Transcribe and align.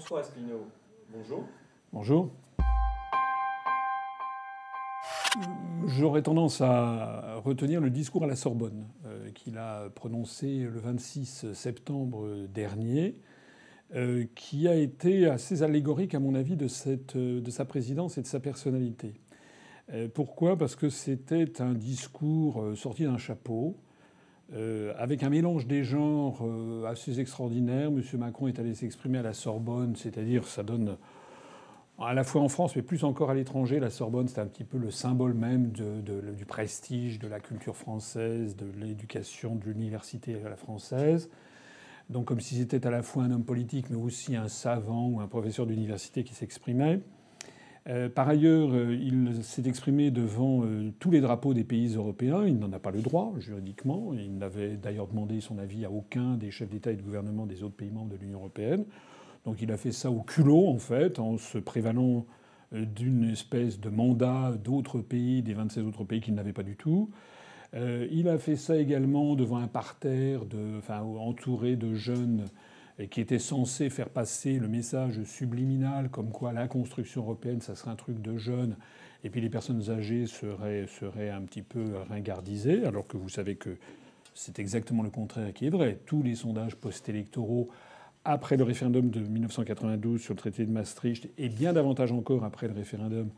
François 0.00 0.20
Asselineau, 0.20 0.66
bonjour. 1.12 1.44
Bonjour. 1.92 2.30
J'aurais 5.88 6.22
tendance 6.22 6.62
à 6.62 7.34
retenir 7.44 7.82
le 7.82 7.90
discours 7.90 8.24
à 8.24 8.26
la 8.26 8.34
Sorbonne 8.34 8.86
euh, 9.04 9.30
qu'il 9.32 9.58
a 9.58 9.90
prononcé 9.90 10.60
le 10.60 10.80
26 10.80 11.52
septembre 11.52 12.46
dernier, 12.46 13.16
euh, 13.94 14.24
qui 14.34 14.68
a 14.68 14.74
été 14.74 15.26
assez 15.26 15.62
allégorique 15.62 16.14
à 16.14 16.18
mon 16.18 16.34
avis 16.34 16.56
de, 16.56 16.68
de 17.38 17.50
sa 17.50 17.64
présidence 17.66 18.16
et 18.16 18.22
de 18.22 18.26
sa 18.26 18.40
personnalité. 18.40 19.20
Euh, 19.92 20.08
pourquoi? 20.08 20.56
Parce 20.56 20.76
que 20.76 20.88
c'était 20.88 21.60
un 21.60 21.74
discours 21.74 22.72
sorti 22.74 23.04
d'un 23.04 23.18
chapeau, 23.18 23.76
avec 24.98 25.22
un 25.22 25.30
mélange 25.30 25.66
des 25.66 25.84
genres 25.84 26.44
assez 26.86 27.20
extraordinaire. 27.20 27.90
Monsieur 27.90 28.18
Macron 28.18 28.48
est 28.48 28.58
allé 28.58 28.74
s'exprimer 28.74 29.18
à 29.18 29.22
la 29.22 29.32
Sorbonne, 29.32 29.94
c'est-à-dire 29.96 30.46
ça 30.46 30.62
donne 30.62 30.96
à 32.02 32.14
la 32.14 32.24
fois 32.24 32.40
en 32.40 32.48
France, 32.48 32.74
mais 32.76 32.82
plus 32.82 33.04
encore 33.04 33.30
à 33.30 33.34
l'étranger, 33.34 33.78
la 33.78 33.90
Sorbonne, 33.90 34.26
c'est 34.26 34.40
un 34.40 34.46
petit 34.46 34.64
peu 34.64 34.78
le 34.78 34.90
symbole 34.90 35.34
même 35.34 35.70
du 35.70 36.44
prestige 36.46 37.18
de 37.18 37.28
la 37.28 37.40
culture 37.40 37.76
française, 37.76 38.56
de 38.56 38.66
l'éducation, 38.80 39.54
de 39.54 39.64
l'université 39.66 40.36
française. 40.56 41.28
Donc 42.08 42.24
comme 42.24 42.40
si 42.40 42.56
c'était 42.56 42.86
à 42.86 42.90
la 42.90 43.02
fois 43.02 43.24
un 43.24 43.30
homme 43.30 43.44
politique, 43.44 43.90
mais 43.90 43.96
aussi 43.96 44.34
un 44.34 44.48
savant 44.48 45.08
ou 45.08 45.20
un 45.20 45.28
professeur 45.28 45.66
d'université 45.66 46.24
qui 46.24 46.34
s'exprimait. 46.34 47.00
Euh, 47.88 48.08
par 48.08 48.28
ailleurs, 48.28 48.70
euh, 48.72 48.94
il 48.94 49.42
s'est 49.42 49.66
exprimé 49.66 50.10
devant 50.10 50.64
euh, 50.64 50.92
tous 50.98 51.10
les 51.10 51.20
drapeaux 51.20 51.54
des 51.54 51.64
pays 51.64 51.94
européens. 51.94 52.44
Il 52.46 52.58
n'en 52.58 52.72
a 52.72 52.78
pas 52.78 52.90
le 52.90 53.00
droit 53.00 53.32
juridiquement. 53.38 54.12
Il 54.12 54.36
n'avait 54.36 54.76
d'ailleurs 54.76 55.06
demandé 55.06 55.40
son 55.40 55.58
avis 55.58 55.84
à 55.84 55.90
aucun 55.90 56.36
des 56.36 56.50
chefs 56.50 56.68
d'État 56.68 56.92
et 56.92 56.96
de 56.96 57.02
gouvernement 57.02 57.46
des 57.46 57.62
autres 57.62 57.76
pays 57.76 57.90
membres 57.90 58.10
de 58.10 58.16
l'Union 58.16 58.38
européenne. 58.38 58.84
Donc 59.46 59.62
il 59.62 59.72
a 59.72 59.78
fait 59.78 59.92
ça 59.92 60.10
au 60.10 60.20
culot, 60.20 60.68
en 60.68 60.78
fait, 60.78 61.18
en 61.18 61.38
se 61.38 61.56
prévalant 61.56 62.26
d'une 62.72 63.24
espèce 63.24 63.80
de 63.80 63.88
mandat 63.88 64.52
d'autres 64.62 65.00
pays, 65.00 65.42
des 65.42 65.54
27 65.54 65.84
autres 65.84 66.04
pays 66.04 66.20
qu'il 66.20 66.34
n'avait 66.34 66.52
pas 66.52 66.62
du 66.62 66.76
tout. 66.76 67.10
Il 67.74 68.28
a 68.28 68.38
fait 68.38 68.54
ça 68.54 68.76
également 68.76 69.34
devant 69.34 69.56
un 69.56 69.66
parterre, 69.66 70.44
de, 70.44 70.78
enfin, 70.78 71.00
entouré 71.00 71.76
de 71.76 71.94
jeunes 71.94 72.44
qui 73.08 73.20
étaient 73.20 73.38
censés 73.38 73.90
faire 73.90 74.10
passer 74.10 74.58
le 74.58 74.68
message 74.68 75.22
subliminal 75.24 76.10
comme 76.10 76.30
quoi 76.30 76.52
la 76.52 76.68
construction 76.68 77.22
européenne, 77.22 77.60
ça 77.60 77.74
serait 77.74 77.90
un 77.90 77.96
truc 77.96 78.20
de 78.20 78.36
jeunes, 78.36 78.76
et 79.24 79.30
puis 79.30 79.40
les 79.40 79.50
personnes 79.50 79.90
âgées 79.90 80.26
seraient, 80.26 80.86
seraient 80.86 81.30
un 81.30 81.42
petit 81.42 81.62
peu 81.62 81.96
ringardisées, 82.08 82.84
alors 82.84 83.06
que 83.06 83.16
vous 83.16 83.28
savez 83.28 83.56
que 83.56 83.76
c'est 84.34 84.58
exactement 84.58 85.02
le 85.02 85.10
contraire 85.10 85.52
qui 85.52 85.66
est 85.66 85.70
vrai. 85.70 85.98
Tous 86.06 86.22
les 86.22 86.34
sondages 86.34 86.76
post-électoraux 86.76 87.68
après 88.24 88.56
le 88.56 88.64
référendum 88.64 89.10
de 89.10 89.20
1992 89.20 90.20
sur 90.20 90.34
le 90.34 90.38
traité 90.38 90.66
de 90.66 90.70
Maastricht 90.70 91.30
et 91.38 91.48
bien 91.48 91.72
davantage 91.72 92.12
encore 92.12 92.44
après 92.44 92.68
le 92.68 92.74
référendum 92.74 93.30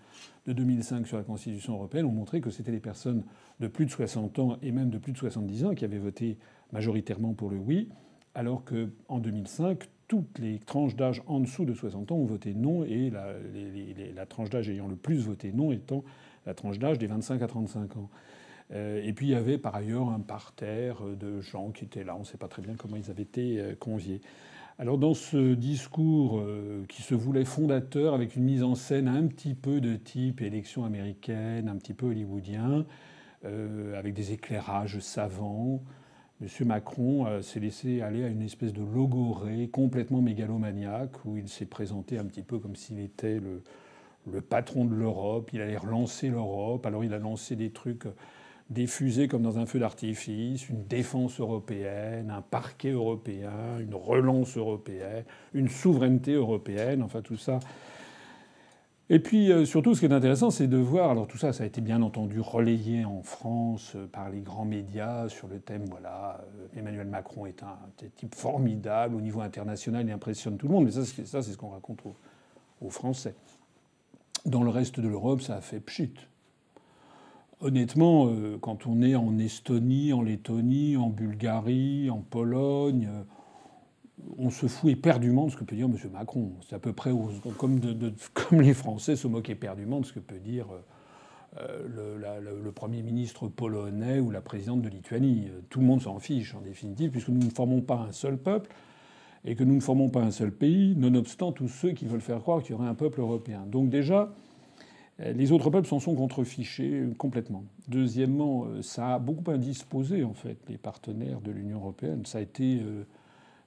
de 0.47 0.53
2005 0.53 1.07
sur 1.07 1.17
la 1.17 1.23
Constitution 1.23 1.75
européenne 1.75 2.05
ont 2.05 2.13
montré 2.13 2.41
que 2.41 2.51
c'était 2.51 2.73
les 2.73 2.81
personnes 2.81 3.23
de 3.61 3.69
plus 3.69 3.87
de 3.87 3.91
60 3.91 4.39
ans 4.41 4.59
et 4.61 4.73
même 4.73 4.91
de 4.91 4.99
plus 4.99 5.13
de 5.13 5.19
70 5.19 5.67
ans 5.67 5.75
qui 5.75 5.85
avaient 5.85 5.99
voté 5.99 6.37
majoritairement 6.73 7.33
pour 7.33 7.51
le 7.51 7.59
oui, 7.59 7.91
alors 8.35 8.65
qu'en 8.65 9.19
2005, 9.19 9.89
toutes 10.09 10.39
les 10.39 10.59
tranches 10.59 10.95
d'âge 10.95 11.23
en 11.27 11.41
dessous 11.41 11.65
de 11.65 11.73
60 11.73 12.13
ans 12.13 12.17
ont 12.17 12.27
voté 12.27 12.53
non 12.53 12.85
et 12.85 13.11
la, 13.11 14.27
tranche 14.27 14.51
d'âge 14.51 14.69
ayant 14.69 14.87
le 14.87 14.97
plus 14.97 15.25
voté 15.25 15.53
non 15.53 15.73
étant 15.73 16.05
la 16.45 16.53
tranche 16.55 16.79
d'âge 16.79 16.99
des 16.99 17.07
25 17.07 17.41
à 17.41 17.47
35 17.47 17.97
ans. 17.97 18.11
Euh, 18.73 19.03
et 19.03 19.13
puis 19.13 19.29
il 19.29 19.31
y 19.31 19.35
avait 19.35 19.59
par 19.59 19.75
ailleurs 19.75 20.11
un 20.11 20.21
parterre 20.21 21.03
de 21.19 21.41
gens 21.41 21.71
qui 21.71 21.85
étaient 21.85 22.05
là. 22.05 22.15
On 22.17 22.21
ne 22.21 22.25
sait 22.25 22.37
pas 22.37 22.49
très 22.49 22.63
bien 22.63 22.75
comment 22.75 22.97
ils 22.97 23.11
avaient 23.11 23.23
été 23.23 23.59
euh, 23.59 23.75
conviés. 23.75 24.21
Alors 24.79 24.99
dans 24.99 25.15
ce 25.15 25.55
discours 25.55 26.41
euh, 26.41 26.85
qui 26.89 27.01
se 27.01 27.15
voulait 27.15 27.47
fondateur, 27.47 28.13
avec 28.13 28.37
une 28.37 28.45
mise 28.45 28.63
en 28.63 28.75
scène 28.75 29.09
un 29.09 29.27
petit 29.27 29.55
peu 29.55 29.81
de 29.81 29.97
type 29.97 30.43
élection 30.43 30.85
américaine, 30.85 31.69
un 31.69 31.77
petit 31.77 31.95
peu 31.95 32.07
hollywoodien, 32.07 32.85
avec 33.97 34.15
des 34.15 34.33
éclairages 34.33 35.01
savants, 35.01 35.83
M. 36.43 36.67
Macron 36.67 37.27
euh, 37.27 37.41
s'est 37.41 37.61
laissé 37.61 38.03
aller 38.03 38.25
à 38.25 38.29
une 38.29 38.43
espèce 38.43 38.73
de 38.73 38.83
logorée 38.83 39.69
complètement 39.69 40.21
mégalomaniaque, 40.21 41.25
où 41.25 41.37
il 41.37 41.49
s'est 41.49 41.67
présenté 41.67 42.19
un 42.19 42.25
petit 42.25 42.43
peu 42.43 42.59
comme 42.59 42.75
s'il 42.75 42.99
était 42.99 43.39
le, 43.39 43.63
le 44.31 44.41
patron 44.41 44.85
de 44.85 44.95
l'Europe, 44.95 45.51
il 45.53 45.61
allait 45.61 45.77
relancer 45.77 46.29
l'Europe, 46.29 46.85
alors 46.85 47.05
il 47.05 47.15
a 47.15 47.19
lancé 47.19 47.55
des 47.55 47.71
trucs 47.71 48.07
des 48.71 48.87
fusées 48.87 49.29
comme 49.29 49.43
dans 49.43 49.59
un 49.59 49.67
feu 49.67 49.79
d'artifice, 49.79 50.69
une 50.69 50.85
défense 50.87 51.39
européenne, 51.39 52.31
un 52.31 52.43
parquet 52.43 52.91
européen, 52.91 53.79
une 53.81 53.95
relance 53.95 54.57
européenne, 54.57 55.25
une 55.55 55.69
souveraineté 55.69 56.33
européenne, 56.33 57.03
enfin 57.03 57.23
tout 57.23 57.37
ça. 57.37 57.61
Et 59.13 59.19
puis 59.19 59.53
euh, 59.53 59.67
surtout, 59.67 59.95
ce 59.95 60.01
qui 60.01 60.07
est 60.07 60.13
intéressant, 60.13 60.51
c'est 60.51 60.67
de 60.67 60.79
voir, 60.79 61.11
alors 61.11 61.27
tout 61.27 61.37
ça, 61.37 61.53
ça 61.53 61.65
a 61.65 61.67
été 61.67 61.83
bien 61.83 62.01
entendu 62.01 62.41
relayé 62.41 63.05
en 63.05 63.21
France 63.23 63.93
euh, 63.95 64.07
par 64.07 64.31
les 64.31 64.41
grands 64.41 64.65
médias 64.65 65.29
sur 65.29 65.49
le 65.49 65.61
thème, 65.61 65.85
voilà, 65.91 66.41
euh, 66.41 66.79
Emmanuel 66.79 67.07
Macron 67.07 67.45
est 67.45 67.63
un, 67.63 67.77
type 68.17 68.35
formidable 68.35 69.15
au 69.15 69.21
niveau 69.21 69.43
international, 69.43 70.07
il 70.07 70.13
impressionne 70.13 70.57
tout 70.57 70.67
le 70.67 70.73
monde, 70.73 70.87
mais 70.87 70.93
ça, 70.93 71.05
c'est 71.05 71.43
ce 71.43 71.57
qu'on 71.59 71.69
raconte 71.69 71.99
aux, 72.07 72.17
aux 72.81 72.89
Français. 72.89 73.35
Dans 74.47 74.63
le 74.63 74.71
reste 74.71 74.99
de 74.99 75.09
l'Europe, 75.09 75.43
ça 75.43 75.57
a 75.57 75.61
fait 75.61 75.81
pchit 75.81 76.15
honnêtement, 77.61 78.29
quand 78.61 78.89
on 78.89 79.03
est 79.03 79.15
en 79.15 79.39
Estonie, 79.39 80.13
en 80.13 80.23
Lettonie, 80.23 80.97
en 80.97 81.11
Bulgarie, 81.11 82.11
en 82.11 82.19
Pologne, 82.19 83.09
on 84.39 84.51
se 84.51 84.67
fout 84.67 84.91
éperdument 84.91 85.47
de 85.47 85.53
ce 85.53 85.57
que 85.57 85.65
peut 85.65 85.77
dire 85.77 85.87
M. 85.87 85.97
Macron. 86.13 86.53
C'est 86.69 86.75
à 86.75 86.79
peu 86.79 86.93
près 86.93 87.11
comme, 87.57 87.81
les 88.53 88.75
Français 88.75 89.17
se 89.17 89.27
moquent 89.27 89.51
éperdument 89.51 90.01
de 90.01 90.07
ce 90.07 90.13
que 90.13 90.21
peut 90.21 90.39
dire 90.39 90.67
euh, 91.61 92.21
le, 92.41 92.71
Premier 92.73 93.03
ministre 93.03 93.49
polonais 93.49 94.19
ou 94.19 94.31
la 94.31 94.41
présidente 94.41 94.83
de 94.83 94.89
Lituanie. 94.89 95.49
Tout 95.71 95.81
le 95.81 95.87
monde 95.87 96.03
s'en 96.03 96.19
fiche, 96.19 96.55
en 96.55 96.61
définitive, 96.61 97.11
puisque 97.11 97.29
nous 97.29 97.45
ne 97.45 97.51
formons 97.51 97.81
pas 97.81 98.07
un 98.09 98.13
seul 98.13 98.39
peuple 98.39 98.71
et 99.45 99.55
que 99.55 99.65
nous 99.65 99.75
ne 99.75 99.81
formons 99.81 100.09
pas 100.09 100.21
un 100.21 100.31
seul 100.31 100.53
pays, 100.53 100.95
nonobstant 100.97 101.53
tous 101.53 101.69
ceux 101.69 101.93
qui 101.93 102.07
veulent 102.07 102.21
faire 102.21 102.41
croire 102.41 102.63
qu'il 102.63 102.73
y 102.73 102.75
aurait 102.75 102.89
un 102.89 102.95
peuple 102.95 103.21
européen. 103.21 103.65
Donc 103.67 103.91
déjà, 103.91 104.33
euh, 105.21 105.33
les 105.33 105.53
autres 105.53 105.69
peuples 105.71 105.87
s'en 105.87 106.01
sont 106.01 106.15
contrefichés 106.15 107.05
complètement. 107.19 107.65
Deuxièmement, 107.89 108.65
euh, 108.65 108.83
ça 108.83 109.15
a 109.15 109.19
beaucoup 109.19 109.51
indisposé 109.51 110.25
en 110.25 110.35
fait 110.35 110.59
les 110.69 110.79
partenaires 110.79 111.41
de 111.41 111.51
l'Union 111.51 111.79
européenne. 111.79 112.25
Ça 112.25 112.39
a 112.39 112.41
été 112.41 112.81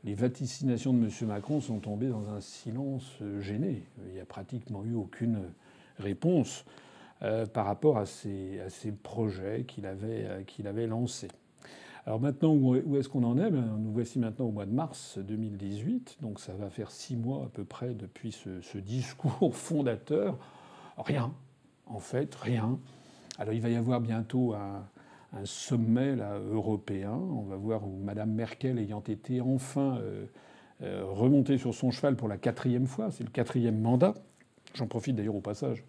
les 0.05 0.13
vaticinations 0.13 0.93
de 0.93 1.03
M. 1.03 1.09
Macron 1.27 1.59
sont 1.59 1.79
tombées 1.79 2.07
dans 2.07 2.29
un 2.29 2.39
silence 2.39 3.11
gêné. 3.39 3.83
Il 4.07 4.13
n'y 4.13 4.19
a 4.19 4.25
pratiquement 4.25 4.85
eu 4.85 4.93
aucune 4.93 5.41
réponse 5.99 6.63
par 7.53 7.65
rapport 7.65 7.97
à 7.97 8.05
ces, 8.05 8.61
projets 9.01 9.63
qu'il 9.67 9.87
avait, 9.87 10.43
qu'il 10.45 10.67
avait 10.67 10.85
lancés. 10.85 11.29
Alors 12.05 12.19
maintenant, 12.19 12.53
où 12.53 12.97
est-ce 12.97 13.09
qu'on 13.09 13.23
en 13.23 13.37
est? 13.39 13.49
Ben, 13.49 13.77
Nous 13.79 13.91
voici 13.91 14.19
maintenant 14.19 14.45
au 14.45 14.51
mois 14.51 14.67
de 14.67 14.71
mars 14.71 15.17
2018, 15.17 16.17
donc 16.21 16.39
ça 16.39 16.53
va 16.53 16.69
faire 16.69 16.91
six 16.91 17.15
mois 17.15 17.45
à 17.45 17.49
peu 17.49 17.63
près 17.63 17.95
depuis 17.95 18.31
ce 18.31 18.77
discours 18.77 19.55
fondateur 19.55 20.37
Rien, 20.97 21.33
en 21.87 21.99
fait, 21.99 22.33
rien. 22.35 22.79
Alors 23.37 23.53
il 23.53 23.61
va 23.61 23.69
y 23.69 23.75
avoir 23.75 23.99
bientôt 23.99 24.53
un, 24.53 24.85
sommet 25.43 26.15
européen. 26.51 27.11
On 27.11 27.41
va 27.41 27.55
voir 27.57 27.85
où 27.85 27.97
Mme 27.97 28.31
Merkel, 28.31 28.79
ayant 28.79 29.01
été 29.01 29.41
enfin 29.41 29.97
euh, 29.97 30.25
euh, 30.81 31.03
remontée 31.05 31.57
sur 31.57 31.73
son 31.73 31.91
cheval 31.91 32.15
pour 32.15 32.27
la 32.27 32.37
quatrième 32.37 32.87
fois, 32.87 33.11
c'est 33.11 33.23
le 33.23 33.29
quatrième 33.29 33.79
mandat. 33.79 34.13
J'en 34.73 34.87
profite 34.87 35.15
d'ailleurs 35.15 35.35
au 35.35 35.41
passage 35.41 35.83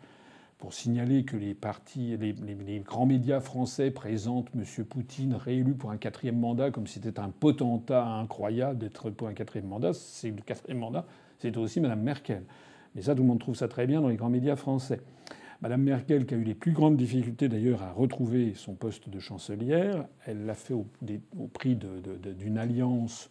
pour 0.58 0.72
signaler 0.72 1.24
que 1.24 1.36
les 1.36 1.54
partis, 1.54 2.16
grands 2.84 3.04
médias 3.04 3.40
français 3.40 3.90
présentent 3.90 4.48
M. 4.54 4.84
Poutine 4.84 5.34
réélu 5.34 5.74
pour 5.74 5.90
un 5.90 5.98
quatrième 5.98 6.38
mandat 6.38 6.70
comme 6.70 6.86
si 6.86 6.94
c'était 7.00 7.20
un 7.20 7.28
potentat 7.28 8.06
incroyable 8.06 8.78
d'être 8.78 9.10
pour 9.10 9.28
un 9.28 9.34
quatrième 9.34 9.68
mandat. 9.68 9.92
C'est 9.92 10.30
le 10.30 10.40
quatrième 10.40 10.78
mandat, 10.78 11.04
c'est 11.38 11.56
aussi 11.56 11.80
Mme 11.80 12.00
Merkel. 12.00 12.42
Et 12.96 13.02
ça, 13.02 13.14
tout 13.14 13.22
le 13.22 13.28
monde 13.28 13.40
trouve 13.40 13.54
ça 13.54 13.68
très 13.68 13.86
bien 13.86 14.00
dans 14.00 14.08
les 14.08 14.16
grands 14.16 14.30
médias 14.30 14.56
français. 14.56 15.00
Madame 15.62 15.82
Merkel, 15.82 16.26
qui 16.26 16.34
a 16.34 16.36
eu 16.36 16.44
les 16.44 16.54
plus 16.54 16.72
grandes 16.72 16.96
difficultés 16.96 17.48
d'ailleurs 17.48 17.82
à 17.82 17.90
retrouver 17.90 18.52
son 18.54 18.74
poste 18.74 19.08
de 19.08 19.18
chancelière, 19.18 20.06
elle 20.26 20.44
l'a 20.44 20.54
fait 20.54 20.74
au, 20.74 20.86
prix 21.52 21.76
d'une 21.76 22.58
alliance 22.58 23.30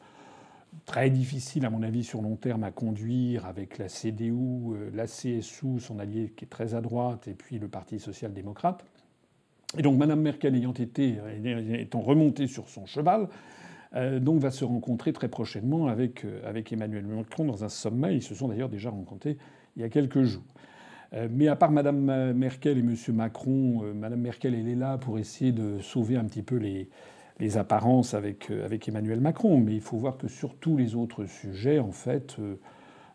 très 0.85 1.09
difficile, 1.09 1.65
à 1.65 1.69
mon 1.69 1.83
avis, 1.83 2.03
sur 2.03 2.21
long 2.21 2.35
terme 2.35 2.63
à 2.63 2.71
conduire 2.71 3.45
avec 3.45 3.77
la 3.77 3.87
CDU, 3.87 4.31
euh, 4.31 4.89
la 4.93 5.05
CSU, 5.05 5.79
son 5.79 5.99
allié 5.99 6.33
qui 6.35 6.45
est 6.45 6.49
très 6.49 6.73
à 6.73 6.81
droite, 6.81 7.27
et 7.27 7.33
puis 7.33 7.59
le 7.59 7.67
Parti 7.67 7.99
social-démocrate. 7.99 8.83
Et 9.77 9.81
donc, 9.81 9.97
Madame 9.97 10.21
Merkel 10.21 10.55
ayant 10.55 10.73
été, 10.73 11.17
étant 11.73 12.01
remontée 12.01 12.47
sur 12.47 12.69
son 12.69 12.85
cheval, 12.85 13.29
euh, 13.95 14.19
donc 14.19 14.39
va 14.39 14.51
se 14.51 14.65
rencontrer 14.65 15.13
très 15.13 15.29
prochainement 15.29 15.87
avec, 15.87 16.25
euh, 16.25 16.41
avec 16.47 16.73
Emmanuel 16.73 17.05
Macron 17.05 17.45
dans 17.45 17.63
un 17.63 17.69
sommet. 17.69 18.15
Ils 18.15 18.23
se 18.23 18.35
sont 18.35 18.47
d'ailleurs 18.47 18.69
déjà 18.69 18.89
rencontrés 18.89 19.37
il 19.75 19.81
y 19.81 19.85
a 19.85 19.89
quelques 19.89 20.23
jours. 20.23 20.43
Euh, 21.13 21.27
mais 21.31 21.47
à 21.47 21.55
part 21.55 21.71
Mme 21.71 22.33
Merkel 22.33 22.77
et 22.77 22.81
M. 22.81 22.95
Macron, 23.13 23.83
Mme 23.93 24.19
Merkel, 24.19 24.55
elle 24.55 24.67
est 24.67 24.75
là 24.75 24.97
pour 24.97 25.19
essayer 25.19 25.51
de 25.51 25.79
sauver 25.79 26.17
un 26.17 26.25
petit 26.25 26.43
peu 26.43 26.55
les, 26.55 26.89
les 27.39 27.57
apparences 27.57 28.13
avec, 28.13 28.49
avec 28.51 28.87
Emmanuel 28.87 29.21
Macron. 29.21 29.59
Mais 29.59 29.73
il 29.73 29.81
faut 29.81 29.97
voir 29.97 30.17
que 30.17 30.27
sur 30.27 30.55
tous 30.55 30.77
les 30.77 30.95
autres 30.95 31.25
sujets, 31.25 31.79
en 31.79 31.91
fait, 31.91 32.37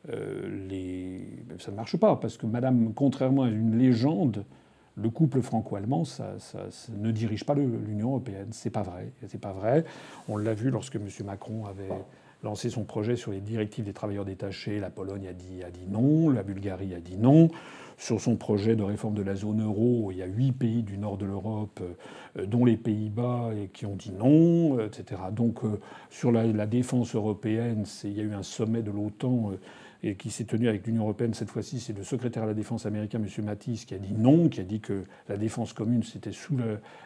les... 0.08 1.44
ça 1.58 1.70
ne 1.70 1.76
marche 1.76 1.96
pas, 1.96 2.16
parce 2.16 2.36
que 2.36 2.46
Madame, 2.46 2.92
contrairement 2.94 3.42
à 3.42 3.48
une 3.48 3.76
légende, 3.78 4.44
le 4.96 5.10
couple 5.10 5.40
franco-allemand, 5.40 6.04
ça, 6.04 6.36
ne 6.96 7.10
dirige 7.10 7.44
pas 7.44 7.54
l'Union 7.54 8.08
européenne. 8.08 8.48
C'est 8.50 8.70
pas 8.70 8.82
vrai. 8.82 9.12
C'est 9.26 9.40
pas 9.40 9.52
vrai. 9.52 9.84
On 10.28 10.36
l'a 10.36 10.54
vu 10.54 10.70
lorsque 10.70 10.96
M. 10.96 11.06
Macron 11.24 11.66
avait 11.66 11.88
lancé 12.42 12.70
son 12.70 12.84
projet 12.84 13.16
sur 13.16 13.32
les 13.32 13.40
directives 13.40 13.84
des 13.84 13.92
travailleurs 13.92 14.24
détachés. 14.24 14.80
La 14.80 14.90
Pologne 14.90 15.28
a 15.28 15.32
dit, 15.32 15.62
a 15.62 15.70
dit 15.70 15.86
non, 15.88 16.30
la 16.30 16.42
Bulgarie 16.42 16.94
a 16.94 17.00
dit 17.00 17.16
non. 17.16 17.48
Sur 17.98 18.18
son 18.18 18.36
projet 18.36 18.76
de 18.76 18.82
réforme 18.82 19.12
de 19.12 19.22
la 19.22 19.34
zone 19.34 19.62
euro, 19.62 20.10
il 20.10 20.16
y 20.16 20.22
a 20.22 20.26
huit 20.26 20.52
pays 20.52 20.82
du 20.82 20.96
nord 20.96 21.18
de 21.18 21.26
l'Europe, 21.26 21.82
euh, 22.38 22.46
dont 22.46 22.64
les 22.64 22.78
Pays-Bas, 22.78 23.50
qui 23.74 23.84
ont 23.84 23.94
dit 23.94 24.12
non, 24.12 24.78
euh, 24.78 24.86
etc. 24.86 25.20
Donc 25.32 25.64
euh, 25.64 25.78
sur 26.08 26.32
la, 26.32 26.66
défense 26.66 27.14
européenne, 27.14 27.84
il 28.04 28.16
y 28.16 28.20
a 28.20 28.24
eu 28.24 28.32
un 28.32 28.42
sommet 28.42 28.80
de 28.80 28.90
l'OTAN 28.90 29.52
et 30.02 30.14
qui 30.14 30.30
s'est 30.30 30.44
tenu 30.44 30.68
avec 30.68 30.86
l'Union 30.86 31.02
européenne 31.02 31.34
cette 31.34 31.50
fois-ci, 31.50 31.78
c'est 31.78 31.92
le 31.92 32.04
secrétaire 32.04 32.44
à 32.44 32.46
la 32.46 32.54
défense 32.54 32.86
américain, 32.86 33.20
M. 33.22 33.44
Mattis, 33.44 33.84
qui 33.86 33.94
a 33.94 33.98
dit 33.98 34.14
non, 34.16 34.48
qui 34.48 34.60
a 34.60 34.64
dit 34.64 34.80
que 34.80 35.04
la 35.28 35.36
défense 35.36 35.72
commune, 35.72 36.02
c'était 36.02 36.32
sous 36.32 36.56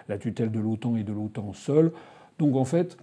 la, 0.09 0.19
tutelle 0.19 0.53
de 0.53 0.61
l'OTAN 0.61 0.97
et 0.97 1.03
de 1.03 1.13
l'OTAN 1.13 1.53
seul. 1.55 1.91
Donc 2.39 2.55
en 2.55 2.65
fait, 2.65 2.97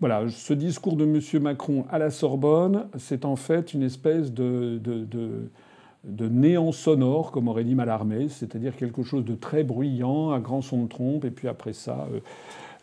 voilà, 0.00 0.28
ce 0.28 0.52
discours 0.52 0.96
de 0.96 1.04
M. 1.04 1.42
Macron 1.42 1.84
à 1.90 1.98
la 1.98 2.10
Sorbonne, 2.10 2.86
c'est 2.98 3.24
en 3.24 3.34
fait 3.34 3.74
une 3.74 3.82
espèce 3.82 4.32
de, 4.32 4.78
de, 4.78 6.28
néant 6.28 6.70
sonore, 6.70 7.32
comme 7.32 7.48
aurait 7.48 7.64
dit 7.64 7.74
Mallarmé, 7.74 8.28
c'est-à-dire 8.28 8.76
quelque 8.76 9.02
chose 9.02 9.24
de 9.24 9.34
très 9.34 9.64
bruyant, 9.64 10.30
à 10.30 10.38
grand 10.38 10.62
son 10.62 10.84
de 10.84 10.88
trompe, 10.88 11.24
et 11.24 11.32
puis 11.32 11.48
après 11.48 11.72
ça, 11.72 12.06
euh, 12.12 12.20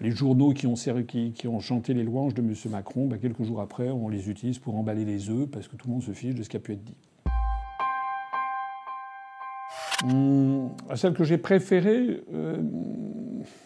les 0.02 0.12
journaux 0.12 0.52
qui 0.52 0.68
ont, 0.68 0.74
qui, 0.74 1.48
ont, 1.48 1.60
chanté 1.62 1.94
les 1.94 2.04
louanges 2.04 2.34
de 2.34 2.42
M. 2.42 2.54
Macron, 2.70 3.06
ben, 3.06 3.18
quelques 3.18 3.44
jours 3.44 3.62
après, 3.62 3.90
on 3.90 4.10
les 4.10 4.30
utilise 4.30 4.60
pour 4.60 4.76
emballer 4.76 5.06
les 5.06 5.30
œufs, 5.30 5.50
parce 5.50 5.70
que 5.70 5.78
tout 5.78 5.88
le 5.88 5.94
monde 5.94 6.04
se 6.04 6.12
fiche 6.12 6.36
de 6.36 6.44
ce 6.44 6.50
qui 6.50 6.58
a 6.58 6.60
pu 6.60 6.74
être 6.74 6.84
dit. 6.84 6.98
Hum, 10.04 10.72
celle 10.96 11.14
que 11.14 11.24
j'ai 11.24 11.38
préférée, 11.38 12.22
euh, 12.34 12.58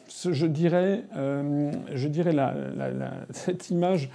je 0.07 0.45
dirais, 0.45 1.03
euh, 1.15 1.71
je 1.93 2.07
dirais 2.07 2.35
cette 3.31 3.69
image 3.69 4.09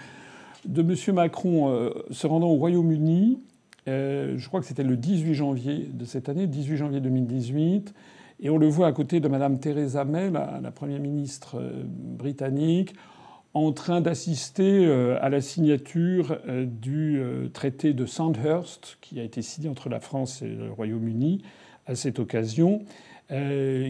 de 0.65 0.83
M. 0.83 1.15
Macron 1.15 1.69
euh, 1.69 1.91
se 2.11 2.27
rendant 2.27 2.49
au 2.49 2.57
Royaume-Uni. 2.57 3.39
je 3.87 4.47
crois 4.49 4.61
que 4.61 4.67
c'était 4.67 4.83
le 4.83 4.97
18 4.97 5.35
janvier 5.35 5.89
de 5.93 6.05
cette 6.05 6.29
année, 6.29 6.47
18 6.47 6.77
janvier 6.77 7.01
2018. 7.01 7.95
Et 8.41 8.51
on 8.51 8.59
le 8.59 8.67
voit 8.67 8.89
à 8.89 8.93
côté 8.93 9.21
de 9.21 9.29
Mme 9.29 9.59
Theresa 9.61 10.05
May, 10.05 10.31
la, 10.31 10.71
Première 10.71 11.01
ministre 11.01 11.63
britannique, 11.85 12.95
en 13.55 13.73
train 13.73 14.01
d'assister 14.01 14.85
à 15.21 15.29
la 15.29 15.41
signature 15.41 16.39
du 16.49 17.23
traité 17.53 17.93
de 17.93 18.05
Sandhurst, 18.07 18.99
qui 19.01 19.21
a 19.21 19.23
été 19.23 19.41
signé 19.41 19.69
entre 19.69 19.89
la 19.89 20.01
France 20.01 20.43
et 20.43 20.49
le 20.49 20.73
Royaume-Uni, 20.73 21.43
à 21.87 21.95
cette 21.95 22.19
occasion, 22.19 22.81
euh, 22.81 23.14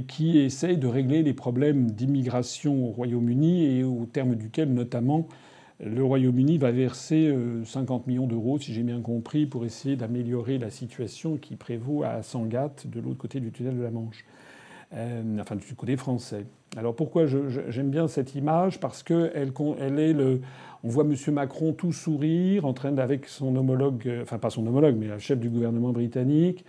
qui 0.09 0.39
essaye 0.39 0.79
de 0.79 0.87
régler 0.87 1.23
les 1.23 1.35
problèmes 1.35 1.91
d'immigration 1.91 2.87
au 2.87 2.91
Royaume-Uni 2.91 3.79
et 3.79 3.85
au 3.85 4.07
terme 4.07 4.37
duquel, 4.37 4.73
notamment, 4.73 5.29
le 5.81 6.05
Royaume-Uni 6.05 6.59
va 6.59 6.71
verser 6.71 7.35
50 7.65 8.03
euh, 8.03 8.05
millions 8.07 8.27
d'euros, 8.27 8.59
si 8.59 8.73
j'ai 8.73 8.83
bien 8.83 9.01
compris, 9.01 9.47
pour 9.47 9.65
essayer 9.65 9.97
d'améliorer 9.97 10.59
la 10.59 10.71
situation 10.71 11.37
qui 11.37 11.57
prévaut 11.57 12.05
à 12.05 12.23
Sangatte, 12.23 12.87
de 12.87 13.01
l'autre 13.01 13.19
côté 13.19 13.41
du 13.41 13.51
tunnel 13.51 13.77
de 13.77 13.83
la 13.83 13.91
Manche. 13.91 14.25
Euh, 14.95 15.39
enfin, 15.41 15.57
du 15.57 15.75
côté 15.75 15.97
français. 15.97 16.47
Alors 16.77 16.95
pourquoi 16.95 17.27
j'aime 17.27 17.91
bien 17.91 18.07
cette 18.07 18.35
image? 18.35 18.79
Parce 18.79 19.03
qu'elle 19.03 19.53
elle 19.81 19.99
est 19.99 20.13
le. 20.13 20.41
On 20.85 20.89
voit 20.89 21.05
M. 21.05 21.15
Macron 21.33 21.73
tout 21.73 21.93
sourire, 21.93 22.65
en 22.65 22.73
train 22.73 22.97
avec 22.99 23.27
son 23.27 23.57
homologue, 23.57 24.21
enfin 24.23 24.39
pas 24.39 24.51
son 24.51 24.67
homologue, 24.67 24.97
mais 24.99 25.07
le 25.07 25.19
chef 25.19 25.41
du 25.41 25.49
gouvernement 25.49 25.93
britannique, 25.93 26.65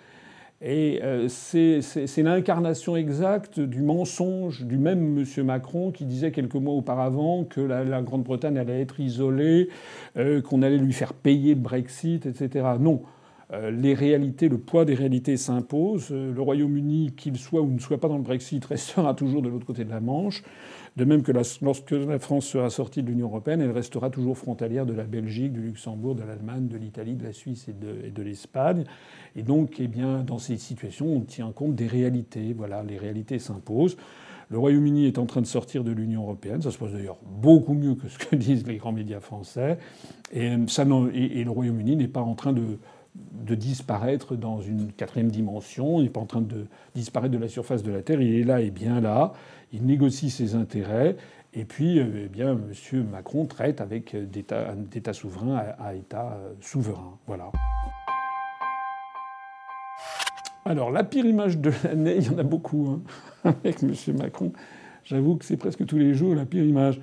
et 0.67 0.99
euh, 1.03 1.27
c'est 1.29 2.23
l'incarnation 2.23 2.95
exacte 2.95 3.59
du 3.59 3.83
mensonge 3.83 4.63
du 4.63 4.79
même 4.79 5.19
M. 5.19 5.45
Macron 5.45 5.91
qui 5.91 6.05
disait 6.05 6.31
quelques 6.31 6.55
mois 6.55 6.73
auparavant 6.73 7.43
que 7.43 7.61
la, 7.61 8.01
Grande-Bretagne 8.01 8.57
allait 8.57 8.81
être 8.81 8.99
isolée, 8.99 9.69
euh, 10.17 10.41
qu'on 10.41 10.63
allait 10.63 10.79
lui 10.79 10.91
faire 10.91 11.13
payer 11.13 11.53
le 11.53 11.61
Brexit, 11.61 12.25
etc. 12.25 12.65
Non. 12.79 13.03
Euh, 13.53 13.69
les 13.69 13.93
réalités, 13.93 14.49
le 14.49 14.57
poids 14.57 14.85
des 14.85 14.95
réalités 14.95 15.37
s'impose. 15.37 16.09
Le 16.11 16.41
Royaume-Uni, 16.41 17.13
qu'il 17.15 17.37
soit 17.37 17.61
ou 17.61 17.69
ne 17.69 17.79
soit 17.79 17.99
pas 17.99 18.07
dans 18.07 18.17
le 18.17 18.23
Brexit, 18.23 18.63
restera 18.65 19.13
toujours 19.13 19.41
de 19.41 19.49
l'autre 19.49 19.65
côté 19.65 19.85
de 19.85 19.89
la 19.89 19.99
Manche. 19.99 20.43
De 20.95 21.03
même 21.03 21.23
que 21.23 21.33
lorsque 21.61 21.91
la 21.91 22.19
France 22.19 22.45
sera 22.45 22.69
sortie 22.69 23.03
de 23.03 23.09
l'Union 23.09 23.27
européenne, 23.27 23.59
elle 23.59 23.71
restera 23.71 24.09
toujours 24.09 24.37
frontalière 24.37 24.85
de 24.85 24.93
la 24.93 25.03
Belgique, 25.03 25.51
du 25.51 25.61
Luxembourg, 25.61 26.15
de 26.15 26.23
l'Allemagne, 26.23 26.69
de 26.69 26.77
l'Italie, 26.77 27.15
de 27.15 27.23
la 27.25 27.33
Suisse 27.33 27.67
et 27.67 27.73
de, 27.73 28.21
l'Espagne. 28.23 28.85
Et 29.35 29.43
donc, 29.43 29.75
eh 29.79 29.87
bien, 29.87 30.23
dans 30.23 30.37
ces 30.37 30.55
situations, 30.57 31.07
on 31.07 31.19
tient 31.19 31.51
compte 31.51 31.75
des 31.75 31.87
réalités. 31.87 32.53
Voilà, 32.53 32.81
les 32.81 32.97
réalités 32.97 33.39
s'imposent. 33.39 33.97
Le 34.49 34.57
Royaume-Uni 34.57 35.05
est 35.05 35.17
en 35.17 35.25
train 35.25 35.41
de 35.41 35.47
sortir 35.47 35.83
de 35.83 35.91
l'Union 35.91 36.21
européenne. 36.21 36.61
Ça 36.61 36.71
se 36.71 36.77
passe 36.77 36.93
d'ailleurs 36.93 37.17
beaucoup 37.25 37.73
mieux 37.73 37.95
que 37.95 38.07
ce 38.07 38.17
que 38.17 38.35
disent 38.37 38.65
les 38.65 38.77
grands 38.77 38.93
médias 38.93 39.19
français. 39.19 39.77
Et, 40.31 40.55
ça, 40.67 40.85
et 41.13 41.43
le 41.43 41.51
Royaume-Uni 41.51 41.97
n'est 41.97 42.07
pas 42.07 42.21
en 42.21 42.35
train 42.35 42.53
de, 42.53 42.77
de 43.45 43.55
disparaître 43.55 44.35
dans 44.35 44.61
une 44.61 44.91
quatrième 44.91 45.29
dimension. 45.29 45.99
Il 45.99 46.03
n'est 46.03 46.09
pas 46.09 46.19
en 46.19 46.25
train 46.25 46.41
de 46.41 46.65
disparaître 46.95 47.33
de 47.33 47.37
la 47.37 47.47
surface 47.47 47.83
de 47.83 47.91
la 47.91 48.01
Terre. 48.01 48.21
Il 48.21 48.35
est 48.35 48.43
là 48.43 48.61
et 48.61 48.71
bien 48.71 48.99
là 48.99 49.33
il 49.75 49.85
négocie 49.85 50.29
ses 50.29 50.55
intérêts. 50.55 51.17
Et 51.53 51.65
puis, 51.65 51.99
euh, 51.99 52.25
eh 52.25 52.27
bien, 52.27 52.51
M. 52.51 53.05
Macron 53.11 53.45
traite 53.45 53.81
avec 53.81 54.15
d'État 54.29 55.13
souverain 55.13 55.55
à, 55.79 55.95
État 55.95 56.33
euh, 56.33 56.53
souverain. 56.61 57.17
Voilà. 57.27 57.51
Alors, 60.65 60.91
la 60.91 61.03
pire 61.03 61.25
image 61.25 61.57
de 61.59 61.71
l'année, 61.83 62.15
il 62.17 62.25
y 62.25 62.29
en 62.29 62.37
a 62.37 62.43
beaucoup 62.43 62.99
hein, 63.45 63.53
avec 63.63 63.83
M. 63.83 63.93
Macron. 64.17 64.51
J'avoue 65.03 65.35
que 65.35 65.45
c'est 65.45 65.57
presque 65.57 65.85
tous 65.85 65.97
les 65.97 66.13
jours 66.13 66.35
la 66.35 66.45
pire 66.45 66.63
image. 66.63 66.99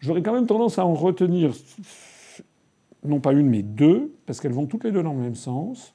J'aurais 0.00 0.22
quand 0.22 0.32
même 0.32 0.46
tendance 0.46 0.78
à 0.78 0.86
en 0.86 0.94
retenir 0.94 1.52
non 3.04 3.20
pas 3.20 3.32
une, 3.32 3.48
mais 3.48 3.62
deux, 3.62 4.14
parce 4.26 4.40
qu'elles 4.40 4.52
vont 4.52 4.66
toutes 4.66 4.84
les 4.84 4.92
deux 4.92 5.02
dans 5.02 5.12
le 5.12 5.20
même 5.20 5.34
sens. 5.34 5.94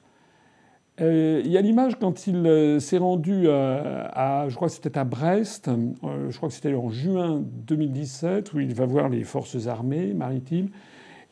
Euh, 1.00 1.42
il 1.44 1.50
y 1.50 1.56
a 1.56 1.60
l'image 1.60 1.96
quand 1.98 2.26
il 2.26 2.44
euh, 2.46 2.80
s'est 2.80 2.98
rendu 2.98 3.42
euh, 3.44 4.04
à, 4.12 4.46
je 4.48 4.56
crois 4.56 4.66
que 4.66 4.74
c'était 4.74 4.98
à 4.98 5.04
Brest, 5.04 5.70
je 6.02 6.36
crois 6.36 6.48
que 6.48 6.54
c'était 6.54 6.74
en 6.74 6.90
juin 6.90 7.42
2017, 7.66 8.52
où 8.52 8.60
il 8.60 8.74
va 8.74 8.84
voir 8.84 9.08
les 9.08 9.22
forces 9.22 9.68
armées 9.68 10.12
maritimes, 10.12 10.68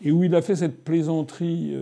et 0.00 0.12
où 0.12 0.23
il 0.23 0.34
a 0.34 0.43
fait 0.43 0.56
cette 0.56 0.84
plaisanterie 0.84 1.75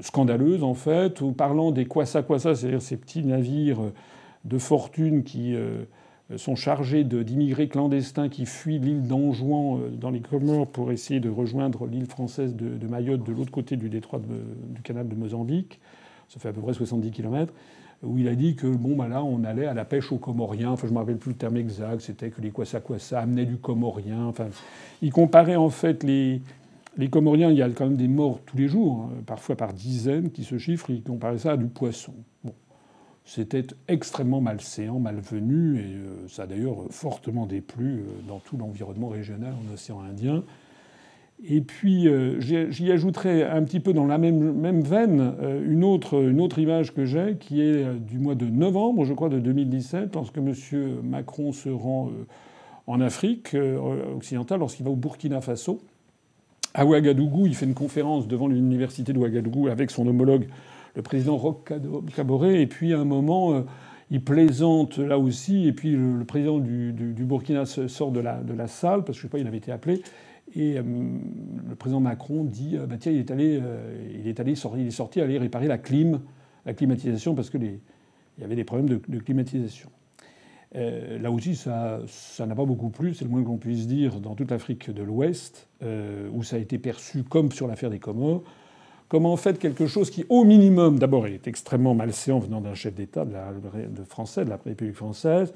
scandaleuse 0.00 0.62
en 0.62 0.74
fait, 0.74 1.20
où 1.22 1.32
parlant 1.32 1.72
des 1.72 1.86
kwasa 1.86 2.22
kwasa, 2.22 2.54
c'est-à-dire 2.54 2.82
ces 2.82 2.98
petits 2.98 3.24
navires 3.24 3.80
de 4.44 4.58
fortune 4.58 5.24
qui 5.24 5.56
sont 6.36 6.54
chargés 6.54 7.04
d'immigrés 7.04 7.68
clandestins 7.68 8.28
qui 8.28 8.46
fuient 8.46 8.78
l'île 8.78 9.06
d'Anjouan 9.06 9.80
dans 9.92 10.10
les 10.10 10.20
Comores 10.20 10.68
pour 10.68 10.92
essayer 10.92 11.20
de 11.20 11.28
rejoindre 11.28 11.86
l'île 11.86 12.06
française 12.06 12.54
de, 12.54 12.86
Mayotte 12.86 13.24
de 13.24 13.32
l'autre 13.32 13.50
côté 13.50 13.76
du 13.76 13.88
détroit 13.88 14.20
du 14.20 14.82
canal 14.82 15.08
de 15.08 15.14
Mozambique 15.14 15.80
ça 16.30 16.38
fait 16.38 16.48
à 16.48 16.52
peu 16.52 16.60
près 16.60 16.72
70 16.72 17.10
km, 17.10 17.52
où 18.02 18.16
il 18.16 18.28
a 18.28 18.34
dit 18.34 18.54
que 18.54 18.68
bon, 18.68 18.96
bah 18.96 19.08
là, 19.08 19.22
on 19.22 19.42
allait 19.44 19.66
à 19.66 19.74
la 19.74 19.84
pêche 19.84 20.12
aux 20.12 20.18
Comoriens. 20.18 20.70
Enfin, 20.70 20.86
je 20.86 20.92
me 20.92 20.98
rappelle 20.98 21.18
plus 21.18 21.32
le 21.32 21.36
terme 21.36 21.56
exact, 21.56 22.00
c'était 22.00 22.30
que 22.30 22.40
les 22.40 22.50
Kwassa 22.50 22.80
Kwassa 22.80 23.20
amenaient 23.20 23.46
du 23.46 23.56
Comorien. 23.56 24.24
Enfin, 24.26 24.46
il 25.02 25.12
comparait 25.12 25.56
en 25.56 25.70
fait 25.70 26.04
les, 26.04 26.40
les 26.96 27.10
Comoriens, 27.10 27.50
il 27.50 27.58
y 27.58 27.62
a 27.62 27.68
quand 27.68 27.84
même 27.84 27.96
des 27.96 28.08
morts 28.08 28.40
tous 28.46 28.56
les 28.56 28.68
jours, 28.68 29.08
hein, 29.10 29.22
parfois 29.26 29.56
par 29.56 29.72
dizaines 29.72 30.30
qui 30.30 30.44
se 30.44 30.56
chiffrent, 30.56 30.90
il 30.90 31.02
comparait 31.02 31.38
ça 31.38 31.52
à 31.52 31.56
du 31.56 31.66
poisson. 31.66 32.14
C'était 33.24 33.64
extrêmement 33.86 34.40
malséant, 34.40 34.98
malvenu, 34.98 35.78
et 35.78 35.94
euh, 35.94 36.28
ça 36.28 36.44
a 36.44 36.46
d'ailleurs 36.46 36.78
fortement 36.90 37.46
déplu 37.46 38.00
euh, 38.00 38.02
dans 38.26 38.38
tout 38.38 38.56
l'environnement 38.56 39.08
régional 39.08 39.54
en 39.54 39.72
océan 39.72 40.00
Indien. 40.00 40.42
Et 41.48 41.60
puis 41.60 42.08
euh, 42.08 42.40
j'y 42.40 42.90
ajouterai 42.92 43.44
un 43.44 43.62
petit 43.62 43.80
peu 43.80 43.92
dans 43.92 44.06
la 44.06 44.18
même, 44.18 44.82
veine 44.82 45.34
une, 45.64 45.84
autre, 45.84 46.22
une 46.22 46.40
autre 46.40 46.58
image 46.58 46.92
que 46.92 47.06
j'ai, 47.06 47.36
qui 47.38 47.62
est 47.62 47.94
du 47.94 48.18
mois 48.18 48.34
de 48.34 48.46
novembre, 48.46 49.04
je 49.04 49.14
crois, 49.14 49.28
de 49.28 49.38
2017, 49.38 50.14
lorsque 50.14 50.36
M. 50.36 50.52
Macron 51.02 51.52
se 51.52 51.70
rend 51.70 52.10
en 52.86 53.00
Afrique 53.00 53.56
occidentale, 54.14 54.58
lorsqu'il 54.58 54.84
va 54.84 54.90
au 54.90 54.96
Burkina 54.96 55.40
Faso. 55.40 55.80
À 56.74 56.84
Ouagadougou, 56.84 57.46
il 57.46 57.54
fait 57.54 57.66
une 57.66 57.74
conférence 57.74 58.28
devant 58.28 58.46
l'université 58.46 59.12
de 59.12 59.18
Ouagadougou 59.18 59.68
avec 59.68 59.90
son 59.90 60.06
homologue, 60.06 60.46
le 60.94 61.02
président 61.02 61.36
Roch 61.36 61.72
Kaboré, 62.14 62.62
et 62.62 62.66
puis 62.66 62.92
à 62.94 62.98
un 62.98 63.04
moment 63.04 63.64
il 64.10 64.22
plaisante 64.22 64.98
là 64.98 65.18
aussi, 65.18 65.66
et 65.68 65.72
puis 65.72 65.92
le, 65.92 66.24
président 66.24 66.58
du, 66.58 66.92
Burkina 67.18 67.64
sort 67.64 68.10
de 68.10 68.20
la, 68.20 68.42
de 68.42 68.52
la 68.52 68.66
salle, 68.66 69.04
parce 69.04 69.18
que 69.18 69.22
je 69.22 69.22
sais 69.22 69.30
pas, 69.30 69.38
il 69.38 69.46
avait 69.46 69.58
été 69.58 69.70
appelé, 69.70 70.02
et 70.54 70.78
euh, 70.78 70.82
le 71.68 71.74
président 71.76 72.00
Macron 72.00 72.44
dit 72.44 72.76
euh, 72.76 72.86
bah, 72.86 72.96
tiens, 72.98 73.12
il 73.12 73.18
est 73.18 73.30
allé, 73.30 73.58
euh, 73.62 74.18
il 74.18 74.26
est 74.26 74.40
allé, 74.40 74.54
il 74.76 74.86
est 74.86 74.90
sorti 74.90 75.20
aller 75.20 75.38
réparer 75.38 75.68
la 75.68 75.78
clim, 75.78 76.20
la 76.66 76.74
climatisation, 76.74 77.34
parce 77.34 77.50
que 77.50 77.58
les, 77.58 77.80
il 78.38 78.40
y 78.40 78.44
avait 78.44 78.56
des 78.56 78.64
problèmes 78.64 78.88
de, 78.88 79.18
climatisation. 79.18 79.90
là 80.72 81.30
aussi, 81.30 81.54
ça, 81.54 82.00
ça 82.06 82.46
n'a 82.46 82.54
pas 82.54 82.64
beaucoup 82.64 82.88
plu, 82.88 83.14
c'est 83.14 83.24
le 83.24 83.30
moins 83.30 83.44
qu'on 83.44 83.58
puisse 83.58 83.86
dire, 83.86 84.20
dans 84.20 84.34
toute 84.34 84.50
l'Afrique 84.50 84.90
de 84.90 85.02
l'Ouest, 85.02 85.68
où 86.32 86.42
ça 86.42 86.56
a 86.56 86.58
été 86.58 86.78
perçu 86.78 87.22
comme 87.22 87.52
sur 87.52 87.66
l'affaire 87.66 87.90
des 87.90 87.98
Comores, 87.98 88.42
comment 89.10 89.36
fait 89.36 89.58
quelque 89.58 89.86
chose 89.86 90.08
qui, 90.08 90.24
au 90.30 90.44
minimum, 90.44 90.98
d'abord 90.98 91.26
est 91.26 91.46
extrêmement 91.48 91.94
malséant 91.94 92.38
venant 92.38 92.62
d'un 92.62 92.74
chef 92.74 92.94
d'État 92.94 93.26
de, 93.26 93.32
la, 93.32 93.52
de 93.52 94.04
français, 94.04 94.44
de 94.44 94.50
la 94.50 94.58
République 94.64 94.96
française, 94.96 95.52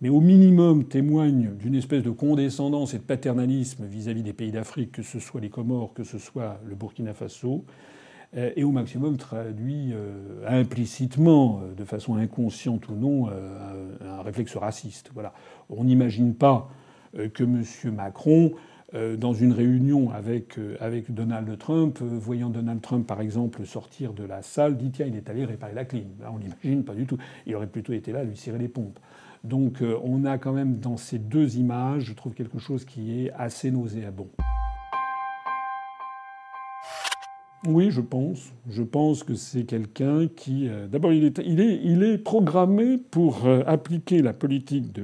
mais 0.00 0.08
au 0.10 0.20
minimum 0.20 0.84
témoigne 0.84 1.52
d'une 1.56 1.76
espèce 1.76 2.02
de 2.02 2.10
condescendance 2.10 2.94
et 2.94 2.98
de 2.98 3.04
paternalisme 3.04 3.86
vis-à-vis 3.86 4.24
des 4.24 4.32
pays 4.32 4.50
d'Afrique, 4.50 4.92
que 4.92 5.02
ce 5.02 5.20
soit 5.20 5.40
les 5.40 5.48
Comores, 5.48 5.94
que 5.94 6.02
ce 6.02 6.18
soit 6.18 6.60
le 6.66 6.74
Burkina 6.74 7.14
Faso, 7.14 7.64
euh, 8.36 8.50
et 8.56 8.64
au 8.64 8.72
maximum 8.72 9.16
traduit 9.16 9.92
euh, 9.92 10.44
implicitement, 10.48 11.60
euh, 11.62 11.74
de 11.74 11.84
façon 11.84 12.16
inconsciente 12.16 12.88
ou 12.88 12.94
non, 12.94 13.28
un 13.28 14.22
réflexe 14.22 14.56
raciste. 14.56 15.10
Voilà. 15.14 15.32
On 15.70 15.84
n'imagine 15.84 16.34
pas 16.34 16.68
que 17.14 17.44
M. 17.44 17.62
Macron, 17.94 18.52
dans 18.92 19.32
une 19.32 19.52
réunion 19.52 20.10
avec, 20.10 20.58
avec 20.80 21.12
Donald 21.12 21.58
Trump, 21.58 21.98
voyant 22.00 22.50
Donald 22.50 22.80
Trump 22.80 23.06
par 23.06 23.20
exemple 23.20 23.66
sortir 23.66 24.12
de 24.12 24.24
la 24.24 24.42
salle, 24.42 24.76
dit 24.76 24.90
tiens, 24.90 25.06
il 25.06 25.16
est 25.16 25.28
allé 25.28 25.44
réparer 25.44 25.74
la 25.74 25.84
clim. 25.84 26.08
Là, 26.20 26.32
on 26.32 26.38
l'imagine 26.38 26.84
pas 26.84 26.94
du 26.94 27.04
tout. 27.04 27.18
Il 27.46 27.54
aurait 27.56 27.66
plutôt 27.66 27.92
été 27.92 28.12
là 28.12 28.20
à 28.20 28.24
lui 28.24 28.36
cirer 28.36 28.58
les 28.58 28.68
pompes. 28.68 28.98
Donc 29.44 29.82
on 30.02 30.24
a 30.24 30.38
quand 30.38 30.52
même 30.52 30.78
dans 30.78 30.96
ces 30.96 31.18
deux 31.18 31.56
images, 31.56 32.04
je 32.04 32.14
trouve 32.14 32.34
quelque 32.34 32.58
chose 32.58 32.84
qui 32.84 33.24
est 33.24 33.32
assez 33.32 33.70
nauséabond. 33.70 34.28
Oui, 37.66 37.90
je 37.90 38.00
pense. 38.00 38.52
Je 38.68 38.82
pense 38.82 39.24
que 39.24 39.34
c'est 39.34 39.64
quelqu'un 39.64 40.28
qui. 40.28 40.68
Euh, 40.68 40.86
d'abord, 40.86 41.12
il 41.12 41.24
est, 41.24 42.18
programmé 42.18 42.98
pour 42.98 43.46
euh, 43.46 43.62
appliquer 43.66 44.22
la 44.22 44.32
politique 44.32 44.92
de 44.92 45.02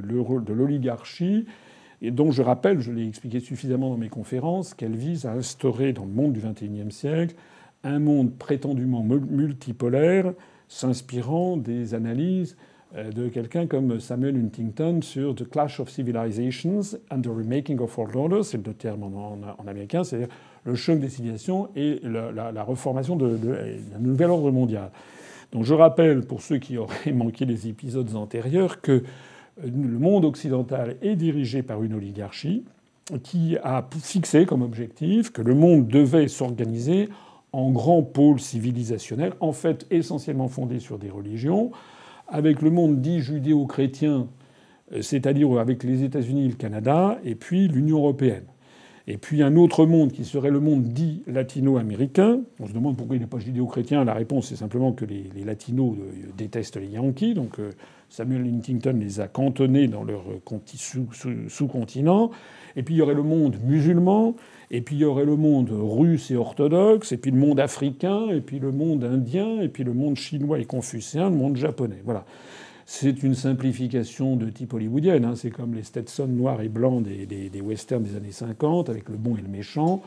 l'oligarchie, 0.52 1.46
et 2.02 2.10
dont 2.10 2.32
je 2.32 2.42
rappelle, 2.42 2.80
je 2.80 2.90
l'ai 2.90 3.06
expliqué 3.06 3.38
suffisamment 3.38 3.90
dans 3.90 3.96
mes 3.96 4.08
conférences, 4.08 4.74
qu'elle 4.74 4.96
vise 4.96 5.24
à 5.24 5.32
instaurer 5.32 5.92
dans 5.92 6.04
le 6.04 6.10
monde 6.10 6.32
du 6.32 6.40
XXIe 6.40 6.90
siècle 6.90 7.36
un 7.84 8.00
monde 8.00 8.36
prétendument 8.36 9.02
multipolaire, 9.02 10.34
s'inspirant 10.68 11.56
des 11.56 11.94
analyses 11.94 12.56
euh, 12.96 13.10
de 13.10 13.28
quelqu'un 13.28 13.66
comme 13.66 14.00
Samuel 14.00 14.36
Huntington 14.36 15.00
sur 15.00 15.34
The 15.34 15.48
Clash 15.48 15.80
of 15.80 15.90
Civilizations 15.90 16.98
and 17.10 17.22
the 17.22 17.28
Remaking 17.28 17.78
of 17.80 17.96
World 17.96 18.16
Order, 18.16 18.42
c'est 18.42 18.64
le 18.66 18.74
terme 18.74 19.04
en, 19.04 19.40
américain, 19.66 20.04
c'est-à-dire 20.04 20.28
le 20.64 20.74
choc 20.74 20.98
des 20.98 21.08
civilisations 21.08 21.68
et 21.76 22.00
la, 22.02 22.62
reformation 22.64 23.16
d'un 23.16 23.98
nouvel 24.00 24.30
ordre 24.30 24.50
mondial. 24.50 24.90
Donc 25.52 25.64
je 25.64 25.74
rappelle, 25.74 26.22
pour 26.22 26.42
ceux 26.42 26.58
qui 26.58 26.78
auraient 26.78 27.12
manqué 27.14 27.44
les 27.44 27.68
épisodes 27.68 28.14
antérieurs, 28.14 28.80
que 28.80 29.02
le 29.62 29.98
monde 29.98 30.24
occidental 30.24 30.96
est 31.02 31.16
dirigé 31.16 31.62
par 31.62 31.82
une 31.82 31.94
oligarchie 31.94 32.64
qui 33.22 33.56
a 33.62 33.86
fixé 34.00 34.46
comme 34.46 34.62
objectif 34.62 35.32
que 35.32 35.42
le 35.42 35.54
monde 35.54 35.88
devait 35.88 36.28
s'organiser 36.28 37.08
en 37.52 37.70
grands 37.70 38.02
pôles 38.02 38.40
civilisationnels, 38.40 39.34
en 39.40 39.52
fait 39.52 39.86
essentiellement 39.90 40.48
fondés 40.48 40.78
sur 40.78 40.98
des 40.98 41.10
religions, 41.10 41.70
avec 42.28 42.62
le 42.62 42.70
monde 42.70 43.02
dit 43.02 43.20
judéo-chrétien, 43.20 44.26
euh, 44.92 45.02
c'est-à-dire 45.02 45.58
avec 45.58 45.84
les 45.84 46.02
États-Unis, 46.02 46.48
le 46.48 46.54
Canada, 46.54 47.18
et 47.24 47.34
puis 47.34 47.68
l'Union 47.68 47.98
européenne. 47.98 48.44
Et 49.08 49.16
puis 49.16 49.42
un 49.42 49.56
autre 49.56 49.84
monde 49.84 50.12
qui 50.12 50.24
serait 50.24 50.50
le 50.50 50.60
monde 50.60 50.84
dit 50.84 51.22
latino-américain. 51.26 52.40
On 52.60 52.68
se 52.68 52.72
demande 52.72 52.96
pourquoi 52.96 53.16
il 53.16 53.20
n'est 53.20 53.26
pas 53.26 53.38
judéo-chrétien. 53.38 54.04
La 54.04 54.14
réponse, 54.14 54.48
c'est 54.48 54.56
simplement 54.56 54.92
que 54.92 55.04
les, 55.04 55.44
latinos 55.44 55.96
euh, 55.98 56.30
détestent 56.36 56.76
les 56.76 56.86
Yankees. 56.86 57.34
Donc 57.34 57.58
euh, 57.58 57.72
Samuel 58.08 58.46
Huntington 58.46 58.96
les 59.00 59.20
a 59.20 59.26
cantonnés 59.26 59.88
dans 59.88 60.04
leur 60.04 60.24
sous-continent. 61.48 62.30
Et 62.76 62.82
puis 62.82 62.94
il 62.94 62.98
y 62.98 63.02
aurait 63.02 63.14
le 63.14 63.24
monde 63.24 63.56
musulman. 63.64 64.36
Et 64.70 64.82
puis 64.82 64.96
il 64.96 65.00
y 65.00 65.04
aurait 65.04 65.24
le 65.24 65.36
monde 65.36 65.70
russe 65.72 66.30
et 66.30 66.36
orthodoxe. 66.36 67.10
Et 67.10 67.16
puis 67.16 67.32
le 67.32 67.38
monde 67.38 67.58
africain. 67.58 68.28
Et 68.28 68.40
puis 68.40 68.60
le 68.60 68.70
monde 68.70 69.02
indien. 69.02 69.60
Et 69.60 69.68
puis 69.68 69.82
le 69.82 69.94
monde 69.94 70.16
chinois 70.16 70.60
et 70.60 70.64
confucéen. 70.64 71.28
Le 71.28 71.36
monde 71.36 71.56
japonais. 71.56 72.02
Voilà. 72.04 72.24
C'est 72.84 73.22
une 73.22 73.34
simplification 73.34 74.36
de 74.36 74.50
type 74.50 74.74
hollywoodienne. 74.74 75.24
Hein. 75.24 75.34
C'est 75.36 75.50
comme 75.50 75.74
les 75.74 75.82
Stetson 75.82 76.26
noirs 76.26 76.60
et 76.60 76.68
blancs 76.68 77.02
des, 77.02 77.60
westerns 77.60 78.02
des 78.02 78.16
années 78.16 78.32
50, 78.32 78.88
avec 78.88 79.08
le 79.08 79.16
bon 79.16 79.36
et 79.36 79.40
le 79.40 79.48
méchant. 79.48 80.02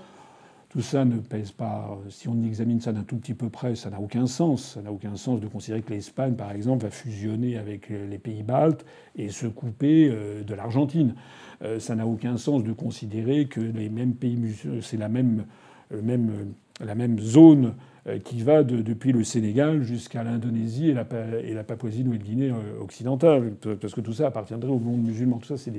Tout 0.69 0.81
ça 0.81 1.05
ne 1.05 1.19
pèse 1.19 1.51
pas. 1.51 1.97
Si 2.09 2.27
on 2.27 2.43
examine 2.43 2.81
ça 2.81 2.91
d'un 2.91 3.03
tout 3.03 3.15
petit 3.15 3.33
peu 3.33 3.49
près, 3.49 3.75
ça 3.75 3.89
n'a 3.89 4.01
aucun 4.01 4.27
sens. 4.27 4.73
Ça 4.73 4.81
n'a 4.81 4.91
aucun 4.91 5.15
sens 5.15 5.39
de 5.39 5.47
considérer 5.47 5.81
que 5.81 5.93
l'Espagne, 5.93 6.33
par 6.33 6.51
exemple, 6.51 6.83
va 6.83 6.91
fusionner 6.91 7.57
avec 7.57 7.89
les 7.89 8.17
pays 8.17 8.43
baltes 8.43 8.85
et 9.15 9.29
se 9.29 9.47
couper 9.47 10.09
euh, 10.11 10.43
de 10.43 10.53
l'Argentine. 10.53 11.15
Euh, 11.61 11.79
ça 11.79 11.95
n'a 11.95 12.05
aucun 12.05 12.35
sens 12.35 12.63
de 12.63 12.73
considérer 12.73 13.45
que 13.45 13.61
les 13.61 13.87
mêmes 13.87 14.15
pays, 14.15 14.37
c'est 14.81 14.97
la 14.97 15.07
même, 15.07 15.45
même, 15.91 16.53
la 16.83 16.95
même 16.95 17.19
zone 17.19 17.73
euh, 18.07 18.19
qui 18.19 18.43
va 18.43 18.63
depuis 18.63 19.11
le 19.11 19.23
Sénégal 19.23 19.81
jusqu'à 19.81 20.23
l'Indonésie 20.23 20.89
et 20.89 20.93
la, 20.93 21.63
Papouasie-Nouvelle-Guinée 21.63 22.51
euh, 22.51 22.83
occidentale, 22.83 23.53
parce 23.81 23.95
que 23.95 24.01
tout 24.01 24.13
ça 24.13 24.27
appartiendrait 24.27 24.69
au 24.69 24.77
monde 24.77 25.03
musulman. 25.03 25.39
Tout 25.39 25.57
ça, 25.57 25.71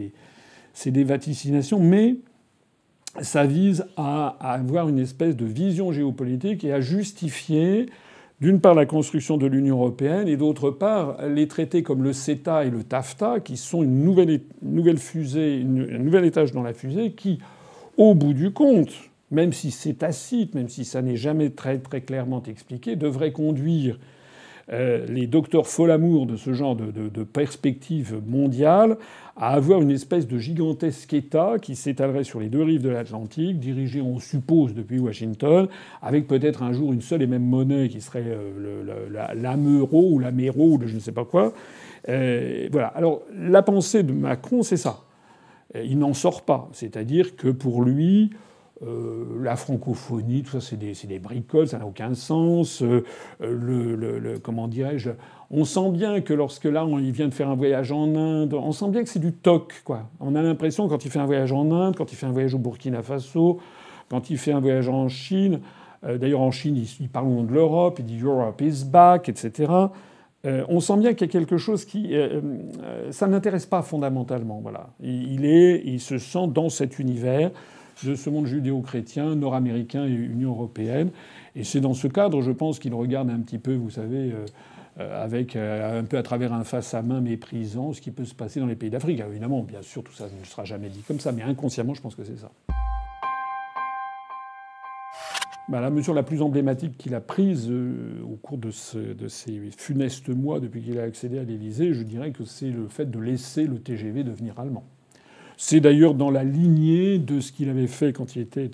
c'est 0.73 0.91
des, 0.91 1.05
vaticinations, 1.05 1.79
mais 1.79 2.17
ça 3.21 3.47
vise 3.47 3.87
à, 3.97 4.37
avoir 4.41 4.89
une 4.89 4.99
espèce 4.99 5.37
de 5.37 5.47
vision 5.47 5.93
géopolitique 5.93 6.65
et 6.65 6.73
à 6.73 6.81
justifier, 6.81 7.87
d'une 8.41 8.61
part, 8.61 8.75
la 8.75 8.87
construction 8.87 9.37
de 9.37 9.47
l'Union 9.47 9.77
européenne 9.77 10.27
et 10.27 10.37
d'autre 10.37 10.73
part, 10.73 11.25
les 11.29 11.47
traités 11.47 11.85
comme 11.85 12.03
le 12.03 12.13
CETA 12.13 12.65
et 12.65 12.71
le 12.71 12.83
TAFTA, 12.83 13.39
qui 13.39 13.57
sont 13.57 13.85
une 13.85 14.03
nouvelle, 14.03 14.99
fusée, 14.99 15.63
un 15.65 15.99
nouvel 15.99 16.25
étage 16.25 16.51
dans 16.51 16.65
la 16.65 16.75
fusée, 16.75 17.13
qui, 17.13 17.39
au 17.97 18.15
bout 18.15 18.35
du 18.35 18.51
compte, 18.51 18.93
même 19.31 19.53
si 19.53 19.71
c'est 19.71 19.95
tacite, 19.95 20.55
même 20.55 20.69
si 20.69 20.85
ça 20.85 21.03
n'est 21.03 21.17
jamais 21.17 21.51
très, 21.51 21.79
très 21.79 22.01
clairement 22.01 22.43
expliqué, 22.45 22.97
devrait 22.97 23.33
conduire 23.33 23.99
euh, 24.73 25.07
les 25.07 25.29
docteurs 25.29 25.69
Folamour 25.69 26.27
de 26.27 26.37
ce 26.37 26.53
genre 26.53 26.75
de, 26.75 27.23
perspective 27.23 28.21
mondiale 28.27 28.97
à 29.37 29.53
avoir 29.53 29.81
une 29.81 29.93
espèce 29.93 30.27
de 30.27 30.39
gigantesque 30.39 31.13
État 31.13 31.57
qui 31.61 31.77
s'étalerait 31.77 32.25
sur 32.25 32.41
les 32.41 32.49
deux 32.49 32.63
rives 32.63 32.83
de 32.83 32.89
l'Atlantique, 32.89 33.61
dirigé, 33.61 34.01
on 34.01 34.19
suppose, 34.19 34.75
depuis 34.75 34.99
Washington, 34.99 35.69
avec 36.03 36.27
peut-être 36.27 36.65
un 36.65 36.73
jour 36.73 36.93
une 36.93 37.01
seule 37.01 37.23
et 37.23 37.27
même 37.29 37.45
monnaie 37.45 37.89
qui 37.89 38.01
serait 38.01 38.25
euh, 38.27 39.33
l'ameuro 39.35 40.11
ou 40.11 40.19
l'améro 40.19 40.73
ou 40.73 40.81
je 40.85 40.95
ne 40.95 41.01
sais 41.01 41.13
pas 41.13 41.25
quoi. 41.25 41.53
Euh, 42.09 42.69
voilà. 42.73 42.89
Alors 42.89 43.23
la 43.39 43.63
pensée 43.63 44.03
de 44.03 44.13
Macron, 44.13 44.63
c'est 44.63 44.77
ça. 44.77 45.05
Il 45.75 45.99
n'en 45.99 46.15
sort 46.15 46.43
pas. 46.43 46.69
C'est-à-dire 46.73 47.37
que 47.37 47.49
pour 47.49 47.83
lui, 47.83 48.31
euh, 48.83 49.25
la 49.43 49.57
francophonie, 49.57 50.43
tout 50.43 50.61
ça, 50.61 50.61
c'est 50.61 50.77
des, 51.07 51.19
bricoles, 51.19 51.67
ça 51.67 51.79
n'a 51.79 51.87
aucun 51.87 52.13
sens. 52.13 52.83
Euh, 52.83 54.39
comment 54.43 54.69
dirais-je 54.69 55.11
On 55.51 55.65
sent 55.65 55.91
bien 55.93 56.21
que 56.21 56.35
lorsque 56.35 56.67
là, 56.67 56.87
il 56.87 57.11
vient 57.11 57.29
de 57.29 57.35
faire 57.35 57.49
un 57.49 57.55
voyage 57.55 57.91
en 57.91 58.15
Inde, 58.15 58.53
on 58.53 58.73
sent 58.73 58.91
bien 58.91 59.03
que 59.03 59.09
c'est 59.09 59.19
du 59.19 59.33
toc, 59.33 59.81
quoi. 59.85 60.11
On 60.21 60.35
a 60.35 60.43
l'impression 60.43 60.89
quand 60.89 61.07
il 61.07 61.11
fait 61.11 61.19
un 61.19 61.25
voyage 61.25 61.53
en 61.53 61.71
Inde, 61.71 61.97
quand 61.97 62.13
il 62.13 62.17
fait 62.17 62.27
un 62.27 62.33
voyage 62.33 62.55
au 62.55 62.59
Burkina 62.59 63.03
Faso, 63.03 63.61
quand 64.11 64.29
il 64.29 64.37
fait 64.37 64.53
un 64.53 64.61
voyage 64.61 64.91
en 64.91 65.09
Chine. 65.09 65.61
Euh, 66.05 66.19
d'ailleurs, 66.19 66.43
en 66.43 66.51
Chine, 66.51 66.77
il, 67.01 67.09
parle 67.09 67.29
au 67.29 67.31
nom 67.31 67.45
de 67.45 67.55
l'Europe, 67.55 67.97
il 68.01 68.05
dit 68.05 68.21
Europe 68.21 68.61
is 68.61 68.85
back, 68.85 69.31
etc. 69.31 69.73
on 70.45 70.79
sent 70.81 70.99
bien 70.99 71.15
qu'il 71.15 71.27
y 71.27 71.31
a 71.31 71.33
quelque 71.33 71.57
chose 71.57 71.85
qui, 71.85 72.15
ça 73.11 73.27
n'intéresse 73.27 73.67
pas 73.67 73.83
fondamentalement. 73.83 74.61
Voilà, 74.63 74.91
il, 75.01 75.45
est, 75.45 75.83
il 75.85 75.99
se 75.99 76.19
sent 76.19 76.47
dans 76.49 76.69
cet 76.69 77.01
univers 77.01 77.51
de 78.05 78.15
ce 78.15 78.31
monde 78.31 78.47
judéo-chrétien, 78.47 79.35
nord-américain 79.37 80.05
et 80.05 80.11
Union 80.11 80.51
européenne. 80.51 81.11
Et 81.55 81.65
c'est 81.65 81.81
dans 81.81 81.95
ce 81.95 82.09
cadre, 82.09 82.43
je 82.43 82.51
pense, 82.51 82.79
qu'il 82.79 82.95
regarde 82.95 83.31
un 83.31 83.41
petit 83.41 83.59
peu, 83.59 83.75
vous 83.75 83.91
savez, 83.91 84.33
euh, 84.33 84.45
euh, 85.01 85.25
avec 85.25 85.57
euh, 85.57 86.01
un 86.01 86.05
peu 86.05 86.19
à 86.19 86.23
travers 86.23 86.53
un 86.53 86.65
face 86.65 86.93
à 86.95 87.03
main 87.03 87.21
méprisant 87.21 87.93
ce 87.93 88.01
qui 88.01 88.11
peut 88.11 88.25
se 88.25 88.35
passer 88.35 88.61
dans 88.61 88.67
les 88.67 88.77
pays 88.77 88.91
d'Afrique. 88.91 89.21
Évidemment, 89.27 89.63
bien 89.63 89.83
sûr, 89.83 90.03
tout 90.05 90.13
ça 90.13 90.25
ne 90.25 90.45
sera 90.45 90.65
jamais 90.65 90.89
dit 90.89 91.01
comme 91.01 91.21
ça, 91.21 91.33
mais 91.33 91.43
inconsciemment, 91.43 91.95
je 91.95 92.03
pense 92.03 92.15
que 92.15 92.25
c'est 92.25 92.39
ça. 92.39 92.51
Bah, 95.69 95.81
la 95.81 95.91
mesure 95.91 96.15
la 96.15 96.23
plus 96.23 96.43
emblématique 96.43 96.97
qu'il 96.97 97.15
a 97.15 97.21
prise 97.21 97.73
au 97.73 98.37
cours 98.37 98.57
de, 98.59 98.71
de, 99.15 99.29
ces 99.29 99.61
funestes 99.77 100.29
mois 100.29 100.61
depuis 100.61 100.81
qu'il 100.81 101.01
a 101.01 101.03
accédé 101.03 101.41
à 101.41 101.43
l'Élysée, 101.43 101.93
je 101.93 102.05
dirais 102.05 102.31
que 102.31 102.45
c'est 102.45 102.71
le 102.71 102.87
fait 102.87 103.11
de 103.11 103.19
laisser 103.19 103.67
le 103.67 103.81
TGV 103.81 104.23
devenir 104.23 104.61
allemand. 104.61 104.85
C'est 105.57 105.81
d'ailleurs 105.81 106.15
dans 106.15 106.31
la 106.31 106.45
lignée 106.45 107.19
de 107.19 107.41
ce 107.41 107.51
qu'il 107.51 107.71
avait 107.71 107.87
fait 107.87 108.13
quand 108.13 108.37
il 108.37 108.43
était 108.43 108.71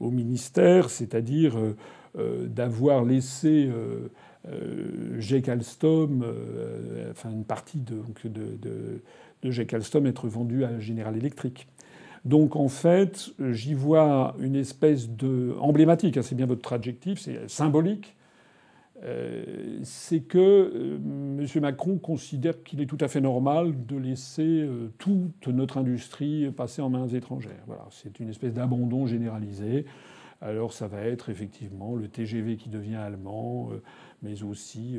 au, 0.00 0.10
ministère, 0.10 0.90
c'est-à-dire 0.90 1.58
euh, 1.58 1.76
euh, 2.18 2.46
d'avoir 2.46 3.04
laissé 3.04 3.70
euh, 3.70 4.08
Jake 5.18 5.48
Alstom, 5.48 6.24
enfin 7.10 7.30
une 7.30 7.44
partie 7.44 7.78
de, 7.80 8.02
de, 9.42 9.74
Alstom 9.74 10.06
être 10.06 10.28
vendue 10.28 10.64
à 10.64 10.80
General 10.80 11.16
Electric. 11.16 11.66
Donc 12.24 12.56
en 12.56 12.68
fait, 12.68 13.30
j'y 13.52 13.74
vois 13.74 14.34
une 14.40 14.56
espèce 14.56 15.10
de 15.10 15.54
emblématique, 15.60 16.16
hein, 16.16 16.22
c'est 16.22 16.34
bien 16.34 16.46
votre 16.46 16.72
adjectif, 16.72 17.20
c'est 17.20 17.50
symbolique 17.50 18.16
euh, 19.04 19.80
c'est 19.82 20.20
que 20.20 20.38
euh, 20.38 20.96
M. 20.96 21.46
Macron 21.60 21.98
considère 21.98 22.62
qu'il 22.62 22.80
est 22.80 22.86
tout 22.86 22.98
à 23.00 23.08
fait 23.08 23.20
normal 23.20 23.84
de 23.84 23.96
laisser 23.96 24.42
euh, 24.42 24.90
toute 24.98 25.46
notre 25.48 25.76
industrie 25.76 26.50
passer 26.50 26.80
en 26.80 26.88
mains 26.88 27.08
étrangères. 27.08 27.62
Voilà, 27.66 27.86
c'est 27.90 28.18
une 28.20 28.30
espèce 28.30 28.54
d'abandon 28.54 29.06
généralisé. 29.06 29.84
Alors 30.40 30.72
ça 30.72 30.88
va 30.88 31.00
être 31.00 31.28
effectivement 31.28 31.96
le 31.96 32.08
TGV 32.08 32.56
qui 32.56 32.70
devient 32.70 32.96
allemand, 32.96 33.70
mais 34.22 34.42
aussi 34.42 34.98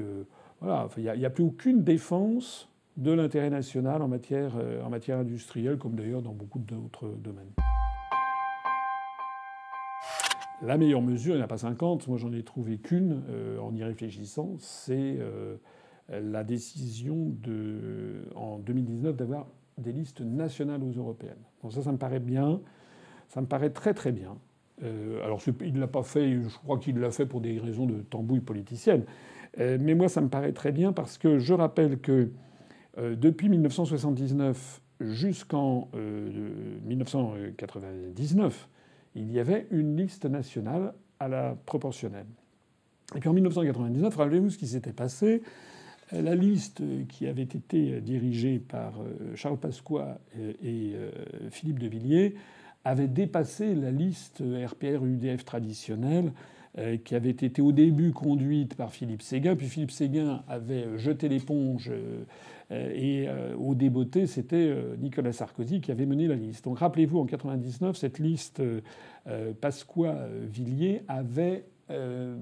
voilà, 0.59 0.87
il 0.97 1.03
n'y 1.03 1.25
a, 1.25 1.29
plus 1.29 1.43
aucune 1.43 1.83
défense 1.83 2.67
de 2.97 3.11
l'intérêt 3.11 3.51
national 3.51 4.01
en 4.01 4.07
matière, 4.07 4.53
en 4.83 4.89
matière 4.89 5.19
industrielle, 5.19 5.77
comme 5.77 5.95
d'ailleurs 5.95 6.23
dans 6.23 6.33
beaucoup 6.33 6.57
d'autres 6.57 7.09
domaines. 7.19 7.51
La 10.61 10.77
meilleure 10.77 11.01
mesure, 11.01 11.33
il 11.35 11.37
n'y 11.37 11.41
en 11.41 11.45
a 11.45 11.49
pas 11.49 11.57
50, 11.57 12.07
moi 12.07 12.17
j'en 12.17 12.31
ai 12.31 12.43
trouvé 12.43 12.77
qu'une 12.77 13.23
en 13.61 13.75
y 13.75 13.83
réfléchissant, 13.83 14.55
c'est 14.57 15.19
la 16.09 16.43
décision 16.43 17.33
de, 17.41 18.23
en 18.35 18.57
2019 18.59 19.17
d'avoir 19.17 19.47
des 19.77 19.91
listes 19.91 20.21
nationales 20.21 20.81
aux 20.83 20.91
européennes. 20.91 21.43
Donc 21.61 21.73
ça, 21.73 21.81
ça 21.81 21.91
me 21.91 21.97
paraît 21.97 22.19
bien. 22.19 22.61
Ça 23.27 23.41
me 23.41 23.47
paraît 23.47 23.71
très 23.71 23.93
très 23.93 24.11
bien. 24.11 24.37
Euh, 24.83 25.23
alors 25.23 25.41
il 25.61 25.73
ne 25.73 25.79
l'a 25.79 25.87
pas 25.87 26.03
fait, 26.03 26.33
je 26.33 26.57
crois 26.57 26.77
qu'il 26.79 26.99
l'a 26.99 27.11
fait 27.11 27.25
pour 27.25 27.39
des 27.41 27.59
raisons 27.59 27.85
de 27.85 28.01
tambouille 28.01 28.41
politicienne. 28.41 29.03
Euh, 29.59 29.77
mais 29.79 29.95
moi, 29.95 30.09
ça 30.09 30.21
me 30.21 30.27
paraît 30.27 30.51
très 30.51 30.71
bien 30.71 30.93
parce 30.93 31.17
que 31.17 31.39
je 31.39 31.53
rappelle 31.53 31.99
que 31.99 32.31
euh, 32.97 33.15
depuis 33.15 33.49
1979 33.49 34.81
jusqu'en 35.01 35.89
1999, 36.85 38.69
il 39.15 39.31
y 39.31 39.39
avait 39.39 39.67
une 39.71 39.97
liste 39.97 40.25
nationale 40.25 40.93
à 41.19 41.27
la 41.27 41.55
proportionnelle. 41.65 42.27
Et 43.15 43.19
puis 43.19 43.29
en 43.29 43.33
1999, 43.33 44.15
rappelez-vous 44.15 44.49
ce 44.49 44.57
qui 44.57 44.67
s'était 44.67 44.93
passé. 44.93 45.41
La 46.11 46.35
liste 46.35 46.83
qui 47.07 47.25
avait 47.27 47.43
été 47.43 47.99
dirigée 48.01 48.59
par 48.59 49.01
euh, 49.01 49.35
Charles 49.35 49.57
Pasqua 49.57 50.19
et 50.37 50.91
euh, 50.93 51.09
Philippe 51.49 51.79
de 51.79 51.87
Villiers 51.87 52.35
avait 52.83 53.07
dépassé 53.07 53.73
la 53.73 53.89
liste 53.89 54.43
RPR-UDF 54.43 55.43
traditionnelle 55.43 56.31
euh, 56.77 56.97
qui 56.97 57.15
avait 57.15 57.31
été 57.31 57.59
au 57.59 57.71
début 57.71 58.11
conduite 58.11 58.75
par 58.75 58.91
Philippe 58.91 59.23
Séguin, 59.23 59.55
puis 59.55 59.67
Philippe 59.67 59.91
Séguin 59.91 60.43
avait 60.47 60.97
jeté 60.97 61.27
l'éponge 61.27 61.91
et 62.71 63.27
au 63.59 63.75
débeauté, 63.75 64.25
c'était 64.25 64.75
Nicolas 64.99 65.33
Sarkozy 65.33 65.81
qui 65.81 65.91
avait 65.91 66.05
mené 66.05 66.27
la 66.27 66.35
liste. 66.35 66.65
Donc 66.65 66.79
rappelez-vous, 66.79 67.19
en 67.19 67.25
99, 67.25 67.95
cette 67.95 68.19
liste 68.19 68.61
Pasqua-Villiers 69.61 71.03
avait 71.07 71.65
euh, 71.91 72.35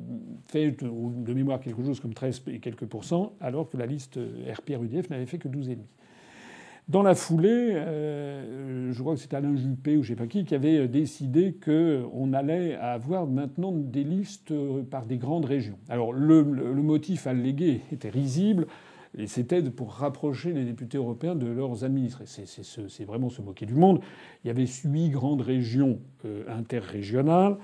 fait 0.47 0.71
de 0.71 1.33
mémoire 1.33 1.59
quelque 1.59 1.83
chose 1.83 1.99
comme 1.99 2.13
13 2.13 2.43
et 2.47 2.59
quelques 2.59 2.85
pourcents, 2.85 3.33
alors 3.41 3.69
que 3.69 3.75
la 3.75 3.85
liste 3.85 4.17
RPR-UDF 4.17 5.09
n'avait 5.09 5.25
fait 5.25 5.37
que 5.37 5.49
12,5. 5.49 5.79
Dans 6.87 7.03
la 7.03 7.13
foulée, 7.13 7.73
euh, 7.73 8.93
je 8.93 9.01
crois 9.01 9.15
que 9.15 9.19
c'était 9.19 9.35
Alain 9.35 9.53
Juppé 9.57 9.97
ou 9.97 10.03
je 10.03 10.09
sais 10.09 10.15
pas 10.15 10.27
qui 10.27 10.45
qui 10.45 10.55
avait 10.55 10.87
décidé 10.87 11.57
qu'on 11.61 12.31
allait 12.31 12.75
avoir 12.75 13.27
maintenant 13.27 13.73
des 13.73 14.05
listes 14.05 14.53
par 14.89 15.05
des 15.05 15.17
grandes 15.17 15.45
régions. 15.45 15.77
Alors 15.89 16.13
le, 16.13 16.43
motif 16.75 17.27
allégué 17.27 17.81
était 17.91 18.09
risible. 18.09 18.67
Et 19.17 19.27
c'était 19.27 19.61
pour 19.61 19.93
rapprocher 19.93 20.53
les 20.53 20.65
députés 20.65 20.97
européens 20.97 21.35
de 21.35 21.47
leurs 21.47 21.83
administrés. 21.83 22.25
C'est 22.25 23.05
vraiment 23.05 23.29
se 23.29 23.41
moquer 23.41 23.65
du 23.65 23.75
monde. 23.75 24.01
Il 24.43 24.47
y 24.47 24.49
avait 24.49 24.65
huit 24.85 25.09
grandes 25.09 25.41
régions 25.41 25.99
euh, 26.25 26.43
interrégionales. 26.47 27.57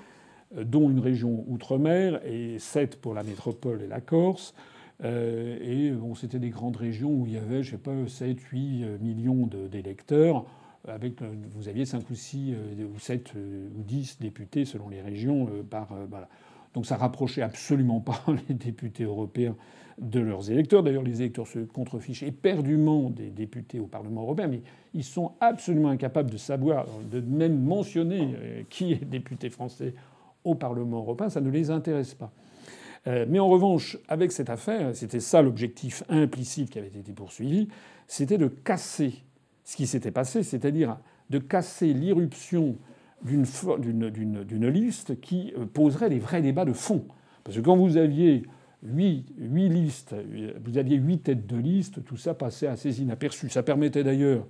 Euh, 0.57 0.63
dont 0.63 0.89
une 0.89 0.99
région 0.99 1.45
outre-mer 1.47 2.21
et 2.25 2.57
sept 2.57 2.95
pour 2.99 3.13
la 3.13 3.23
métropole 3.23 3.83
et 3.83 3.87
la 3.87 4.01
Corse. 4.01 4.55
Euh, 5.03 5.57
et 5.61 5.93
c'était 6.15 6.39
des 6.39 6.49
grandes 6.49 6.75
régions 6.75 7.11
où 7.11 7.25
il 7.27 7.33
y 7.33 7.37
avait, 7.37 7.61
je 7.61 7.71
sais 7.71 7.77
pas, 7.77 7.93
7, 8.07 8.39
8 8.39 8.83
euh, 8.83 8.97
millions 8.99 9.47
d'électeurs. 9.47 10.45
Avec, 10.87 11.21
vous 11.21 11.67
aviez 11.67 11.85
5 11.85 12.09
ou 12.09 12.15
6 12.15 12.55
ou 12.95 12.99
7 12.99 13.33
ou 13.35 13.83
10 13.83 14.19
députés 14.21 14.63
selon 14.63 14.87
les 14.87 15.01
régions 15.01 15.49
par. 15.69 15.93
Voilà. 16.09 16.29
Donc 16.73 16.85
ça 16.85 16.97
rapprochait 16.97 17.41
absolument 17.41 17.99
pas 17.99 18.23
les 18.47 18.55
députés 18.55 19.03
européens 19.03 19.55
de 19.97 20.19
leurs 20.19 20.49
électeurs. 20.49 20.81
D'ailleurs, 20.81 21.03
les 21.03 21.21
électeurs 21.21 21.47
se 21.47 21.59
contrefichent 21.59 22.23
éperdument 22.23 23.09
des 23.09 23.29
députés 23.29 23.79
au 23.79 23.87
Parlement 23.87 24.21
européen, 24.21 24.47
mais 24.47 24.61
ils 24.93 25.03
sont 25.03 25.33
absolument 25.41 25.89
incapables 25.89 26.31
de 26.31 26.37
savoir, 26.37 26.85
de 27.11 27.19
même 27.19 27.61
mentionner 27.61 28.65
qui 28.69 28.93
est 28.93 29.03
député 29.03 29.49
français 29.49 29.93
au 30.43 30.55
Parlement 30.55 30.99
européen, 30.99 31.29
ça 31.29 31.41
ne 31.41 31.49
les 31.49 31.69
intéresse 31.69 32.13
pas. 32.13 32.31
Euh, 33.07 33.25
mais 33.27 33.39
en 33.39 33.47
revanche, 33.47 33.97
avec 34.07 34.31
cette 34.31 34.49
affaire, 34.49 34.95
c'était 34.95 35.19
ça 35.19 35.41
l'objectif 35.41 36.03
implicite 36.09 36.69
qui 36.69 36.79
avait 36.79 36.87
été 36.87 37.13
poursuivi, 37.13 37.69
c'était 38.07 38.37
de 38.37 38.47
casser 38.47 39.13
ce 39.63 39.75
qui 39.75 39.87
s'était 39.87 40.11
passé, 40.11 40.43
c'est-à-dire 40.43 40.97
de 41.29 41.39
casser 41.39 41.93
l'irruption 41.93 42.75
d'une 43.23 44.67
liste 44.67 45.19
qui 45.21 45.53
euh, 45.57 45.65
poserait 45.65 46.09
des 46.09 46.19
vrais 46.19 46.41
débats 46.41 46.65
de 46.65 46.73
fond. 46.73 47.05
Parce 47.43 47.57
que 47.57 47.61
quand 47.61 47.75
vous 47.75 47.97
aviez 47.97 48.43
huit, 48.83 49.25
listes, 49.37 50.15
vous 50.63 50.77
aviez 50.77 50.97
huit 50.97 51.19
têtes 51.19 51.47
de 51.47 51.57
liste, 51.57 52.03
tout 52.05 52.17
ça 52.17 52.33
passait 52.33 52.67
assez 52.67 53.01
inaperçu. 53.01 53.49
Ça 53.49 53.63
permettait 53.63 54.03
d'ailleurs 54.03 54.45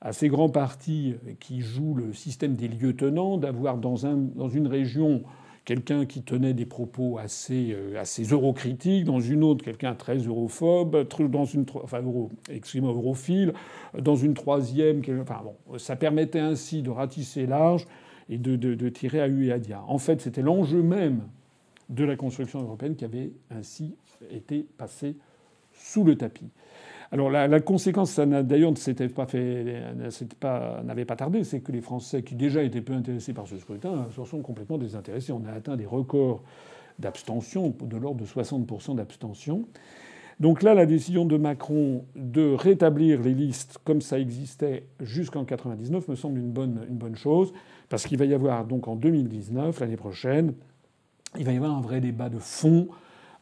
à 0.00 0.12
ces 0.12 0.28
grands 0.28 0.48
partis 0.48 1.14
qui 1.40 1.60
jouent 1.60 1.94
le 1.94 2.12
système 2.12 2.54
des 2.54 2.68
lieutenants 2.68 3.36
d'avoir 3.36 3.76
dans 3.76 3.96
une 3.96 4.66
région 4.66 5.22
quelqu'un 5.70 6.04
qui 6.04 6.22
tenait 6.22 6.52
des 6.52 6.66
propos 6.66 7.18
assez, 7.18 7.68
euh, 7.70 7.96
assez 7.96 8.24
eurocritiques, 8.24 9.04
dans 9.04 9.20
une 9.20 9.44
autre 9.44 9.64
quelqu'un 9.64 9.94
très 9.94 10.16
europhobe, 10.16 11.06
dans 11.28 11.44
une 11.44 11.64
enfin 11.74 12.02
euro, 12.02 12.28
europhile, 12.74 13.52
dans 13.96 14.16
une 14.16 14.34
troisième, 14.34 15.00
enfin 15.20 15.40
bon, 15.44 15.78
ça 15.78 15.94
permettait 15.94 16.40
ainsi 16.40 16.82
de 16.82 16.90
ratisser 16.90 17.46
large 17.46 17.86
et 18.28 18.36
de, 18.36 18.56
de, 18.56 18.74
de 18.74 18.88
tirer 18.88 19.20
à 19.20 19.28
U 19.28 19.46
et 19.46 19.52
à 19.52 19.60
dia. 19.60 19.80
En 19.86 19.98
fait, 19.98 20.20
c'était 20.20 20.42
l'enjeu 20.42 20.82
même 20.82 21.20
de 21.88 22.02
la 22.02 22.16
construction 22.16 22.60
européenne 22.62 22.96
qui 22.96 23.04
avait 23.04 23.30
ainsi 23.48 23.94
été 24.28 24.66
passé 24.76 25.14
sous 25.72 26.02
le 26.02 26.16
tapis. 26.16 26.50
Alors 27.12 27.28
la, 27.28 27.60
conséquence, 27.60 28.12
ça 28.12 28.24
d'ailleurs 28.24 28.72
n'avait 30.84 31.04
pas 31.04 31.16
tardé, 31.16 31.42
c'est 31.42 31.60
que 31.60 31.72
les 31.72 31.80
Français 31.80 32.22
qui 32.22 32.36
déjà 32.36 32.62
étaient 32.62 32.80
peu 32.80 32.92
intéressés 32.92 33.32
par 33.32 33.48
ce 33.48 33.58
scrutin 33.58 34.06
se 34.14 34.24
sont 34.24 34.42
complètement 34.42 34.78
désintéressés. 34.78 35.32
On 35.32 35.44
a 35.44 35.52
atteint 35.52 35.76
des 35.76 35.86
records 35.86 36.42
d'abstention, 37.00 37.74
de 37.80 37.96
l'ordre 37.96 38.20
de 38.20 38.26
60% 38.26 38.94
d'abstention. 38.94 39.64
Donc 40.38 40.62
là, 40.62 40.72
la 40.72 40.86
décision 40.86 41.24
de 41.24 41.36
Macron 41.36 42.04
de 42.14 42.54
rétablir 42.54 43.20
les 43.20 43.34
listes 43.34 43.78
comme 43.84 44.00
ça 44.00 44.18
existait 44.18 44.84
jusqu'en 45.00 45.44
99 45.44 46.08
me 46.08 46.14
semble 46.14 46.38
une 46.38 46.50
bonne, 46.50 46.86
une 46.88 46.96
bonne 46.96 47.16
chose, 47.16 47.52
parce 47.88 48.06
qu'il 48.06 48.18
va 48.18 48.24
y 48.24 48.34
avoir 48.34 48.64
donc 48.64 48.86
en 48.86 48.94
2019, 48.94 49.80
l'année 49.80 49.96
prochaine, 49.96 50.54
il 51.38 51.44
va 51.44 51.52
y 51.52 51.56
avoir 51.56 51.76
un 51.76 51.80
vrai 51.80 52.00
débat 52.00 52.28
de 52.28 52.38
fond 52.38 52.88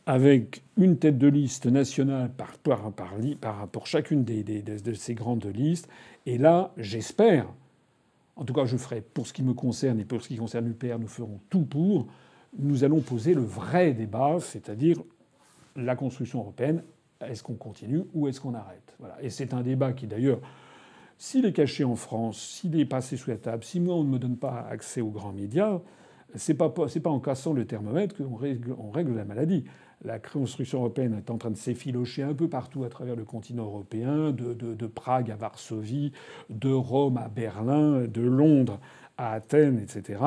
avec 0.09 0.63
une 0.79 0.97
tête 0.97 1.19
de 1.19 1.29
liste 1.29 1.67
nationale 1.67 2.31
par, 2.35 2.57
par, 2.57 2.91
par, 2.93 3.69
pour 3.69 3.87
chacune 3.87 4.25
de 4.25 4.95
ces 4.95 5.15
grandes 5.15 5.45
listes. 5.55 5.87
Et 6.25 6.39
là, 6.39 6.73
j'espère, 6.79 7.47
en 8.35 8.45
tout 8.47 8.55
cas 8.55 8.65
je 8.65 8.79
ferai, 8.79 9.03
pour 9.03 9.27
ce 9.27 9.35
qui 9.35 9.43
me 9.43 9.53
concerne 9.53 10.01
et 10.01 10.07
pour 10.07 10.23
ce 10.23 10.29
qui 10.29 10.37
concerne 10.37 10.65
l'UPR, 10.65 10.99
nous 10.99 11.09
ferons 11.09 11.41
tout 11.51 11.67
pour, 11.67 12.07
nous 12.59 12.85
allons 12.85 13.01
poser 13.01 13.35
le 13.35 13.43
vrai 13.43 13.93
débat, 13.93 14.39
c'est-à-dire 14.41 14.97
la 15.77 15.95
construction 15.95 16.41
européenne. 16.41 16.83
Est-ce 17.21 17.43
qu'on 17.43 17.57
continue 17.57 18.05
ou 18.15 18.29
est-ce 18.29 18.41
qu'on 18.41 18.55
arrête? 18.55 18.95
Voilà. 18.99 19.19
Et 19.21 19.29
c'est 19.29 19.53
un 19.53 19.61
débat 19.61 19.93
qui 19.93 20.07
d'ailleurs, 20.07 20.41
s'il 21.19 21.45
est 21.45 21.53
caché 21.53 21.85
en 21.85 21.97
France, 21.97 22.41
s'il 22.41 22.81
est 22.81 22.87
passé 22.87 23.19
sous 23.19 23.29
la 23.29 23.37
table, 23.37 23.63
si 23.63 23.79
moi 23.79 23.97
on 23.97 24.05
ne 24.05 24.09
me 24.09 24.19
donne 24.19 24.39
pas 24.39 24.67
accès 24.71 25.03
aux 25.03 25.11
grands 25.11 25.33
médias, 25.33 25.83
c'est 26.35 26.55
pas, 26.55 26.71
pas 26.71 27.11
en 27.11 27.21
cassant 27.21 27.53
le 27.53 27.67
thermomètre 27.67 28.17
qu'on 28.17 28.37
règle, 28.37 28.75
on 28.79 28.91
règle 28.91 29.15
la 29.15 29.27
maladie 29.27 29.65
la 30.05 30.19
construction 30.19 30.79
européenne 30.79 31.15
est 31.15 31.31
en 31.31 31.39
train 31.39 31.51
de 31.51 31.57
s'effilocher 31.57 32.23
un 32.23 32.35
peu 32.35 32.49
partout 32.49 32.85
à 32.85 32.89
travers 32.89 33.17
le 33.17 33.25
continent 33.25 33.65
européen, 33.65 34.31
de, 34.33 34.87
Prague 34.87 35.31
à 35.31 35.37
Varsovie, 35.37 36.13
de 36.51 36.71
Rome 36.71 37.17
à 37.17 37.29
Berlin, 37.29 38.05
de 38.07 38.23
Londres 38.23 38.79
à 39.17 39.33
Athènes, 39.33 39.79
etc. 39.79 40.21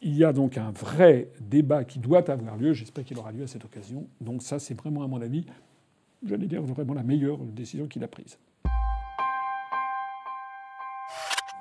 Il 0.00 0.16
y 0.16 0.24
a 0.24 0.32
donc 0.32 0.56
un 0.56 0.70
vrai 0.70 1.28
débat 1.40 1.84
qui 1.84 1.98
doit 1.98 2.30
avoir 2.30 2.56
lieu. 2.56 2.72
J'espère 2.72 3.04
qu'il 3.04 3.18
aura 3.18 3.32
lieu 3.32 3.42
à 3.42 3.46
cette 3.46 3.64
occasion. 3.64 4.06
Donc 4.20 4.42
ça, 4.42 4.58
c'est 4.58 4.74
vraiment, 4.74 5.02
à 5.02 5.08
mon 5.08 5.20
avis, 5.20 5.44
j'allais 6.24 6.46
dire 6.46 6.62
vraiment 6.62 6.94
la 6.94 7.02
meilleure 7.02 7.38
décision 7.38 7.86
qu'il 7.86 8.04
a 8.04 8.08
prise. 8.08 8.38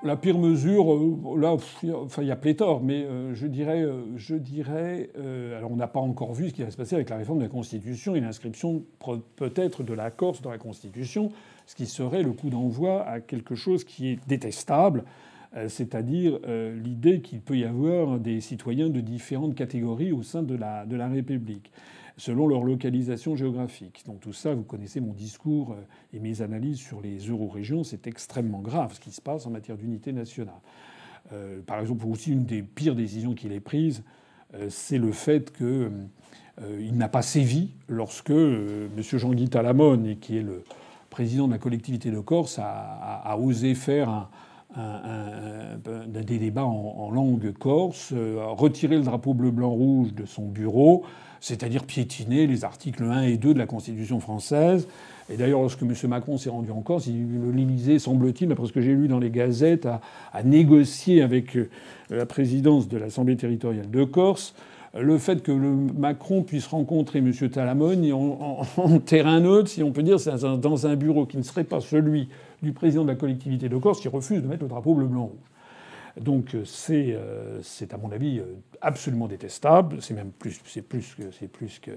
La 0.01 0.15
pire 0.15 0.37
mesure, 0.37 0.93
euh, 0.93 1.37
là, 1.37 1.57
enfin, 1.93 2.21
il 2.21 2.27
y 2.29 2.31
a 2.31 2.37
pléthore, 2.37 2.81
mais 2.81 3.03
euh, 3.03 3.33
je 3.33 3.47
dirais, 3.47 3.81
euh, 3.81 4.03
je 4.15 4.35
dirais, 4.35 5.09
alors 5.57 5.71
on 5.71 5.75
n'a 5.75 5.87
pas 5.87 5.99
encore 5.99 6.33
vu 6.33 6.49
ce 6.49 6.53
qui 6.53 6.63
va 6.63 6.71
se 6.71 6.77
passer 6.77 6.95
avec 6.95 7.09
la 7.09 7.17
réforme 7.17 7.39
de 7.39 7.43
la 7.43 7.49
Constitution 7.49 8.15
et 8.15 8.21
l'inscription 8.21 8.85
peut-être 9.35 9.83
de 9.83 9.93
la 9.93 10.09
Corse 10.09 10.41
dans 10.41 10.51
la 10.51 10.57
Constitution, 10.57 11.31
ce 11.65 11.75
qui 11.75 11.85
serait 11.85 12.23
le 12.23 12.31
coup 12.31 12.49
d'envoi 12.49 13.05
à 13.05 13.19
quelque 13.19 13.55
chose 13.55 13.83
qui 13.83 14.07
est 14.07 14.19
détestable, 14.27 15.03
c'est-à-dire 15.67 16.39
l'idée 16.47 17.21
qu'il 17.21 17.41
peut 17.41 17.57
y 17.57 17.65
avoir 17.65 18.19
des 18.19 18.39
citoyens 18.39 18.89
de 18.89 19.01
différentes 19.01 19.55
catégories 19.55 20.11
au 20.11 20.21
sein 20.21 20.43
de 20.43 20.55
la, 20.55 20.85
de 20.85 20.95
la 20.95 21.07
République 21.07 21.71
selon 22.19 22.47
leur 22.47 22.63
localisation 22.63 23.35
géographique. 23.35 24.03
Donc 24.05 24.19
tout 24.19 24.33
ça, 24.33 24.53
vous 24.53 24.63
connaissez 24.63 24.99
mon 24.99 25.13
discours 25.13 25.71
euh, 25.71 25.81
et 26.13 26.19
mes 26.19 26.41
analyses 26.41 26.77
sur 26.77 27.01
les 27.01 27.17
euro-régions, 27.17 27.83
c'est 27.83 28.05
extrêmement 28.05 28.59
grave 28.59 28.93
ce 28.93 28.99
qui 28.99 29.11
se 29.11 29.21
passe 29.21 29.47
en 29.47 29.49
matière 29.49 29.77
d'unité 29.77 30.13
nationale. 30.13 30.61
par 31.65 31.79
exemple, 31.79 32.05
aussi 32.07 32.31
une 32.31 32.45
des 32.45 32.61
pires 32.61 32.95
décisions 32.95 33.33
qu'il 33.33 33.51
ait 33.51 33.59
prises, 33.59 34.03
c'est 34.69 34.97
le 34.97 35.11
fait 35.11 35.55
qu'il 35.55 36.97
n'a 36.97 37.07
pas 37.07 37.21
sévi 37.21 37.69
lorsque 37.87 38.31
M. 38.31 38.89
Jean-Guy 38.97 39.47
Talamone, 39.47 40.17
qui 40.19 40.37
est 40.37 40.41
le 40.41 40.63
président 41.09 41.47
de 41.47 41.53
la 41.53 41.59
collectivité 41.59 42.11
de 42.11 42.19
Corse, 42.19 42.59
a, 42.59 43.37
osé 43.37 43.75
faire 43.75 44.09
un, 44.09 44.29
des 44.75 46.37
débats 46.37 46.65
en, 46.65 47.09
langue 47.11 47.51
corse, 47.53 48.13
retirer 48.13 48.97
le 48.97 49.03
drapeau 49.03 49.33
bleu-blanc-rouge 49.33 50.13
de 50.13 50.25
son 50.25 50.45
bureau, 50.47 51.03
c'est-à-dire 51.41 51.83
piétiner 51.83 52.47
les 52.47 52.63
articles 52.63 53.03
1 53.03 53.23
et 53.23 53.37
2 53.37 53.53
de 53.53 53.59
la 53.59 53.65
Constitution 53.65 54.19
française. 54.19 54.87
Et 55.31 55.37
d'ailleurs, 55.37 55.61
lorsque 55.61 55.83
M. 55.83 55.93
Macron 56.07 56.37
s'est 56.37 56.49
rendu 56.49 56.71
en 56.71 56.81
Corse, 56.81 57.07
l'Élysée, 57.07 57.99
semble-t-il, 57.99 58.49
d'après 58.49 58.67
ce 58.67 58.73
que 58.73 58.81
j'ai 58.81 58.95
lu 58.95 59.07
dans 59.07 59.19
les 59.19 59.29
gazettes, 59.29 59.85
a, 59.85 60.01
négocié 60.43 61.21
avec 61.21 61.55
euh, 61.55 61.69
la 62.09 62.25
présidence 62.25 62.87
de 62.87 62.97
l'Assemblée 62.97 63.37
territoriale 63.37 63.89
de 63.89 64.03
Corse 64.03 64.53
le 64.99 65.19
fait 65.19 65.43
que 65.43 65.51
Macron 65.51 66.41
puisse 66.41 66.65
rencontrer 66.65 67.19
M. 67.19 67.31
Talamone 67.31 68.11
en, 68.11 68.99
terrain 69.05 69.39
neutre, 69.39 69.69
si 69.69 69.83
on 69.83 69.91
peut 69.91 70.01
dire, 70.01 70.17
dans 70.57 70.87
un 70.87 70.95
bureau 70.95 71.27
qui 71.27 71.37
ne 71.37 71.43
serait 71.43 71.63
pas 71.63 71.79
celui 71.79 72.27
du 72.61 72.73
président 72.73 73.03
de 73.03 73.09
la 73.09 73.15
collectivité 73.15 73.69
de 73.69 73.77
Corse 73.77 73.99
qui 73.99 74.07
refuse 74.07 74.41
de 74.41 74.47
mettre 74.47 74.63
le 74.63 74.69
drapeau 74.69 74.93
bleu-blanc-rouge. 74.93 75.37
Donc 76.19 76.55
euh, 76.55 76.63
euh, 76.89 77.59
c'est, 77.61 77.93
à 77.93 77.97
mon 77.97 78.11
avis, 78.11 78.41
absolument 78.81 79.27
détestable. 79.27 80.01
C'est 80.01 80.13
même 80.13 80.31
plus, 80.31 80.59
plus 80.81 81.15
que, 81.15 81.23
c'est 81.31 81.47
plus 81.47 81.79
que, 81.79 81.91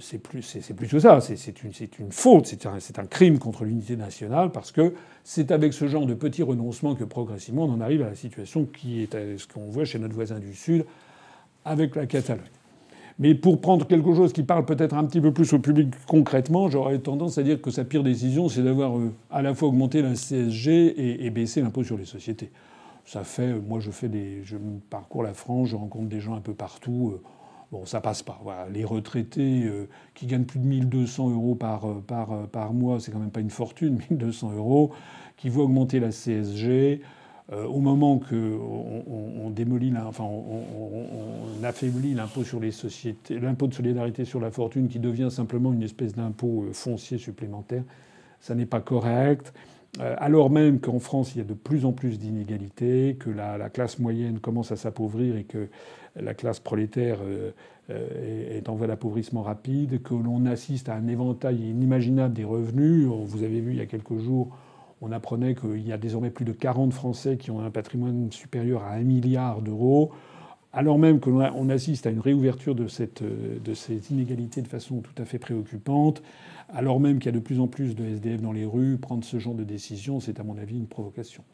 c'est 0.00 0.18
plus, 0.18 0.58
plus 0.76 0.88
que 0.88 0.98
ça. 0.98 1.20
C'est, 1.20 1.62
une, 1.62 1.72
une 1.98 2.12
faute. 2.12 2.46
C'est 2.46 2.66
un, 2.66 2.74
un 2.76 3.06
crime 3.06 3.38
contre 3.38 3.64
l'unité 3.64 3.96
nationale 3.96 4.52
parce 4.52 4.72
que 4.72 4.94
c'est 5.24 5.50
avec 5.50 5.72
ce 5.72 5.86
genre 5.88 6.06
de 6.06 6.14
petits 6.14 6.42
renoncements 6.42 6.94
que 6.94 7.04
progressivement 7.04 7.64
on 7.64 7.72
en 7.72 7.80
arrive 7.80 8.02
à 8.02 8.10
la 8.10 8.14
situation 8.14 8.64
qui 8.64 9.02
est 9.02 9.38
ce 9.38 9.46
qu'on 9.46 9.70
voit 9.70 9.84
chez 9.84 9.98
notre 9.98 10.14
voisin 10.14 10.38
du 10.38 10.54
Sud 10.54 10.84
avec 11.64 11.96
la 11.96 12.06
Catalogne. 12.06 12.44
Mais 13.18 13.34
pour 13.34 13.60
prendre 13.60 13.86
quelque 13.86 14.14
chose 14.14 14.32
qui 14.32 14.42
parle 14.42 14.66
peut-être 14.66 14.94
un 14.94 15.04
petit 15.04 15.20
peu 15.20 15.32
plus 15.32 15.52
au 15.54 15.58
public 15.58 15.94
concrètement, 16.06 16.68
j'aurais 16.68 16.98
tendance 16.98 17.38
à 17.38 17.42
dire 17.42 17.60
que 17.62 17.70
sa 17.70 17.84
pire 17.84 18.02
décision, 18.02 18.48
c'est 18.48 18.62
d'avoir 18.62 18.98
euh, 18.98 19.12
à 19.30 19.40
la 19.40 19.54
fois 19.54 19.68
augmenté 19.68 20.02
la 20.02 20.14
CSG 20.14 21.24
et, 21.24 21.30
baissé 21.30 21.62
l'impôt 21.62 21.82
sur 21.82 21.96
les 21.96 22.04
sociétés. 22.04 22.50
Ça 23.06 23.24
fait, 23.24 23.54
moi 23.54 23.80
je 23.80 23.90
fais 23.90 24.08
des, 24.08 24.42
je 24.42 24.56
parcours 24.90 25.22
la 25.22 25.32
France, 25.32 25.68
je 25.68 25.76
rencontre 25.76 26.08
des 26.08 26.20
gens 26.20 26.34
un 26.34 26.42
peu 26.42 26.52
partout. 26.52 27.12
Euh, 27.14 27.22
bon, 27.72 27.86
ça 27.86 28.02
passe 28.02 28.22
pas. 28.22 28.38
Les 28.70 28.84
retraités 28.84 29.64
euh, 29.64 29.88
qui 30.14 30.26
gagnent 30.26 30.44
plus 30.44 30.60
de 30.60 30.66
1200 30.66 31.30
euros 31.30 31.54
par, 31.54 31.86
par, 32.06 32.48
par 32.48 32.74
mois, 32.74 33.00
c'est 33.00 33.12
quand 33.12 33.18
même 33.18 33.30
pas 33.30 33.40
une 33.40 33.50
fortune, 33.50 33.98
1200 34.10 34.52
euros, 34.56 34.92
qui 35.38 35.48
voient 35.48 35.64
augmenter 35.64 36.00
la 36.00 36.10
CSG. 36.10 37.00
Euh, 37.52 37.64
au 37.64 37.78
moment 37.78 38.18
qu'on 38.18 39.04
on, 39.44 39.50
démolit, 39.50 39.92
enfin, 40.04 40.24
on, 40.24 41.62
affaiblit 41.62 42.12
l'impôt 42.12 42.42
sur 42.42 42.58
les 42.58 42.72
sociétés, 42.72 43.38
l'impôt 43.38 43.68
de 43.68 43.74
solidarité 43.74 44.24
sur 44.24 44.40
la 44.40 44.50
fortune, 44.50 44.88
qui 44.88 44.98
devient 44.98 45.28
simplement 45.30 45.72
une 45.72 45.82
espèce 45.82 46.14
d'impôt 46.14 46.64
euh, 46.64 46.72
foncier 46.72 47.18
supplémentaire, 47.18 47.84
ça 48.40 48.56
n'est 48.56 48.66
pas 48.66 48.80
correct. 48.80 49.52
Euh, 50.00 50.16
alors 50.18 50.50
même 50.50 50.80
qu'en 50.80 50.98
France, 50.98 51.34
il 51.34 51.38
y 51.38 51.40
a 51.40 51.44
de 51.44 51.54
plus 51.54 51.84
en 51.84 51.92
plus 51.92 52.18
d'inégalités, 52.18 53.16
que 53.18 53.30
la, 53.30 53.70
classe 53.70 54.00
moyenne 54.00 54.40
commence 54.40 54.72
à 54.72 54.76
s'appauvrir 54.76 55.36
et 55.36 55.44
que 55.44 55.68
la 56.16 56.34
classe 56.34 56.58
prolétaire 56.60 57.18
est 57.90 58.68
en 58.70 58.74
voie 58.74 58.86
d'appauvrissement 58.86 59.42
rapide, 59.42 60.02
que 60.02 60.14
l'on 60.14 60.46
assiste 60.46 60.88
à 60.88 60.94
un 60.94 61.06
éventail 61.08 61.68
inimaginable 61.68 62.32
des 62.32 62.44
revenus. 62.44 63.06
Vous 63.06 63.42
avez 63.42 63.60
vu 63.60 63.72
il 63.72 63.76
y 63.76 63.82
a 63.82 63.86
quelques 63.86 64.18
jours 64.18 64.56
on 65.00 65.12
apprenait 65.12 65.54
qu'il 65.54 65.86
y 65.86 65.92
a 65.92 65.98
désormais 65.98 66.30
plus 66.30 66.44
de 66.44 66.52
40 66.52 66.92
Français 66.92 67.36
qui 67.36 67.50
ont 67.50 67.60
un 67.60 67.70
patrimoine 67.70 68.30
supérieur 68.32 68.82
à 68.82 68.92
1 68.92 69.00
milliard 69.00 69.60
d'euros, 69.62 70.12
alors 70.72 70.98
même 70.98 71.20
qu'on 71.20 71.68
assiste 71.70 72.06
à 72.06 72.10
une 72.10 72.20
réouverture 72.20 72.74
de, 72.74 72.86
cette, 72.86 73.22
de 73.22 73.74
ces 73.74 74.12
inégalités 74.12 74.60
de 74.62 74.68
façon 74.68 75.00
tout 75.00 75.22
à 75.22 75.24
fait 75.24 75.38
préoccupante, 75.38 76.22
alors 76.68 77.00
même 77.00 77.18
qu'il 77.18 77.26
y 77.26 77.28
a 77.30 77.38
de 77.38 77.42
plus 77.42 77.60
en 77.60 77.66
plus 77.66 77.94
de 77.94 78.04
SDF 78.04 78.42
dans 78.42 78.52
les 78.52 78.64
rues, 78.64 78.98
prendre 78.98 79.24
ce 79.24 79.38
genre 79.38 79.54
de 79.54 79.64
décision, 79.64 80.20
c'est 80.20 80.40
à 80.40 80.42
mon 80.42 80.58
avis 80.58 80.76
une 80.76 80.86
provocation. 80.86 81.44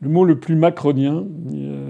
Le 0.00 0.08
mot 0.10 0.24
le 0.24 0.38
plus 0.38 0.56
macronien, 0.56 1.24
euh, 1.54 1.83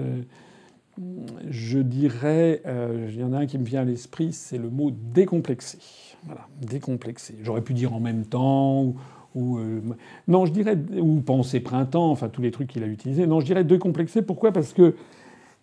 je 1.55 1.79
dirais, 1.79 2.61
euh, 2.65 3.07
il 3.09 3.19
y 3.19 3.23
en 3.23 3.33
a 3.33 3.39
un 3.39 3.45
qui 3.45 3.57
me 3.57 3.63
vient 3.63 3.81
à 3.81 3.85
l'esprit, 3.85 4.33
c'est 4.33 4.57
le 4.57 4.69
mot 4.69 4.91
décomplexé. 4.91 5.77
Voilà, 6.25 6.47
décomplexé. 6.61 7.35
J'aurais 7.43 7.61
pu 7.61 7.73
dire 7.73 7.93
en 7.93 7.99
même 7.99 8.25
temps, 8.25 8.93
ou, 9.35 9.57
euh, 9.57 9.81
non, 10.27 10.45
je 10.45 10.51
dirais, 10.51 10.77
ou 10.99 11.21
penser 11.21 11.59
printemps, 11.59 12.11
enfin 12.11 12.29
tous 12.29 12.41
les 12.41 12.51
trucs 12.51 12.67
qu'il 12.67 12.83
a 12.83 12.87
utilisés. 12.87 13.25
Non, 13.25 13.39
je 13.39 13.45
dirais 13.45 13.63
décomplexé. 13.63 14.21
Pourquoi? 14.21 14.51
Parce 14.51 14.73
que 14.73 14.95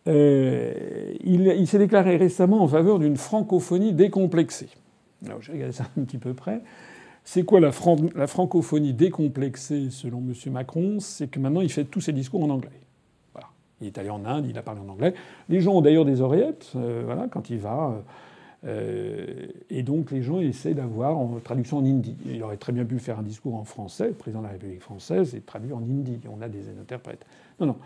euh, 0.08 1.14
il, 1.22 1.66
s'est 1.66 1.78
déclaré 1.78 2.16
récemment 2.16 2.62
en 2.62 2.68
faveur 2.68 2.98
d'une 2.98 3.16
francophonie 3.16 3.92
décomplexée. 3.92 4.68
Alors, 5.26 5.42
j'ai 5.42 5.52
regardé 5.52 5.72
ça 5.72 5.84
un 5.98 6.04
petit 6.04 6.18
peu 6.18 6.32
près. 6.32 6.62
C'est 7.24 7.44
quoi 7.44 7.60
la, 7.60 7.70
la, 8.16 8.26
francophonie 8.26 8.94
décomplexée 8.94 9.90
selon 9.90 10.18
M. 10.18 10.52
Macron? 10.52 10.96
C'est 11.00 11.28
que 11.28 11.38
maintenant 11.38 11.60
il 11.60 11.70
fait 11.70 11.84
tous 11.84 12.00
ses 12.00 12.12
discours 12.12 12.42
en 12.42 12.50
anglais. 12.50 12.70
Il 13.82 13.88
est 13.88 13.98
allé 13.98 14.10
en 14.10 14.24
Inde, 14.24 14.46
il 14.48 14.56
a 14.56 14.62
parlé 14.62 14.80
en 14.80 14.88
anglais. 14.88 15.14
Les 15.48 15.60
gens 15.60 15.74
ont 15.74 15.80
d'ailleurs 15.82 16.04
des 16.04 16.20
oreillettes, 16.20 16.72
euh, 16.76 17.02
voilà, 17.04 17.26
quand 17.30 17.50
il 17.50 17.58
va. 17.58 18.02
Euh, 18.64 19.48
et 19.70 19.82
donc 19.82 20.12
les 20.12 20.22
gens 20.22 20.40
essaient 20.40 20.74
d'avoir 20.74 21.18
en 21.18 21.40
traduction 21.42 21.78
en 21.78 21.84
hindi. 21.84 22.16
Il 22.26 22.42
aurait 22.42 22.56
très 22.56 22.72
bien 22.72 22.84
pu 22.84 22.98
faire 22.98 23.18
un 23.18 23.22
discours 23.22 23.56
en 23.56 23.64
français, 23.64 24.08
le 24.08 24.14
président 24.14 24.40
de 24.40 24.46
la 24.46 24.52
République 24.52 24.82
française, 24.82 25.34
et 25.34 25.40
traduire 25.40 25.76
en 25.76 25.82
hindi. 25.82 26.20
On 26.32 26.40
a 26.40 26.48
des 26.48 26.68
interprètes. 26.80 27.26
Non, 27.60 27.66
non. 27.66 27.76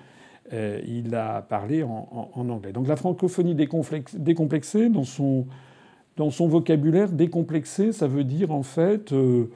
Euh, 0.53 0.81
il 0.87 1.15
a 1.15 1.43
parlé 1.43 1.83
en, 1.83 2.31
anglais. 2.35 2.73
Donc 2.73 2.87
la 2.87 2.97
francophonie 2.97 3.55
décomplexée, 3.55 4.89
dans 4.89 5.05
son, 5.05 5.47
dans 6.17 6.31
son 6.31 6.47
vocabulaire, 6.47 7.11
décomplexé, 7.11 7.93
ça 7.93 8.07
veut 8.07 8.25
dire 8.25 8.53
en 8.53 8.63
fait. 8.63 9.13
Euh, 9.13 9.51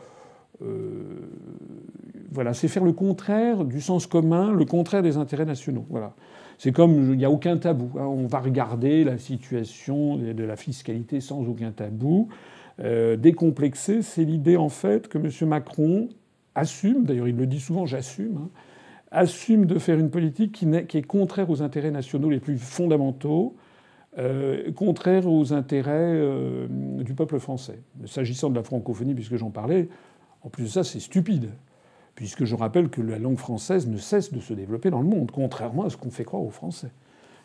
voilà, 2.33 2.55
c'est 2.55 2.69
faire 2.69 2.85
le 2.85 2.93
contraire 2.93 3.64
du 3.64 3.81
sens 3.81 4.07
commun, 4.07 4.53
le 4.53 4.64
contraire 4.64 5.03
des 5.03 5.16
intérêts 5.16 5.45
nationaux. 5.45 5.87
Voilà. 5.90 6.14
C'est 6.59 6.73
comme 6.73 7.12
il 7.12 7.19
n'y 7.19 7.25
a 7.25 7.31
aucun 7.31 7.57
tabou. 7.57 7.99
Hein. 7.99 8.05
On 8.05 8.27
va 8.27 8.38
regarder 8.38 9.03
la 9.03 9.19
situation 9.19 10.16
de 10.16 10.45
la 10.45 10.57
fiscalité 10.57 11.21
sans 11.21 11.40
aucun 11.49 11.73
tabou. 11.73 12.29
Euh, 12.81 13.16
décomplexé, 13.16 14.03
c'est 14.03 14.25
l'idée 14.25 14.57
en 14.57 14.69
fait 14.69 15.09
que 15.09 15.19
M. 15.19 15.49
Macron 15.49 16.09
assume, 16.55 17.05
d'ailleurs 17.05 17.29
il 17.29 17.37
le 17.37 17.47
dit 17.47 17.61
souvent, 17.61 17.85
j'assume, 17.87 18.37
hein, 18.37 18.51
assume 19.11 19.66
de 19.66 19.79
faire 19.79 19.99
une 19.99 20.11
politique 20.11 20.53
qui, 20.53 20.66
est, 20.99 21.03
contraire 21.03 21.51
aux 21.51 21.62
intérêts 21.62 21.90
nationaux 21.90 22.31
les 22.31 22.40
plus 22.40 22.59
fondamentaux, 22.59 23.57
euh, 24.19 24.71
contraire 24.73 25.27
aux 25.27 25.53
intérêts 25.53 26.14
euh, 26.14 26.69
du 27.03 27.14
peuple 27.14 27.38
français. 27.38 27.81
S'agissant 28.07 28.51
de 28.51 28.55
la 28.55 28.62
francophonie, 28.62 29.14
puisque 29.14 29.37
j'en 29.37 29.51
parlais, 29.51 29.88
en 30.43 30.49
plus 30.49 30.64
de 30.64 30.69
ça, 30.69 30.85
c'est 30.85 31.01
stupide 31.01 31.51
puisque 32.21 32.45
je 32.45 32.55
rappelle 32.55 32.91
que 32.91 33.01
la 33.01 33.19
langue 33.19 33.39
française 33.39 33.89
ne 33.89 33.97
cesse 33.97 34.31
de 34.31 34.41
se 34.41 34.53
développer 34.53 34.91
dans 34.91 35.01
le 35.01 35.09
monde, 35.09 35.31
contrairement 35.31 35.87
à 35.87 35.89
ce 35.89 35.97
qu'on 35.97 36.11
fait 36.11 36.25
croire 36.25 36.43
aux 36.43 36.51
Français. 36.51 36.91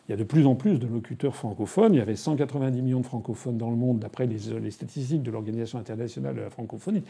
Il 0.06 0.10
y 0.10 0.12
a 0.12 0.18
de 0.18 0.22
plus 0.22 0.44
en 0.44 0.54
plus 0.54 0.78
de 0.78 0.86
locuteurs 0.86 1.34
francophones. 1.34 1.94
Il 1.94 1.96
y 1.96 2.02
avait 2.02 2.14
190 2.14 2.82
millions 2.82 3.00
de 3.00 3.06
francophones 3.06 3.56
dans 3.56 3.70
le 3.70 3.76
monde, 3.76 4.00
d'après 4.00 4.26
les, 4.26 4.70
statistiques 4.70 5.22
de 5.22 5.30
l'Organisation 5.30 5.78
internationale 5.78 6.36
de 6.36 6.42
la 6.42 6.50
francophonie. 6.50 7.02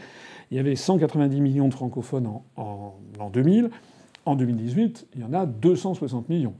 Il 0.53 0.57
y 0.57 0.61
avait 0.61 0.77
190 0.77 1.41
millions 1.41 1.67
de 1.67 1.75
francophones 1.75 2.31
en, 2.55 2.95
2000. 3.33 3.71
En 4.27 4.37
2018, 4.37 5.09
il 5.17 5.23
y 5.23 5.25
en 5.25 5.33
a 5.33 5.45
260 5.45 6.29
millions. 6.29 6.55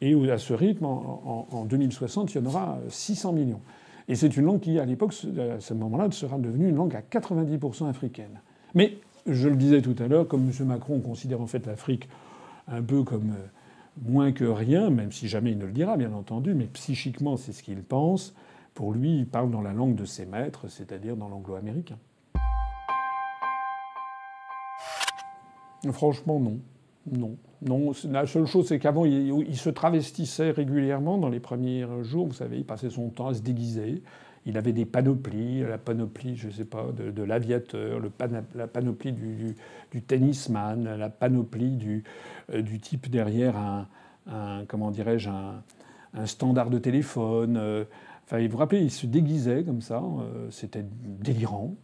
Et 0.00 0.14
à 0.30 0.38
ce 0.38 0.54
rythme, 0.54 0.86
en, 0.86 1.48
en 1.50 1.64
2060, 1.66 2.34
il 2.34 2.38
y 2.38 2.40
en 2.40 2.46
aura 2.46 2.78
600 2.88 3.34
millions. 3.34 3.60
Et 4.08 4.14
c'est 4.14 4.34
une 4.38 4.46
langue 4.46 4.60
qui, 4.60 4.78
à 4.78 4.86
l'époque, 4.86 5.12
à 5.38 5.60
ce 5.60 5.74
moment-là, 5.74 6.10
sera 6.12 6.38
devenue 6.38 6.70
une 6.70 6.76
langue 6.76 6.96
à 6.96 7.02
90% 7.02 7.90
africaine. 7.90 8.40
Mais 8.74 8.96
je 9.26 9.48
le 9.48 9.56
disais 9.56 9.82
tout 9.82 9.96
à 9.98 10.08
l'heure, 10.08 10.28
comme 10.28 10.48
M. 10.48 10.66
Macron 10.66 11.00
considère 11.00 11.40
en 11.40 11.46
fait 11.46 11.66
l'Afrique 11.66 12.08
un 12.68 12.82
peu 12.82 13.02
comme 13.02 13.30
euh, 13.30 13.46
moins 14.08 14.32
que 14.32 14.44
rien, 14.44 14.90
même 14.90 15.12
si 15.12 15.28
jamais 15.28 15.52
il 15.52 15.58
ne 15.58 15.66
le 15.66 15.72
dira, 15.72 15.96
bien 15.96 16.12
entendu, 16.12 16.54
mais 16.54 16.66
psychiquement, 16.66 17.36
c'est 17.36 17.52
ce 17.52 17.62
qu'il 17.62 17.82
pense. 17.82 18.34
Pour 18.74 18.92
lui, 18.92 19.18
il 19.20 19.26
parle 19.26 19.50
dans 19.50 19.62
la 19.62 19.72
langue 19.72 19.94
de 19.94 20.04
ses 20.04 20.26
maîtres, 20.26 20.68
c'est-à-dire 20.68 21.16
dans 21.16 21.28
l'anglo-américain. 21.28 21.98
Franchement, 25.92 26.40
non. 26.40 26.58
Non. 27.10 27.36
Non. 27.62 27.92
La 28.10 28.26
seule 28.26 28.46
chose, 28.46 28.66
c'est 28.68 28.78
qu'avant, 28.78 29.04
il, 29.04 29.56
se 29.56 29.70
travestissait 29.70 30.50
régulièrement 30.50 31.16
dans 31.16 31.28
les 31.28 31.40
premiers 31.40 31.86
jours. 32.02 32.26
Vous 32.26 32.34
savez, 32.34 32.58
il 32.58 32.66
passait 32.66 32.90
son 32.90 33.08
temps 33.08 33.28
à 33.28 33.34
se 33.34 33.40
déguiser. 33.40 34.02
Il 34.46 34.56
avait 34.56 34.72
des 34.72 34.84
panoplies, 34.84 35.62
la 35.62 35.76
panoplie, 35.76 36.36
je 36.36 36.46
ne 36.46 36.52
sais 36.52 36.64
pas, 36.64 36.86
de, 36.92 37.22
l'aviateur, 37.24 38.00
la 38.54 38.68
panoplie 38.68 39.12
du, 39.12 39.56
tennisman, 40.06 40.84
la 40.84 41.10
panoplie 41.10 41.76
du, 41.76 42.04
euh, 42.52 42.62
type 42.80 43.10
derrière 43.10 43.56
un, 43.56 44.64
comment 44.68 44.92
dirais-je, 44.92 45.30
un, 45.30 46.26
standard 46.26 46.70
de 46.70 46.78
téléphone. 46.78 47.56
Euh, 47.56 47.84
enfin, 48.24 48.40
vous 48.40 48.52
vous 48.52 48.56
rappelez, 48.56 48.82
il 48.82 48.92
se 48.92 49.06
déguisait 49.06 49.64
comme 49.64 49.82
ça, 49.82 50.00
euh, 50.00 50.48
c'était 50.50 50.84
délirant. 50.84 51.74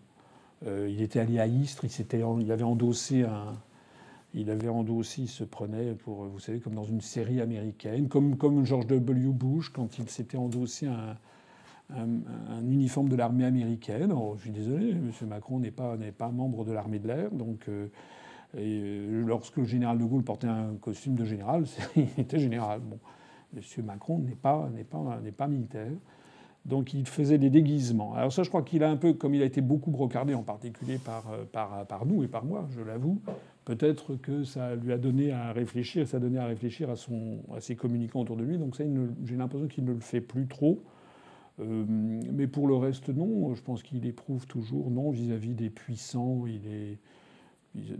il 0.64 1.03
était 1.03 1.18
allé 1.18 1.40
à 1.40 1.48
Istres, 1.48 1.85
il, 1.85 2.25
il 2.40 2.53
avait 2.53 2.62
endossé 2.62 3.25
un, 3.25 3.55
il 4.35 4.51
avait 4.51 4.68
endossé, 4.68 5.22
il 5.22 5.29
se 5.29 5.42
prenait 5.42 5.94
pour, 5.94 6.27
vous 6.27 6.38
savez, 6.38 6.61
comme 6.61 6.77
dans 6.77 6.85
une 6.85 7.01
série 7.01 7.40
américaine, 7.40 8.09
comme, 8.09 8.37
comme 8.37 8.64
George 8.64 8.87
W. 8.87 9.31
Bush 9.33 9.70
quand 9.70 9.98
il 9.98 10.09
s'était 10.09 10.38
endossé 10.38 10.87
un, 10.87 11.16
un, 11.96 12.70
uniforme 12.70 13.09
de 13.09 13.16
l'armée 13.16 13.44
américaine. 13.44 14.14
je 14.37 14.42
suis 14.42 14.50
désolé, 14.50 14.90
M. 14.90 15.11
Macron 15.28 15.59
n'est 15.59 15.70
pas, 15.70 15.96
pas 16.16 16.28
membre 16.28 16.64
de 16.64 16.72
l'armée 16.72 16.98
de 16.98 17.09
l'air, 17.09 17.31
donc. 17.31 17.68
Et 18.59 19.07
lorsque 19.24 19.57
le 19.57 19.64
général 19.64 19.96
de 19.96 20.05
Gaulle 20.05 20.24
portait 20.24 20.46
un 20.46 20.74
costume 20.78 21.14
de 21.14 21.24
général, 21.24 21.64
il 21.96 22.09
était 22.18 22.38
général. 22.38 22.81
Bon, 22.81 22.98
M. 23.57 23.85
Macron 23.85 24.18
n'est 24.18 24.35
pas, 24.35 24.68
pas, 24.90 25.20
pas 25.37 25.46
militaire. 25.46 25.92
Donc 26.64 26.94
il 26.94 27.07
faisait 27.07 27.38
des 27.38 27.50
déguisements. 27.50 28.14
Alors 28.14 28.33
ça, 28.33 28.42
je 28.42 28.48
crois 28.48 28.62
qu'il 28.62 28.85
a 28.85 28.90
un 28.90 28.96
peu, 28.96 29.14
comme 29.14 29.35
il 29.35 29.42
a 29.42 29.46
été 29.46 29.61
beaucoup 29.61 29.90
brocardé, 29.90 30.35
en 30.35 30.42
particulier 30.42 30.98
par, 30.98 31.24
par, 31.50 31.87
par 31.87 32.07
nous 32.07 32.22
et 32.22 32.28
par 32.28 32.44
moi, 32.44 32.68
je 32.70 32.83
l'avoue, 32.83 33.20
peut-être 33.64 34.14
que 34.16 34.44
ça 34.44 34.74
lui 34.74 34.92
a 34.92 34.98
donné 34.98 35.33
à 35.33 35.52
réfléchir, 35.52 36.07
ça 36.07 36.18
a 36.18 36.40
à 36.42 36.46
réfléchir 36.46 36.90
à, 36.90 36.96
son, 36.96 37.38
à 37.55 37.61
ses 37.61 37.74
communicants 37.74 38.20
autour 38.20 38.37
de 38.37 38.44
lui. 38.44 38.59
Donc 38.59 38.76
ça, 38.76 38.85
j'ai 39.24 39.37
l'impression 39.37 39.66
qu'il 39.66 39.85
ne 39.85 39.92
le 39.92 40.00
fait 40.00 40.20
plus 40.20 40.46
trop. 40.46 40.83
Euh, 41.61 41.85
mais 41.88 42.47
pour 42.47 42.67
le 42.67 42.75
reste, 42.75 43.09
non. 43.09 43.55
Je 43.55 43.62
pense 43.62 43.83
qu'il 43.83 44.07
éprouve 44.07 44.47
toujours 44.47 44.91
non 44.91 45.11
vis-à-vis 45.11 45.55
des 45.55 45.71
puissants. 45.71 46.47
Il 46.47 46.67
est 46.67 46.99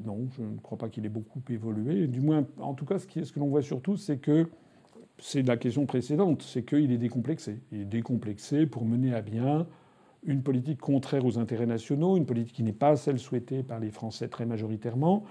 non, 0.05 0.29
je 0.37 0.43
ne 0.43 0.59
crois 0.59 0.79
pas 0.79 0.89
qu'il 0.89 1.07
ait 1.07 1.11
beaucoup 1.11 1.41
évolué. 1.49 2.07
Du 2.07 2.21
moins, 2.21 2.47
en 2.59 2.75
tout 2.75 2.85
cas, 2.85 2.99
ce, 2.99 3.07
que 3.07 3.41
l'on 3.41 3.49
voit 3.49 3.63
surtout, 3.63 3.97
c'est 3.97 4.19
que 4.19 4.49
c'est 5.19 5.43
la 5.43 5.57
question 5.57 5.87
précédente, 5.87 6.43
c'est 6.43 6.65
qu'il 6.65 6.93
est 6.93 6.99
décomplexé. 6.99 7.61
Il 7.71 7.81
est 7.81 7.87
décomplexé 7.87 8.67
pour 8.67 8.85
mener 8.85 9.15
à 9.15 9.23
bien 9.23 9.67
une 10.25 10.43
politique 10.43 10.79
contraire 10.79 11.25
aux 11.25 11.39
intérêts 11.39 11.67
nationaux, 11.67 12.17
une 12.17 12.27
politique 12.27 12.57
qui 12.57 12.63
n'est 12.63 12.73
pas 12.73 12.97
celle 12.97 13.19
souhaitée 13.19 13.63
par 13.63 13.81
les 13.81 13.91
Français 13.91 14.29
très 14.29 14.47
majoritairement. 14.47 15.25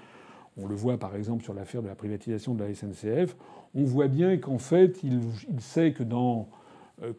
On 0.58 0.68
le 0.68 0.76
voit 0.76 0.98
par 0.98 1.16
exemple 1.16 1.44
sur 1.44 1.54
l'affaire 1.54 1.82
de 1.82 1.88
la 1.88 1.96
privatisation 1.96 2.56
de 2.56 2.64
la 2.64 2.74
SNCF. 2.74 3.38
On 3.74 3.84
voit 3.84 4.08
bien 4.08 4.38
qu'en 4.38 4.58
fait, 4.58 5.02
il, 5.04 5.22
sait 5.60 5.94
que 5.94 6.04
dans 6.04 6.50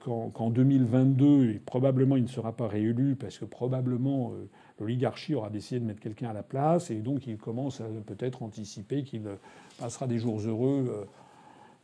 qu'en 0.01 0.51
2022, 0.51 1.51
et 1.51 1.59
probablement 1.59 2.17
il 2.17 2.23
ne 2.23 2.29
sera 2.29 2.53
pas 2.53 2.69
réélu 2.69 3.17
parce 3.17 3.39
que 3.39 3.45
probablement 3.45 4.33
euh, 4.33 4.49
l'oligarchie 4.79 5.35
aura 5.35 5.51
décidé 5.51 5.81
de 5.81 5.85
mettre 5.85 6.01
quelqu'un 6.01 6.31
à 6.31 6.33
la 6.33 6.43
place 6.43 6.91
et 6.91 7.01
donc 7.01 7.27
il 7.27 7.37
commence 7.37 7.81
à 7.81 7.87
peut-être 8.07 8.43
anticiper 8.43 9.03
qu'il 9.03 9.23
passera 9.79 10.07
des 10.07 10.19
jours 10.19 10.41
heureux 10.41 11.07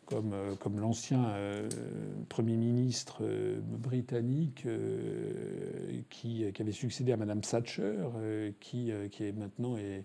comme, 0.09 0.33
euh, 0.33 0.55
comme 0.57 0.81
l'ancien 0.81 1.27
euh, 1.31 1.69
Premier 2.29 2.57
ministre 2.57 3.19
euh, 3.23 3.61
britannique 3.63 4.67
qui, 6.09 6.45
avait 6.59 6.73
succédé 6.73 7.13
à 7.13 7.17
Madame 7.17 7.41
Thatcher, 7.41 7.97
qui, 8.61 8.91
qui 9.11 9.25
est 9.25 9.33
maintenant 9.33 9.77
est, 9.77 10.05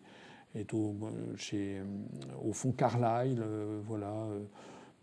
est 0.55 0.73
au, 0.73 0.95
au 2.43 2.53
fond 2.53 2.71
Carlyle. 2.71 3.43
voilà. 3.85 4.27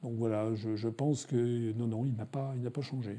Donc 0.02 0.12
voilà, 0.16 0.48
je, 0.54 0.88
pense 0.88 1.26
que 1.26 1.72
non, 1.72 1.86
non, 1.86 2.04
il 2.06 2.16
n'a 2.16 2.24
pas, 2.24 2.54
il 2.56 2.68
pas 2.70 2.80
changé. 2.80 3.18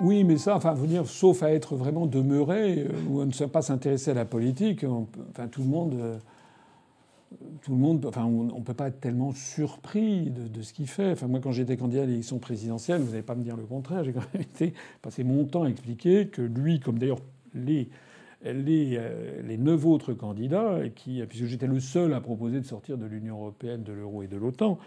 Oui, 0.00 0.24
mais 0.24 0.38
ça, 0.38 0.56
enfin, 0.56 0.74
dire, 0.74 1.06
sauf 1.06 1.42
à 1.42 1.52
être 1.52 1.74
vraiment 1.74 2.06
demeuré 2.06 2.86
ou 3.08 3.20
à 3.20 3.26
ne 3.26 3.46
pas 3.46 3.62
s'intéresser 3.62 4.12
à 4.12 4.14
la 4.14 4.24
politique, 4.24 4.84
enfin, 4.84 5.48
tout 5.48 5.62
le 5.62 5.68
monde 5.68 6.20
tout 7.62 7.72
le 7.72 7.78
monde, 7.78 8.06
enfin, 8.06 8.24
on 8.24 8.44
ne 8.44 8.64
peut 8.64 8.74
pas 8.74 8.88
être 8.88 9.00
tellement 9.00 9.32
surpris 9.32 10.30
de, 10.30 10.62
ce 10.62 10.72
qu'il 10.72 10.88
fait. 10.88 11.12
Enfin, 11.12 11.26
moi, 11.26 11.40
quand 11.40 11.52
j'étais 11.52 11.76
candidat 11.76 12.02
à 12.02 12.06
l'élection 12.06 12.38
présidentielle, 12.38 13.00
vous 13.00 13.10
n'allez 13.10 13.22
pas 13.22 13.34
me 13.34 13.42
dire 13.42 13.56
le 13.56 13.64
contraire. 13.64 14.04
J'ai 14.04 14.12
quand 14.12 14.22
même 14.32 14.42
été 14.42 14.72
passé 15.02 15.24
mon 15.24 15.44
temps 15.44 15.64
à 15.64 15.68
expliquer 15.68 16.28
que 16.28 16.42
lui, 16.42 16.80
comme 16.80 16.98
d'ailleurs 16.98 17.20
les 17.54 17.88
les, 18.44 18.96
euh, 18.96 19.42
les 19.42 19.58
neuf 19.58 19.84
autres 19.86 20.12
candidats, 20.12 20.80
qui, 20.94 21.22
puisque 21.28 21.46
j'étais 21.46 21.66
le 21.66 21.80
seul 21.80 22.14
à 22.14 22.20
proposer 22.20 22.60
de 22.60 22.66
sortir 22.66 22.98
de 22.98 23.06
l'Union 23.06 23.36
européenne, 23.36 23.82
de 23.82 23.92
l'euro 23.92 24.22
et 24.22 24.28
de 24.28 24.36
l'OTAN, 24.36 24.78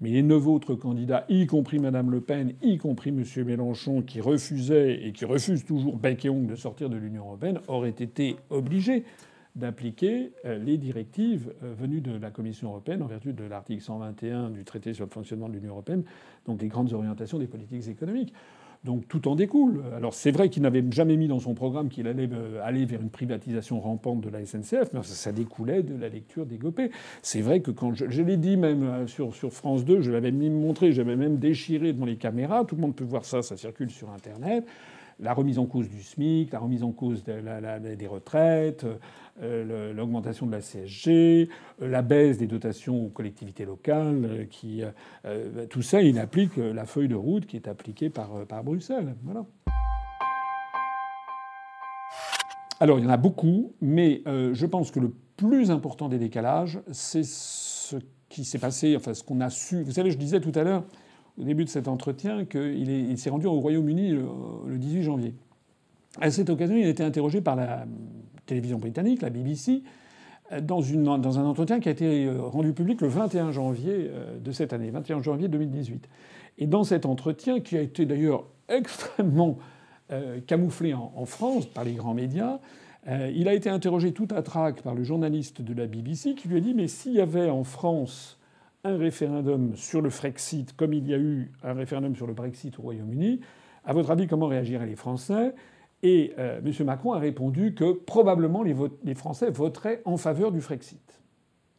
mais 0.00 0.10
les 0.10 0.22
neuf 0.22 0.46
autres 0.46 0.74
candidats, 0.74 1.24
y 1.28 1.46
compris 1.46 1.78
Mme 1.78 2.10
Le 2.10 2.20
Pen, 2.20 2.54
y 2.62 2.78
compris 2.78 3.10
M. 3.10 3.24
Mélenchon, 3.44 4.02
qui 4.02 4.20
refusaient 4.20 5.06
et 5.06 5.12
qui 5.12 5.24
refusent 5.24 5.64
toujours 5.64 5.96
bec 5.96 6.24
et 6.24 6.30
ongle 6.30 6.48
de 6.48 6.56
sortir 6.56 6.90
de 6.90 6.96
l'Union 6.96 7.24
européenne, 7.24 7.60
auraient 7.68 7.90
été 7.90 8.36
obligés 8.50 9.04
d'appliquer 9.54 10.32
euh, 10.44 10.58
les 10.58 10.78
directives 10.78 11.52
euh, 11.62 11.74
venues 11.74 12.00
de 12.00 12.16
la 12.16 12.30
Commission 12.30 12.70
européenne 12.70 13.02
en 13.02 13.06
vertu 13.06 13.32
de 13.32 13.44
l'article 13.44 13.82
121 13.82 14.50
du 14.50 14.64
traité 14.64 14.94
sur 14.94 15.04
le 15.04 15.10
fonctionnement 15.10 15.48
de 15.48 15.54
l'Union 15.54 15.70
européenne, 15.70 16.02
donc 16.46 16.60
les 16.60 16.68
grandes 16.68 16.92
orientations 16.92 17.38
des 17.38 17.46
politiques 17.46 17.86
économiques. 17.86 18.32
Donc 18.84 19.08
tout 19.08 19.28
en 19.28 19.34
découle. 19.34 19.82
Alors 19.96 20.14
c'est 20.14 20.30
vrai 20.30 20.48
qu'il 20.48 20.62
n'avait 20.62 20.84
jamais 20.90 21.16
mis 21.16 21.26
dans 21.26 21.40
son 21.40 21.54
programme 21.54 21.88
qu'il 21.88 22.06
allait 22.06 22.28
euh, 22.30 22.60
aller 22.62 22.84
vers 22.84 23.00
une 23.00 23.10
privatisation 23.10 23.80
rampante 23.80 24.20
de 24.20 24.28
la 24.28 24.44
SNCF, 24.44 24.92
mais 24.92 25.02
ça, 25.02 25.32
découlait 25.32 25.82
de 25.82 25.96
la 25.96 26.08
lecture 26.08 26.44
des 26.44 26.58
Gopé. 26.58 26.90
C'est 27.22 27.40
vrai 27.40 27.60
que 27.60 27.70
quand 27.70 27.94
je, 27.94 28.22
l'ai 28.22 28.36
dit 28.36 28.56
même 28.56 29.08
sur, 29.08 29.34
sur 29.34 29.52
France 29.52 29.84
2, 29.84 30.02
je 30.02 30.10
l'avais 30.10 30.32
même 30.32 30.52
montré, 30.52 30.92
j'avais 30.92 31.16
même 31.16 31.38
déchiré 31.38 31.92
devant 31.92 32.06
les 32.06 32.16
caméras, 32.16 32.64
tout 32.64 32.76
le 32.76 32.82
monde 32.82 32.94
peut 32.94 33.04
voir 33.04 33.24
ça, 33.24 33.42
ça 33.42 33.56
circule 33.56 33.90
sur 33.90 34.10
Internet 34.10 34.64
la 35.20 35.32
remise 35.32 35.58
en 35.58 35.66
cause 35.66 35.88
du 35.88 36.02
SMIC, 36.02 36.52
la 36.52 36.58
remise 36.58 36.82
en 36.82 36.92
cause 36.92 37.24
des 37.24 38.06
retraites, 38.06 38.86
euh, 39.42 39.92
l'augmentation 39.92 40.46
de 40.46 40.52
la 40.52 40.60
CSG, 40.60 41.48
euh, 41.82 41.88
la 41.88 42.02
baisse 42.02 42.38
des 42.38 42.46
dotations 42.46 43.06
aux 43.06 43.08
collectivités 43.08 43.64
locales, 43.64 44.46
euh, 45.26 45.66
tout 45.66 45.82
ça, 45.82 46.02
il 46.02 46.18
applique 46.18 46.56
la 46.56 46.84
feuille 46.84 47.08
de 47.08 47.16
route 47.16 47.46
qui 47.46 47.56
est 47.56 47.66
appliquée 47.68 48.10
par, 48.10 48.46
par 48.46 48.62
Bruxelles. 48.62 49.14
Alors, 52.80 52.98
il 52.98 53.04
y 53.04 53.06
en 53.06 53.10
a 53.10 53.16
beaucoup, 53.16 53.72
mais 53.80 54.22
je 54.24 54.66
pense 54.66 54.90
que 54.90 55.00
le 55.00 55.12
plus 55.36 55.70
important 55.70 56.08
des 56.08 56.18
décalages, 56.18 56.80
c'est 56.92 57.24
ce 57.24 57.96
qui 58.28 58.44
s'est 58.44 58.58
passé, 58.58 58.96
enfin 58.96 59.14
ce 59.14 59.22
qu'on 59.22 59.40
a 59.40 59.50
su. 59.50 59.82
Vous 59.82 59.92
savez, 59.92 60.10
je 60.10 60.18
disais 60.18 60.40
tout 60.40 60.52
à 60.54 60.62
l'heure, 60.62 60.84
au 61.38 61.44
début 61.44 61.64
de 61.64 61.70
cet 61.70 61.88
entretien, 61.88 62.44
qu'il 62.44 63.18
s'est 63.18 63.30
rendu 63.30 63.46
au 63.46 63.60
Royaume-Uni 63.60 64.10
le, 64.10 64.26
le 64.66 64.78
18 64.78 65.02
janvier. 65.02 65.34
À 66.20 66.30
cette 66.30 66.50
occasion, 66.50 66.76
il 66.76 66.84
a 66.84 66.88
été 66.88 67.02
interrogé 67.02 67.40
par 67.40 67.56
la 67.56 67.86
télévision 68.46 68.78
britannique, 68.78 69.22
la 69.22 69.30
BBC, 69.30 69.82
dans, 70.60 71.38
un 71.38 71.44
entretien 71.44 71.80
qui 71.80 71.88
a 71.88 71.92
été 71.92 72.26
euh, 72.26 72.42
rendu 72.42 72.72
public 72.72 73.00
le 73.00 73.08
21 73.08 73.52
janvier 73.52 74.10
euh, 74.10 74.38
de 74.38 74.52
cette 74.52 74.72
année, 74.72 74.90
21 74.90 75.22
janvier 75.22 75.48
2018. 75.48 76.08
Et 76.58 76.66
dans 76.66 76.84
cet 76.84 77.06
entretien, 77.06 77.60
qui 77.60 77.76
a 77.76 77.80
été 77.80 78.06
d'ailleurs 78.06 78.44
extrêmement 78.68 79.58
euh, 80.12 80.40
camouflé 80.46 80.94
en, 80.94 81.24
France 81.24 81.66
par 81.66 81.84
les 81.84 81.94
grands 81.94 82.14
médias, 82.14 82.58
il 83.34 83.48
a 83.48 83.52
été 83.52 83.68
interrogé 83.68 84.12
tout 84.12 84.28
à 84.34 84.40
trac 84.40 84.80
par 84.80 84.94
le 84.94 85.04
journaliste 85.04 85.60
de 85.60 85.74
la 85.74 85.86
BBC 85.86 86.34
qui 86.34 86.48
lui 86.48 86.56
a 86.56 86.60
dit 86.60 86.72
Mais 86.72 86.88
s'il 86.88 87.12
y 87.12 87.20
avait 87.20 87.50
en 87.50 87.62
France 87.62 88.38
un 88.84 88.96
référendum 88.98 89.74
sur 89.76 90.02
le 90.02 90.10
Frexit, 90.10 90.76
comme 90.76 90.92
il 90.92 91.08
y 91.08 91.14
a 91.14 91.18
eu 91.18 91.50
un 91.62 91.72
référendum 91.72 92.14
sur 92.14 92.26
le 92.26 92.34
Brexit 92.34 92.78
au 92.78 92.82
Royaume-Uni, 92.82 93.40
à 93.84 93.92
votre 93.92 94.10
avis, 94.10 94.26
comment 94.26 94.46
réagiraient 94.46 94.86
les 94.86 94.96
Français? 94.96 95.54
Et 96.02 96.34
euh, 96.38 96.60
M. 96.64 96.86
Macron 96.86 97.14
a 97.14 97.18
répondu 97.18 97.74
que 97.74 97.92
probablement 97.92 98.62
les, 98.62 99.14
Français 99.14 99.50
voteraient 99.50 100.02
en 100.04 100.18
faveur 100.18 100.52
du 100.52 100.60
Frexit. 100.60 101.20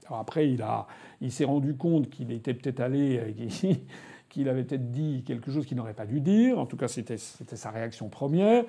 Alors 0.07 0.19
après, 0.19 0.49
il, 0.49 0.63
il 1.21 1.31
s'est 1.31 1.45
rendu 1.45 1.75
compte 1.75 2.09
qu'il 2.09 2.31
était 2.31 2.55
peut-être 2.55 2.79
allé, 2.79 3.19
euh, 3.19 3.73
qu'il 4.29 4.49
avait 4.49 4.63
peut-être 4.63 4.91
dit 4.91 5.23
quelque 5.25 5.51
chose 5.51 5.65
qu'il 5.65 5.77
n'aurait 5.77 5.93
pas 5.93 6.07
dû 6.07 6.21
dire. 6.21 6.57
En 6.59 6.65
tout 6.65 6.77
cas, 6.77 6.87
c'était 6.87 7.17
sa 7.17 7.69
réaction 7.69 8.09
première. 8.09 8.65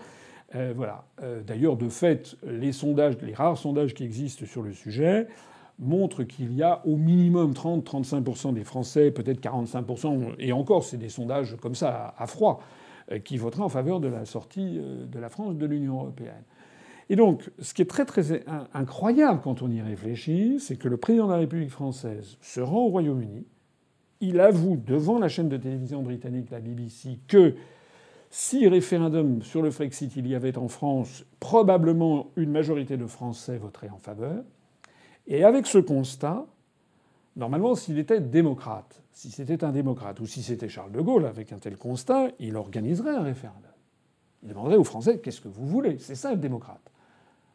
Euh, 0.54 0.72
voilà. 0.76 1.04
D'ailleurs, 1.46 1.76
de 1.76 1.88
fait, 1.88 2.36
les 2.46 2.72
sondages, 2.72 3.16
les 3.22 3.34
rares 3.34 3.58
sondages 3.58 3.94
qui 3.94 4.04
existent 4.04 4.46
sur 4.46 4.62
le 4.62 4.72
sujet, 4.72 5.26
montrent 5.78 6.24
qu'il 6.24 6.54
y 6.54 6.62
a 6.62 6.80
au 6.86 6.96
minimum 6.96 7.52
30-35% 7.52 8.54
des 8.54 8.64
Français, 8.64 9.10
peut-être 9.10 9.40
45%, 9.40 10.34
et 10.38 10.52
encore, 10.52 10.84
c'est 10.84 10.96
des 10.96 11.08
sondages 11.08 11.56
comme 11.60 11.74
ça, 11.74 12.14
à 12.16 12.26
froid, 12.26 12.62
euh, 13.12 13.18
qui 13.18 13.36
voterait 13.36 13.62
en 13.62 13.68
faveur 13.68 14.00
de 14.00 14.08
la 14.08 14.24
sortie 14.24 14.78
euh, 14.78 15.06
de 15.06 15.18
la 15.18 15.28
France 15.28 15.56
de 15.56 15.66
l'Union 15.66 15.94
européenne. 15.94 16.44
Et 17.08 17.16
donc, 17.16 17.50
ce 17.60 17.72
qui 17.72 17.82
est 17.82 17.86
très 17.90 18.04
très 18.04 18.44
incroyable 18.74 19.40
quand 19.42 19.62
on 19.62 19.70
y 19.70 19.80
réfléchit, 19.80 20.58
c'est 20.58 20.76
que 20.76 20.88
le 20.88 20.96
président 20.96 21.26
de 21.26 21.32
la 21.32 21.38
République 21.38 21.70
française 21.70 22.36
se 22.40 22.60
rend 22.60 22.86
au 22.86 22.88
Royaume-Uni, 22.88 23.46
il 24.20 24.40
avoue 24.40 24.76
devant 24.76 25.18
la 25.18 25.28
chaîne 25.28 25.48
de 25.48 25.56
télévision 25.56 26.02
britannique, 26.02 26.50
la 26.50 26.58
BBC, 26.58 27.20
que 27.28 27.54
si 28.30 28.66
référendum 28.66 29.42
sur 29.42 29.62
le 29.62 29.70
Frexit 29.70 30.16
il 30.16 30.26
y 30.26 30.34
avait 30.34 30.58
en 30.58 30.68
France, 30.68 31.24
probablement 31.38 32.28
une 32.36 32.50
majorité 32.50 32.96
de 32.96 33.06
Français 33.06 33.56
voterait 33.56 33.90
en 33.90 33.98
faveur. 33.98 34.42
Et 35.26 35.44
avec 35.44 35.66
ce 35.66 35.78
constat, 35.78 36.46
Normalement, 37.36 37.74
s'il 37.74 37.98
était 37.98 38.20
démocrate, 38.20 39.02
si 39.12 39.30
c'était 39.30 39.62
un 39.62 39.70
démocrate, 39.70 40.20
ou 40.20 40.26
si 40.26 40.42
c'était 40.42 40.70
Charles 40.70 40.92
de 40.92 41.00
Gaulle 41.02 41.26
avec 41.26 41.52
un 41.52 41.58
tel 41.58 41.76
constat, 41.76 42.28
il 42.40 42.56
organiserait 42.56 43.14
un 43.14 43.22
référendum. 43.22 43.62
Il 44.42 44.48
demanderait 44.48 44.76
aux 44.76 44.84
Français 44.84 45.18
qu'est-ce 45.18 45.42
que 45.42 45.48
vous 45.48 45.66
voulez? 45.66 45.98
C'est 45.98 46.14
ça 46.14 46.30
le 46.30 46.38
démocrate. 46.38 46.90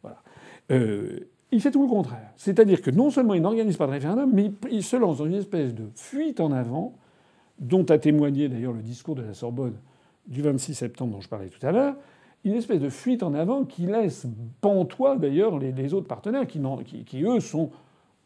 Voilà. 0.03 0.21
Euh, 0.69 1.31
il 1.51 1.61
fait 1.61 1.71
tout 1.71 1.81
le 1.81 1.89
contraire. 1.89 2.31
C'est-à-dire 2.37 2.81
que 2.81 2.91
non 2.91 3.09
seulement 3.09 3.33
il 3.33 3.41
n'organise 3.41 3.75
pas 3.75 3.87
de 3.87 3.91
référendum, 3.91 4.29
mais 4.31 4.51
il 4.69 4.83
se 4.83 4.95
lance 4.95 5.17
dans 5.17 5.25
une 5.25 5.33
espèce 5.33 5.73
de 5.73 5.89
fuite 5.95 6.39
en 6.39 6.51
avant, 6.51 6.95
dont 7.57 7.85
a 7.85 7.97
témoigné 7.97 8.49
d'ailleurs 8.49 8.73
le 8.73 8.83
discours 8.83 9.15
de 9.15 9.23
la 9.23 9.33
Sorbonne 9.33 9.77
du 10.27 10.43
26 10.43 10.75
septembre 10.75 11.13
dont 11.13 11.21
je 11.21 11.27
parlais 11.29 11.49
tout 11.49 11.65
à 11.65 11.71
l'heure. 11.71 11.95
Une 12.43 12.53
espèce 12.53 12.79
de 12.79 12.89
fuite 12.89 13.23
en 13.23 13.33
avant 13.33 13.65
qui 13.65 13.85
laisse 13.85 14.25
pantois 14.61 15.15
d'ailleurs 15.17 15.59
les, 15.59 15.93
autres 15.93 16.07
partenaires 16.07 16.47
qui, 16.47 17.23
eux, 17.23 17.39
sont 17.39 17.69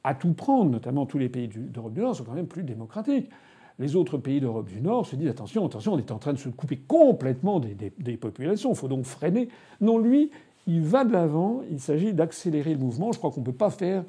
à 0.04 0.14
tout 0.14 0.34
prendre, 0.34 0.72
notamment 0.72 1.06
tous 1.06 1.18
les 1.18 1.30
pays 1.30 1.50
d'Europe 1.50 1.94
du 1.94 2.02
Nord, 2.02 2.16
sont 2.16 2.24
quand 2.24 2.34
même 2.34 2.48
plus 2.48 2.64
démocratiques. 2.64 3.30
Les 3.78 3.98
autres 3.98 4.18
pays 4.18 4.40
d'Europe 4.40 4.70
du 4.70 4.80
Nord 4.80 5.06
se 5.06 5.18
disent 5.18 5.28
attention, 5.28 5.66
attention, 5.66 5.94
on 5.94 5.98
est 5.98 6.12
en 6.12 6.18
train 6.18 6.32
de 6.32 6.38
se 6.38 6.48
couper 6.48 6.78
complètement 6.78 7.60
des, 7.60 7.76
des 7.98 8.18
populations, 8.18 8.72
il 8.72 8.76
faut 8.78 8.88
donc 8.88 9.04
freiner. 9.04 9.50
Non, 9.82 9.98
lui, 9.98 10.32
il 10.68 10.82
va 10.82 11.04
de 11.04 11.12
l'avant, 11.12 11.62
il 11.70 11.80
s'agit 11.80 12.14
d'accélérer 12.14 12.74
le 12.74 12.80
mouvement. 12.80 13.12
Je 13.12 13.18
crois 13.18 13.32
qu'on 13.32 13.42
ne 13.42 13.46
peut 13.46 13.52
pas 13.52 13.70
faire 13.70 14.04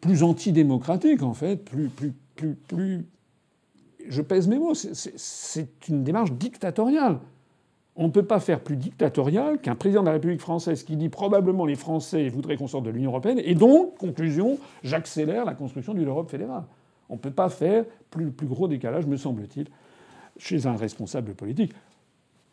plus 0.00 0.22
antidémocratique, 0.22 1.22
en 1.22 1.34
fait, 1.34 1.56
plus, 1.56 1.88
plus, 1.88 2.12
plus, 2.36 2.54
plus. 2.54 3.06
Je 4.06 4.22
pèse 4.22 4.48
mes 4.48 4.58
mots, 4.58 4.74
c'est 4.74 5.88
une 5.88 6.04
démarche 6.04 6.32
dictatoriale. 6.32 7.18
On 7.96 8.08
ne 8.08 8.12
peut 8.12 8.24
pas 8.24 8.40
faire 8.40 8.60
plus 8.60 8.76
dictatorial 8.76 9.60
qu'un 9.60 9.76
président 9.76 10.00
de 10.00 10.06
la 10.06 10.12
République 10.12 10.40
française 10.40 10.82
qui 10.82 10.96
dit 10.96 11.08
probablement 11.08 11.64
les 11.64 11.76
Français 11.76 12.28
voudraient 12.28 12.56
qu'on 12.56 12.66
sorte 12.66 12.84
de 12.84 12.90
l'Union 12.90 13.10
européenne, 13.10 13.40
et 13.44 13.54
donc, 13.54 13.96
conclusion, 13.98 14.58
j'accélère 14.82 15.44
la 15.44 15.54
construction 15.54 15.94
d'une 15.94 16.08
Europe 16.08 16.28
fédérale. 16.28 16.64
On 17.08 17.14
ne 17.14 17.18
peut 17.18 17.30
pas 17.30 17.48
faire 17.48 17.84
plus, 18.10 18.32
gros 18.42 18.66
décalage, 18.66 19.06
me 19.06 19.16
semble-t-il, 19.16 19.68
chez 20.38 20.66
un 20.66 20.74
responsable 20.74 21.34
politique. 21.34 21.72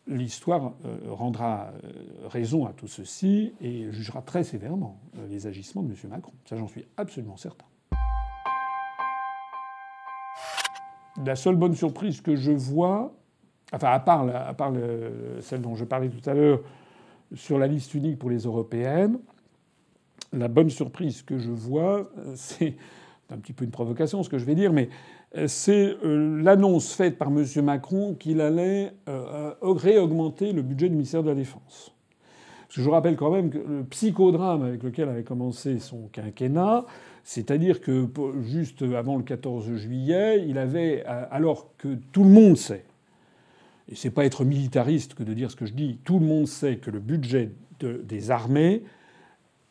L'histoire 0.07 0.73
euh, 0.85 0.97
rendra 1.09 1.71
euh, 1.83 2.27
raison 2.27 2.65
à 2.65 2.73
tout 2.73 2.87
ceci 2.87 3.53
et 3.61 3.91
jugera 3.91 4.21
très 4.21 4.43
sévèrement 4.43 4.99
euh, 5.17 5.27
les 5.27 5.47
agissements 5.47 5.83
de 5.83 5.89
M. 5.89 5.95
Macron. 6.09 6.33
Ça, 6.45 6.55
j'en 6.57 6.67
suis 6.67 6.85
absolument 6.97 7.37
certain. 7.37 7.65
La 11.25 11.35
seule 11.35 11.55
bonne 11.55 11.75
surprise 11.75 12.21
que 12.21 12.35
je 12.35 12.51
vois, 12.51 13.13
enfin 13.71 13.89
à 13.89 13.99
part, 13.99 14.73
celle 15.39 15.61
dont 15.61 15.75
je 15.75 15.85
parlais 15.85 16.09
tout 16.09 16.29
à 16.29 16.33
l'heure 16.33 16.59
sur 17.33 17.57
la 17.57 17.67
liste 17.67 17.93
unique 17.93 18.19
pour 18.19 18.29
les 18.29 18.39
européennes, 18.39 19.17
la 20.33 20.47
bonne 20.47 20.69
surprise 20.69 21.21
que 21.21 21.37
je 21.37 21.51
vois, 21.51 22.09
c'est 22.35 22.75
un 23.29 23.37
petit 23.37 23.53
peu 23.53 23.63
une 23.63 23.71
provocation 23.71 24.23
ce 24.23 24.29
que 24.29 24.37
je 24.37 24.45
vais 24.45 24.55
dire, 24.55 24.73
mais 24.73 24.89
c'est 25.47 25.95
euh, 26.03 26.41
l'annonce 26.41 26.93
faite 26.93 27.17
par 27.17 27.29
M. 27.29 27.45
Macron 27.63 28.15
qu'il 28.15 28.41
allait 28.41 28.91
euh, 29.07 29.53
réaugmenter 29.61 30.51
le 30.51 30.61
budget 30.61 30.89
du 30.89 30.95
ministère 30.95 31.23
de 31.23 31.29
la 31.29 31.35
Défense. 31.35 31.93
je 32.69 32.89
rappelle 32.89 33.15
quand 33.15 33.31
même 33.31 33.49
que 33.49 33.57
le 33.57 33.83
psychodrame 33.85 34.63
avec 34.63 34.83
lequel 34.83 35.07
avait 35.07 35.23
commencé 35.23 35.79
son 35.79 36.09
quinquennat, 36.11 36.85
c'est-à-dire 37.23 37.81
que 37.81 38.07
juste 38.41 38.81
avant 38.81 39.15
le 39.15 39.23
14 39.23 39.75
juillet, 39.75 40.43
il 40.47 40.57
avait, 40.57 41.03
alors 41.05 41.69
que 41.77 41.95
tout 42.11 42.23
le 42.23 42.29
monde 42.29 42.57
sait, 42.57 42.83
et 43.91 43.95
c'est 43.95 44.09
pas 44.09 44.25
être 44.25 44.45
militariste 44.45 45.13
que 45.13 45.23
de 45.23 45.33
dire 45.33 45.51
ce 45.51 45.57
que 45.57 45.65
je 45.65 45.73
dis, 45.73 45.99
tout 46.05 46.17
le 46.17 46.25
monde 46.25 46.47
sait 46.47 46.77
que 46.77 46.89
le 46.89 46.99
budget 46.99 47.51
des 47.81 48.31
armées 48.31 48.83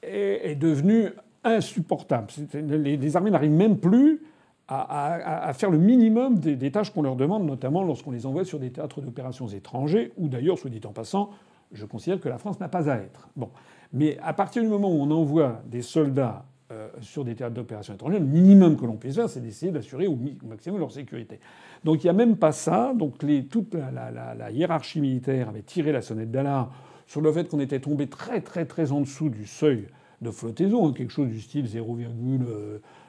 est, 0.02 0.56
devenu 0.56 1.09
insupportable. 1.42 2.28
Les, 2.52 3.16
armées 3.16 3.30
n'arrivent 3.30 3.50
même 3.50 3.78
plus 3.78 4.22
à, 4.68 5.50
faire 5.54 5.70
le 5.70 5.78
minimum 5.78 6.38
des, 6.38 6.70
tâches 6.70 6.92
qu'on 6.92 7.02
leur 7.02 7.16
demande, 7.16 7.44
notamment 7.44 7.83
lorsqu'on 7.83 8.11
les 8.11 8.26
envoie 8.26 8.44
sur 8.44 8.59
des 8.59 8.70
théâtres 8.70 9.00
d'opérations 9.00 9.48
étrangers, 9.48 10.12
où 10.16 10.28
d'ailleurs, 10.28 10.59
soit 10.59 10.70
dit 10.70 10.80
en 10.85 10.92
passant, 10.92 11.30
je 11.72 11.87
considère 11.87 12.20
que 12.20 12.28
la 12.28 12.38
France 12.38 12.61
n'a 12.61 12.68
pas 12.68 12.90
à 12.90 12.96
être. 12.96 13.28
Bon. 13.37 13.48
Mais 13.92 14.18
à 14.22 14.33
partir 14.33 14.62
du 14.62 14.68
moment 14.68 14.88
où 14.90 15.00
on 15.00 15.11
envoie 15.11 15.62
des 15.66 15.83
soldats 15.83 16.44
euh, 16.72 16.88
sur 17.00 17.24
des 17.24 17.35
théâtres 17.35 17.54
d'opérations 17.54 17.94
étrangères, 17.94 18.20
le 18.20 18.26
minimum 18.26 18.76
que 18.76 18.85
l'on 18.85 18.96
puisse 18.96 19.16
faire, 19.16 19.28
c'est 19.28 19.40
d'essayer 19.40 19.72
d'assurer 19.72 20.06
au, 20.06 20.16
maximum 20.44 20.78
leur 20.78 20.92
sécurité. 20.92 21.40
Donc 21.85 22.05
il 22.05 22.07
n'y 22.07 22.11
a 22.11 22.14
même 22.14 22.37
pas 22.37 22.53
ça. 22.53 22.93
Donc 22.95 23.16
toute 23.51 23.75
la, 23.75 24.51
hiérarchie 24.51 25.01
militaire 25.01 25.49
avait 25.49 25.62
tiré 25.62 25.93
la 25.93 26.03
sonnette 26.03 26.31
d'alarme 26.31 26.71
sur 27.07 27.21
le 27.21 27.33
fait 27.33 27.49
qu'on 27.49 27.61
était 27.61 27.81
tombé 27.81 28.07
très 28.07 28.40
très 28.40 28.66
très 28.66 28.93
en 28.93 29.01
dessous 29.01 29.31
du 29.31 29.47
seuil 29.47 29.87
de 30.21 30.31
flottaison, 30.31 30.88
hein, 30.88 30.93
quelque 30.93 31.12
chose 31.12 31.29
du 31.29 31.40
style 31.40 31.64
0,8% 31.64 32.40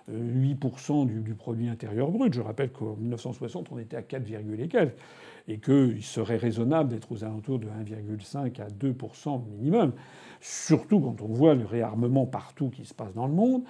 euh, 0.10 1.06
du, 1.06 1.20
du, 1.22 1.34
produit 1.36 1.68
intérieur 1.68 2.10
brut. 2.10 2.34
Je 2.34 2.42
rappelle 2.42 2.72
qu'en 2.72 2.96
1960, 2.96 3.68
on 3.72 3.78
était 3.80 3.98
à 3.98 4.02
4, 4.02 4.24
et 4.32 4.68
quelques, 4.70 4.94
et 5.48 5.58
qu'il 5.60 6.04
serait 6.04 6.38
raisonnable 6.38 6.90
d'être 6.90 7.12
aux 7.12 7.24
alentours 7.24 7.60
de 7.60 7.68
1,5 7.68 8.62
à 8.62 8.68
2% 8.68 9.42
minimum, 9.58 9.92
surtout 10.40 11.02
quand 11.02 11.22
on 11.22 11.34
voit 11.34 11.54
le 11.54 11.66
réarmement 11.66 12.26
partout 12.26 12.70
qui 12.70 12.86
se 12.86 12.94
passe 12.94 13.14
dans 13.14 13.28
le 13.28 13.34
monde. 13.34 13.64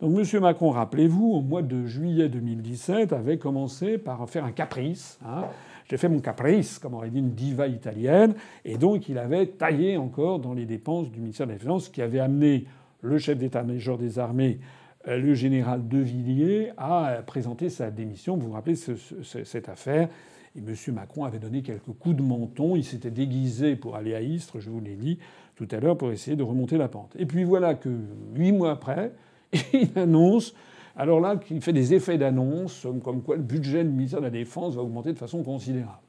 Donc 0.00 0.16
M. 0.16 0.40
Macron, 0.40 0.70
rappelez-vous, 0.70 1.32
au 1.32 1.40
mois 1.40 1.62
de 1.62 1.84
juillet 1.86 2.28
2017, 2.28 3.12
avait 3.12 3.38
commencé 3.38 3.98
par 3.98 4.30
faire 4.30 4.44
un 4.44 4.52
caprice. 4.52 5.18
Hein. 5.26 5.46
J'ai 5.90 5.96
fait 5.96 6.08
mon 6.08 6.20
caprice, 6.20 6.78
comme 6.78 6.94
aurait 6.94 7.10
dit 7.10 7.18
une 7.18 7.32
diva 7.32 7.66
italienne. 7.66 8.34
Et 8.64 8.78
donc, 8.78 9.08
il 9.08 9.18
avait 9.18 9.46
taillé 9.46 9.96
encore 9.96 10.38
dans 10.38 10.54
les 10.54 10.66
dépenses 10.66 11.10
du 11.10 11.18
ministère 11.18 11.48
de 11.48 11.52
la 11.52 11.58
Défense, 11.58 11.88
qui 11.88 12.00
avait 12.00 12.20
amené 12.20 12.66
le 13.00 13.18
chef 13.18 13.38
d'état-major 13.38 13.98
des 13.98 14.20
armées, 14.20 14.60
euh, 15.08 15.18
le 15.18 15.34
général 15.34 15.88
De 15.88 15.98
Villiers, 15.98 16.70
à 16.76 17.20
présenter 17.26 17.68
sa 17.68 17.90
démission. 17.90 18.36
Vous 18.36 18.46
vous 18.48 18.52
rappelez 18.52 18.76
cette 18.76 19.68
affaire? 19.68 20.08
Et 20.54 20.60
M. 20.60 20.94
Macron 20.94 21.24
avait 21.24 21.40
donné 21.40 21.62
quelques 21.62 21.92
coups 21.98 22.14
de 22.14 22.22
menton. 22.22 22.76
Il 22.76 22.84
s'était 22.84 23.10
déguisé 23.10 23.74
pour 23.74 23.96
aller 23.96 24.14
à 24.14 24.20
Istres, 24.20 24.60
je 24.60 24.70
vous 24.70 24.80
l'ai 24.80 24.94
dit 24.94 25.18
tout 25.56 25.66
à 25.72 25.80
l'heure, 25.80 25.98
pour 25.98 26.12
essayer 26.12 26.36
de 26.36 26.44
remonter 26.44 26.78
la 26.78 26.86
pente. 26.86 27.16
Et 27.18 27.26
puis 27.26 27.42
voilà 27.42 27.74
que 27.74 27.88
huit 28.36 28.52
mois 28.52 28.70
après, 28.70 29.12
il 29.72 29.90
annonce, 29.96 30.54
alors 30.96 31.20
là, 31.20 31.36
qu'il 31.36 31.60
fait 31.60 31.72
des 31.72 31.94
effets 31.94 32.18
d'annonce, 32.18 32.86
comme 33.02 33.22
quoi 33.22 33.36
le 33.36 33.42
budget 33.42 33.84
du 33.84 33.90
ministère 33.90 34.20
de 34.20 34.24
la 34.24 34.30
Défense 34.30 34.74
va 34.74 34.82
augmenter 34.82 35.12
de 35.12 35.18
façon 35.18 35.42
considérable. 35.42 36.02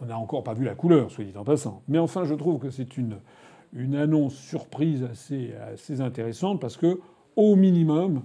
On 0.00 0.06
n'a 0.06 0.18
encore 0.18 0.42
pas 0.42 0.54
vu 0.54 0.64
la 0.64 0.74
couleur, 0.74 1.10
soit 1.10 1.24
dit 1.24 1.36
en 1.36 1.44
passant. 1.44 1.82
Mais 1.88 1.98
enfin, 1.98 2.24
je 2.24 2.34
trouve 2.34 2.58
que 2.58 2.70
c'est 2.70 2.96
une, 2.96 3.18
une 3.72 3.94
annonce 3.94 4.34
surprise 4.34 5.04
assez, 5.04 5.54
assez 5.72 6.00
intéressante 6.00 6.60
parce 6.60 6.76
que, 6.76 7.00
au 7.36 7.56
minimum, 7.56 8.22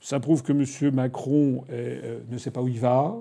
ça 0.00 0.20
prouve 0.20 0.42
que 0.42 0.52
M. 0.52 0.94
Macron 0.94 1.64
euh, 1.70 2.20
ne 2.28 2.38
sait 2.38 2.50
pas 2.50 2.62
où 2.62 2.68
il 2.68 2.80
va, 2.80 3.16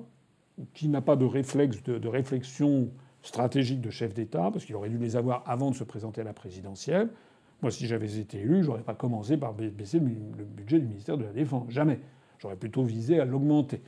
qu'il 0.74 0.92
n'a 0.92 1.02
pas 1.02 1.16
de 1.16 1.26
réflexe, 1.26 1.84
de, 1.84 2.08
réflexion 2.08 2.90
stratégique 3.22 3.82
de 3.82 3.90
chef 3.90 4.14
d'État, 4.14 4.50
parce 4.52 4.66
qu'il 4.66 4.76
aurait 4.76 4.90
dû 4.90 4.98
les 4.98 5.16
avoir 5.16 5.44
avant 5.46 5.72
de 5.72 5.76
se 5.76 5.84
présenter 5.84 6.22
à 6.22 6.24
la 6.24 6.34
présidentielle. 6.34 7.10
Moi, 7.62 7.72
si 7.72 7.88
j'avais 7.88 8.18
été 8.18 8.40
élu, 8.40 8.64
j'aurais 8.64 8.84
pas 8.84 8.94
commencé 8.94 9.38
par 9.38 9.54
baisser 9.54 10.00
le 10.00 10.44
budget 10.46 10.80
du 10.80 10.86
ministère 10.86 11.18
de 11.18 11.24
la 11.24 11.32
Défense. 11.32 11.66
Jamais. 11.70 12.00
J'aurais 12.40 12.56
plutôt 12.56 12.84
visé 12.84 13.20
à 13.20 13.26
l'augmenter. 13.26 13.82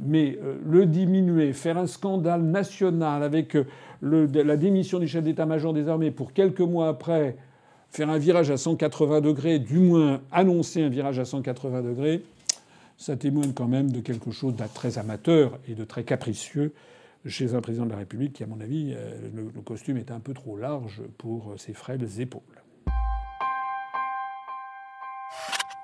Mais 0.00 0.38
euh, 0.42 0.56
le 0.64 0.86
diminuer, 0.86 1.52
faire 1.52 1.76
un 1.76 1.86
scandale 1.86 2.42
national 2.42 3.22
avec 3.22 3.54
euh, 3.56 3.66
la 4.00 4.56
démission 4.56 4.98
du 4.98 5.06
chef 5.06 5.22
d'état-major 5.22 5.74
des 5.74 5.88
armées 5.88 6.10
pour 6.10 6.32
quelques 6.32 6.60
mois 6.60 6.88
après 6.88 7.36
faire 7.90 8.08
un 8.08 8.18
virage 8.18 8.50
à 8.50 8.56
180 8.56 9.20
degrés, 9.20 9.58
du 9.58 9.78
moins 9.78 10.22
annoncer 10.32 10.82
un 10.82 10.88
virage 10.88 11.18
à 11.18 11.24
180 11.24 11.82
degrés, 11.82 12.22
ça 12.96 13.16
témoigne 13.16 13.52
quand 13.52 13.68
même 13.68 13.90
de 13.90 14.00
quelque 14.00 14.30
chose 14.30 14.56
de 14.56 14.64
très 14.74 14.98
amateur 14.98 15.58
et 15.68 15.74
de 15.74 15.84
très 15.84 16.04
capricieux 16.04 16.72
chez 17.26 17.54
un 17.54 17.60
président 17.60 17.84
de 17.84 17.90
la 17.90 17.98
République 17.98 18.32
qui, 18.32 18.44
à 18.44 18.46
mon 18.46 18.60
avis, 18.60 18.94
euh, 18.96 19.28
le 19.34 19.60
costume 19.60 19.98
est 19.98 20.10
un 20.10 20.20
peu 20.20 20.32
trop 20.32 20.56
large 20.56 21.02
pour 21.18 21.54
ses 21.58 21.74
frêles 21.74 22.20
épaules. 22.20 22.40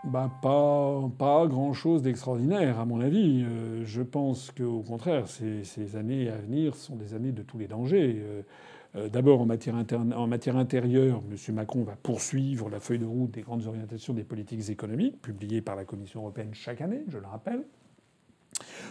Bah, 0.04 0.30
pas, 0.42 1.46
grand-chose 1.46 2.02
d'extraordinaire, 2.02 2.80
à 2.80 2.84
mon 2.84 3.00
avis. 3.00 3.44
Euh, 3.44 3.84
je 3.84 4.02
pense 4.02 4.50
qu'au 4.50 4.80
contraire, 4.80 5.28
ces, 5.28 5.96
années 5.96 6.28
à 6.28 6.36
venir 6.36 6.74
sont 6.74 6.96
des 6.96 7.14
années 7.14 7.32
de 7.32 7.42
tous 7.42 7.58
les 7.58 7.68
dangers. 7.68 8.20
Euh, 8.20 8.42
euh, 8.96 9.08
d'abord, 9.08 9.40
en 9.40 9.46
matière, 9.46 9.76
en 10.16 10.26
matière 10.26 10.56
intérieure, 10.56 11.22
M. 11.30 11.54
Macron 11.54 11.84
va 11.84 11.94
poursuivre 11.94 12.68
la 12.68 12.80
feuille 12.80 12.98
de 12.98 13.06
route 13.06 13.30
des 13.30 13.42
grandes 13.42 13.66
orientations 13.66 14.12
des 14.12 14.24
politiques 14.24 14.68
économiques, 14.70 15.22
publiée 15.22 15.60
par 15.60 15.76
la 15.76 15.84
Commission 15.84 16.20
européenne 16.20 16.52
chaque 16.52 16.80
année, 16.80 17.04
je 17.08 17.18
le 17.18 17.26
rappelle. 17.26 17.62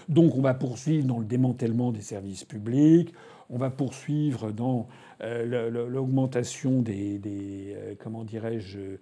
Donc 0.09 0.35
on 0.35 0.41
va 0.41 0.53
poursuivre 0.53 1.05
dans 1.05 1.19
le 1.19 1.25
démantèlement 1.25 1.91
des 1.91 2.01
services 2.01 2.45
publics, 2.45 3.13
on 3.49 3.57
va 3.57 3.69
poursuivre 3.69 4.51
dans 4.51 4.87
l'augmentation 5.21 6.81
des, 6.81 7.19
des 7.19 7.75
comment 7.99 8.23
dirais-je, 8.23 8.97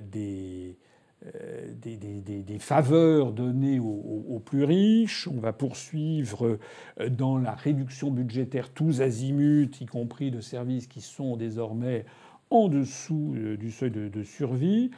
des 0.00 0.76
euh, 1.34 1.72
des, 1.80 2.58
faveurs 2.58 3.32
données 3.32 3.78
aux, 3.80 4.42
plus 4.44 4.64
riches. 4.64 5.26
On 5.26 5.40
va 5.40 5.54
poursuivre 5.54 6.58
euh, 7.00 7.08
dans 7.08 7.38
la 7.38 7.52
réduction 7.54 8.10
budgétaire 8.10 8.68
tous 8.70 9.00
azimuts, 9.00 9.70
y 9.80 9.86
compris 9.86 10.30
de 10.30 10.40
services 10.40 10.86
qui 10.86 11.00
sont 11.00 11.36
désormais 11.36 12.04
en 12.50 12.68
dessous 12.68 13.34
euh, 13.36 13.56
du 13.56 13.70
seuil 13.70 13.90
de, 13.90 14.22
survie. 14.22 14.90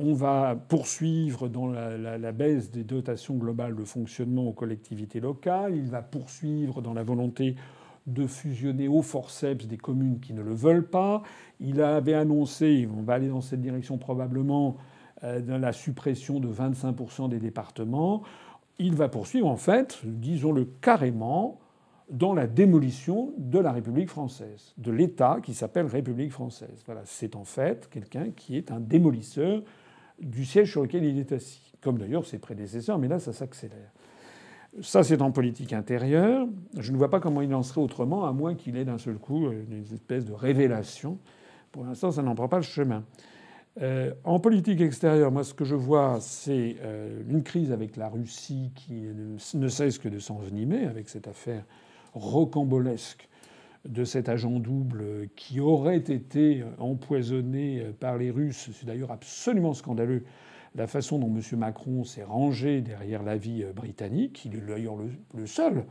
On 0.00 0.14
va 0.14 0.56
poursuivre 0.56 1.48
dans 1.48 1.68
la, 1.68 2.32
baisse 2.32 2.72
des 2.72 2.82
dotations 2.82 3.36
globales 3.36 3.76
de 3.76 3.84
fonctionnement 3.84 4.48
aux 4.48 4.52
collectivités 4.52 5.20
locales. 5.20 5.76
Il 5.76 5.90
va 5.90 6.02
poursuivre 6.02 6.82
dans 6.82 6.94
la 6.94 7.04
volonté 7.04 7.54
de 8.08 8.26
fusionner 8.26 8.88
au 8.88 9.02
forceps 9.02 9.66
des 9.66 9.76
communes 9.76 10.18
qui 10.18 10.32
ne 10.32 10.42
le 10.42 10.54
veulent 10.54 10.88
pas. 10.88 11.22
Il 11.60 11.82
avait 11.82 12.14
annoncé, 12.14 12.88
on 12.92 13.02
va 13.02 13.14
aller 13.14 13.28
dans 13.28 13.40
cette 13.40 13.60
direction 13.60 13.98
probablement, 13.98 14.76
dans 15.22 15.58
la 15.58 15.72
suppression 15.72 16.40
de 16.40 16.48
25% 16.48 17.28
des 17.28 17.38
départements. 17.38 18.22
Il 18.78 18.94
va 18.94 19.08
poursuivre, 19.08 19.48
en 19.48 19.56
fait, 19.56 20.00
disons-le 20.04 20.64
carrément, 20.80 21.58
dans 22.10 22.32
la 22.32 22.46
démolition 22.46 23.34
de 23.36 23.58
la 23.58 23.72
République 23.72 24.08
française, 24.08 24.72
de 24.78 24.90
l'État 24.90 25.38
qui 25.42 25.54
s'appelle 25.54 25.86
République 25.86 26.32
française. 26.32 26.82
Voilà, 26.86 27.02
c'est 27.04 27.36
en 27.36 27.44
fait 27.44 27.88
quelqu'un 27.90 28.30
qui 28.30 28.56
est 28.56 28.70
un 28.70 28.80
démolisseur 28.80 29.62
du 30.20 30.44
siège 30.44 30.70
sur 30.70 30.82
lequel 30.82 31.04
il 31.04 31.18
est 31.18 31.32
assis, 31.32 31.72
comme 31.82 31.98
d'ailleurs 31.98 32.24
ses 32.24 32.38
prédécesseurs, 32.38 32.98
mais 32.98 33.08
là 33.08 33.18
ça 33.18 33.32
s'accélère. 33.32 33.92
Ça, 34.80 35.02
c'est 35.02 35.22
en 35.22 35.32
politique 35.32 35.72
intérieure. 35.72 36.46
Je 36.78 36.92
ne 36.92 36.98
vois 36.98 37.10
pas 37.10 37.20
comment 37.20 37.40
il 37.40 37.52
en 37.54 37.62
serait 37.62 37.80
autrement, 37.80 38.26
à 38.26 38.32
moins 38.32 38.54
qu'il 38.54 38.76
ait 38.76 38.84
d'un 38.84 38.98
seul 38.98 39.16
coup 39.16 39.50
une 39.50 39.82
espèce 39.92 40.24
de 40.24 40.32
révélation. 40.32 41.18
Pour 41.72 41.84
l'instant, 41.84 42.10
ça 42.10 42.22
n'en 42.22 42.34
prend 42.34 42.48
pas 42.48 42.58
le 42.58 42.62
chemin. 42.62 43.02
Euh, 43.80 44.12
en 44.24 44.40
politique 44.40 44.80
extérieure, 44.80 45.30
moi, 45.30 45.44
ce 45.44 45.54
que 45.54 45.64
je 45.64 45.76
vois, 45.76 46.18
c'est 46.20 46.76
euh, 46.82 47.22
une 47.28 47.42
crise 47.42 47.70
avec 47.70 47.96
la 47.96 48.08
Russie 48.08 48.72
qui 48.74 49.04
ne 49.54 49.68
cesse 49.68 49.98
que 49.98 50.08
de 50.08 50.18
s'envenimer 50.18 50.86
avec 50.86 51.08
cette 51.08 51.28
affaire 51.28 51.64
rocambolesque 52.14 53.28
de 53.84 54.04
cet 54.04 54.28
agent 54.28 54.58
double 54.58 55.28
qui 55.36 55.60
aurait 55.60 55.98
été 55.98 56.64
empoisonné 56.78 57.84
par 58.00 58.18
les 58.18 58.30
Russes. 58.30 58.70
C'est 58.72 58.86
d'ailleurs 58.86 59.12
absolument 59.12 59.72
scandaleux 59.72 60.24
la 60.74 60.86
façon 60.86 61.18
dont 61.18 61.28
M. 61.28 61.58
Macron 61.58 62.04
s'est 62.04 62.24
rangé 62.24 62.80
derrière 62.80 63.22
l'avis 63.22 63.64
britannique. 63.74 64.44
Il 64.44 64.56
est 64.56 64.60
d'ailleurs 64.60 64.96
le, 65.34 65.46
seul. 65.46 65.84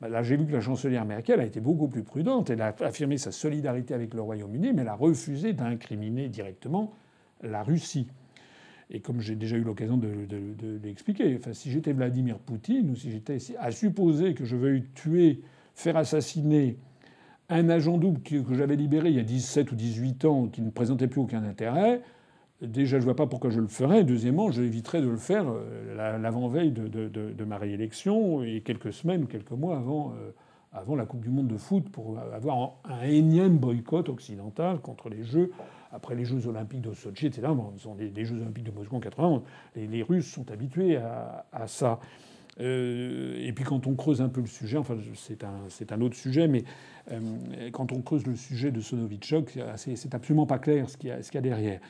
Bah, 0.00 0.08
là, 0.08 0.22
j'ai 0.22 0.36
vu 0.36 0.46
que 0.46 0.52
la 0.52 0.60
chancelière 0.60 1.04
Merkel 1.04 1.40
a 1.40 1.44
été 1.44 1.60
beaucoup 1.60 1.88
plus 1.88 2.02
prudente. 2.02 2.50
Elle 2.50 2.62
a 2.62 2.74
affirmé 2.80 3.18
sa 3.18 3.32
solidarité 3.32 3.94
avec 3.94 4.14
le 4.14 4.20
Royaume-Uni, 4.20 4.72
mais 4.72 4.82
elle 4.82 4.88
a 4.88 4.94
refusé 4.94 5.52
d'incriminer 5.52 6.28
directement 6.28 6.92
la 7.42 7.62
Russie. 7.62 8.08
Et 8.90 9.00
comme 9.00 9.20
j'ai 9.20 9.36
déjà 9.36 9.56
eu 9.56 9.62
l'occasion 9.62 9.96
de, 9.96 10.10
l'expliquer, 10.82 11.36
enfin, 11.38 11.54
si 11.54 11.70
j'étais 11.70 11.92
Vladimir 11.92 12.38
Poutine 12.38 12.90
ou 12.90 12.96
si 12.96 13.10
j'étais 13.10 13.38
à 13.58 13.70
supposer 13.70 14.34
que 14.34 14.44
je 14.44 14.56
veuille 14.56 14.84
tuer 14.94 15.40
faire 15.74 15.96
assassiner 15.96 16.76
un 17.48 17.68
agent 17.68 17.98
double 17.98 18.20
que 18.20 18.54
j'avais 18.54 18.76
libéré 18.76 19.08
il 19.10 19.16
y 19.16 19.20
a 19.20 19.24
17 19.24 19.72
ou 19.72 19.74
18 19.74 20.24
ans 20.26 20.46
qui 20.48 20.62
ne 20.62 20.70
présentait 20.70 21.06
plus 21.06 21.20
aucun 21.20 21.42
intérêt, 21.42 22.02
déjà 22.60 22.98
je 22.98 23.04
vois 23.04 23.16
pas 23.16 23.26
pourquoi 23.26 23.50
je 23.50 23.60
le 23.60 23.68
ferais. 23.68 24.04
Deuxièmement, 24.04 24.50
j'éviterais 24.50 25.00
de 25.00 25.08
le 25.08 25.16
faire 25.16 25.46
euh, 25.48 26.18
l'avant-veille 26.18 26.72
de, 26.72 27.44
ma 27.44 27.58
réélection 27.58 28.42
et 28.42 28.60
quelques 28.60 28.92
semaines 28.92 29.26
quelques 29.26 29.52
mois 29.52 29.76
avant, 29.76 30.12
euh, 30.12 30.30
avant 30.72 30.96
la 30.96 31.04
Coupe 31.06 31.22
du 31.22 31.28
Monde 31.28 31.48
de 31.48 31.56
foot 31.56 31.88
pour 31.90 32.18
avoir 32.18 32.76
un 32.84 33.02
énième 33.02 33.58
boycott 33.58 34.08
occidental 34.08 34.78
contre 34.80 35.08
les 35.08 35.22
Jeux. 35.22 35.50
Après 35.92 36.14
les 36.14 36.24
Jeux 36.24 36.46
olympiques 36.46 36.80
de 36.80 36.94
Sochi, 36.94 37.26
etc. 37.26 37.48
Bon, 37.48 37.72
sont 37.76 37.94
les, 37.94 38.24
Jeux 38.24 38.40
olympiques 38.40 38.64
de 38.64 38.70
Moscou 38.70 38.96
en 38.96 39.00
80. 39.00 39.42
Les, 39.76 40.02
Russes 40.02 40.30
sont 40.30 40.50
habitués 40.50 40.96
à, 40.96 41.66
ça. 41.66 42.00
Euh, 42.60 43.36
et 43.38 43.52
puis 43.52 43.64
quand 43.64 43.86
on 43.86 43.94
creuse 43.94 44.20
un 44.20 44.28
peu 44.28 44.40
le 44.40 44.46
sujet, 44.46 44.76
enfin 44.76 44.96
c'est 45.14 45.42
un, 45.44 45.96
un, 45.96 46.00
autre 46.00 46.16
sujet, 46.16 46.48
mais 46.48 46.64
euh, 47.10 47.70
quand 47.72 47.92
on 47.92 48.02
creuse 48.02 48.26
le 48.26 48.36
sujet 48.36 48.70
de 48.70 48.80
Sonovichok, 48.80 49.58
c'est 49.76 50.14
absolument 50.14 50.46
pas 50.46 50.58
clair 50.58 50.88
ce 50.88 50.96
qu'il 50.96 51.08
y, 51.08 51.36
a 51.38 51.40
derrière. 51.40 51.80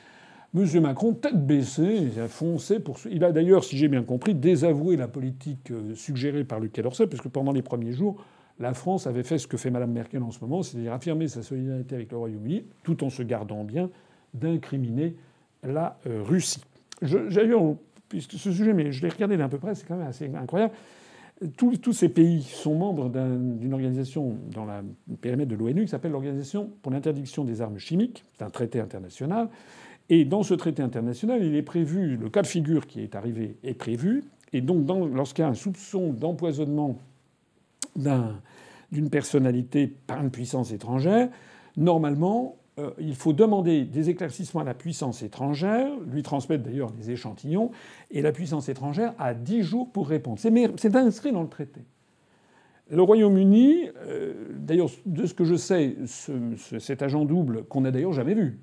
Monsieur 0.53 0.81
Macron, 0.81 1.13
tête 1.13 1.47
baissée, 1.47 2.11
il 2.13 2.19
a 2.19 2.27
foncé 2.27 2.79
pour. 2.79 2.97
Il 3.09 3.23
a 3.23 3.31
d'ailleurs, 3.31 3.63
si 3.63 3.75
j'ai 3.75 3.87
bien 3.87 4.03
compris, 4.03 4.35
désavoué 4.35 4.97
la 4.97 5.07
politique 5.07 5.71
euh, 5.71 5.95
suggérée 5.95 6.43
par 6.43 6.59
le 6.59 6.67
Quai 6.67 6.83
d'Orsay, 6.83 7.07
parce 7.07 7.23
que 7.23 7.27
pendant 7.27 7.51
les 7.51 7.63
premiers 7.63 7.91
jours, 7.91 8.23
la 8.63 8.73
France 8.73 9.07
avait 9.07 9.23
fait 9.23 9.37
ce 9.37 9.45
que 9.45 9.57
fait 9.57 9.69
Mme 9.69 9.91
Merkel 9.91 10.23
en 10.23 10.31
ce 10.31 10.39
moment, 10.39 10.63
c'est-à-dire 10.63 10.93
affirmer 10.93 11.27
sa 11.27 11.43
solidarité 11.43 11.95
avec 11.95 12.11
le 12.11 12.17
Royaume-Uni, 12.17 12.63
tout 12.83 13.03
en 13.03 13.09
se 13.09 13.21
gardant 13.21 13.63
bien 13.63 13.89
d'incriminer 14.33 15.15
la 15.63 15.99
Russie. 16.05 16.63
D'ailleurs, 17.01 17.75
puisque 18.07 18.33
ce 18.33 18.51
sujet, 18.51 18.73
mais 18.73 18.91
je 18.91 19.01
l'ai 19.01 19.09
regardé 19.09 19.35
d'un 19.35 19.49
peu 19.49 19.57
près, 19.57 19.75
c'est 19.75 19.85
quand 19.85 19.97
même 19.97 20.07
assez 20.07 20.31
incroyable. 20.33 20.73
Tous, 21.57 21.91
ces 21.91 22.07
pays 22.07 22.41
sont 22.43 22.75
membres 22.75 23.09
d'une 23.09 23.73
organisation 23.73 24.37
dans 24.53 24.65
le 24.65 25.15
périmètre 25.19 25.51
de 25.51 25.55
l'ONU 25.55 25.83
qui 25.83 25.89
s'appelle 25.89 26.11
l'Organisation 26.11 26.69
pour 26.81 26.91
l'interdiction 26.93 27.43
des 27.43 27.61
armes 27.61 27.79
chimiques. 27.79 28.23
C'est 28.37 28.45
un 28.45 28.49
traité 28.49 28.79
international. 28.79 29.49
Et 30.09 30.23
dans 30.23 30.43
ce 30.43 30.53
traité 30.53 30.81
international, 30.81 31.43
il 31.43 31.55
est 31.55 31.63
prévu, 31.63 32.15
le 32.15 32.29
cas 32.29 32.43
de 32.43 32.47
figure 32.47 32.87
qui 32.87 33.01
est 33.01 33.15
arrivé 33.15 33.57
est 33.63 33.73
prévu. 33.73 34.23
Et 34.53 34.61
donc, 34.61 34.87
lorsqu'il 35.13 35.41
y 35.41 35.45
a 35.45 35.49
un 35.49 35.53
soupçon 35.53 36.13
d'empoisonnement 36.13 36.97
d'une 38.93 39.09
personnalité 39.09 39.87
par 39.87 40.21
une 40.21 40.31
puissance 40.31 40.71
étrangère, 40.71 41.29
normalement, 41.75 42.57
euh, 42.79 42.91
il 42.99 43.15
faut 43.15 43.33
demander 43.33 43.83
des 43.83 44.09
éclaircissements 44.09 44.61
à 44.61 44.63
la 44.63 44.73
puissance 44.73 45.21
étrangère, 45.21 45.91
lui 46.07 46.23
transmettre 46.23 46.63
d'ailleurs 46.63 46.91
des 46.91 47.11
échantillons, 47.11 47.71
et 48.11 48.21
la 48.21 48.31
puissance 48.31 48.69
étrangère 48.69 49.13
a 49.19 49.33
dix 49.33 49.63
jours 49.63 49.91
pour 49.91 50.07
répondre. 50.07 50.39
C'est 50.39 50.95
inscrit 50.95 51.31
dans 51.31 51.43
le 51.43 51.49
traité. 51.49 51.81
Le 52.89 53.01
Royaume-Uni, 53.01 53.89
euh, 54.05 54.33
d'ailleurs, 54.57 54.89
de 55.05 55.25
ce 55.25 55.33
que 55.33 55.43
je 55.43 55.55
sais, 55.55 55.95
cet 56.79 57.01
agent 57.01 57.25
double, 57.25 57.63
qu'on 57.65 57.81
n'a 57.81 57.91
d'ailleurs 57.91 58.13
jamais 58.13 58.35
vu, 58.35 58.59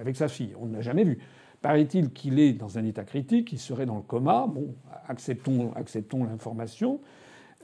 avec 0.00 0.16
sa 0.16 0.28
fille, 0.28 0.54
on 0.60 0.66
ne 0.66 0.74
l'a 0.74 0.80
jamais 0.82 1.04
vu. 1.04 1.18
Paraît-il 1.60 2.10
qu'il 2.10 2.38
est 2.38 2.52
dans 2.52 2.78
un 2.78 2.84
état 2.84 3.04
critique, 3.04 3.52
il 3.52 3.58
serait 3.58 3.86
dans 3.86 3.96
le 3.96 4.02
coma. 4.02 4.46
Bon, 4.46 4.74
acceptons 5.08 6.24
l'information, 6.24 7.00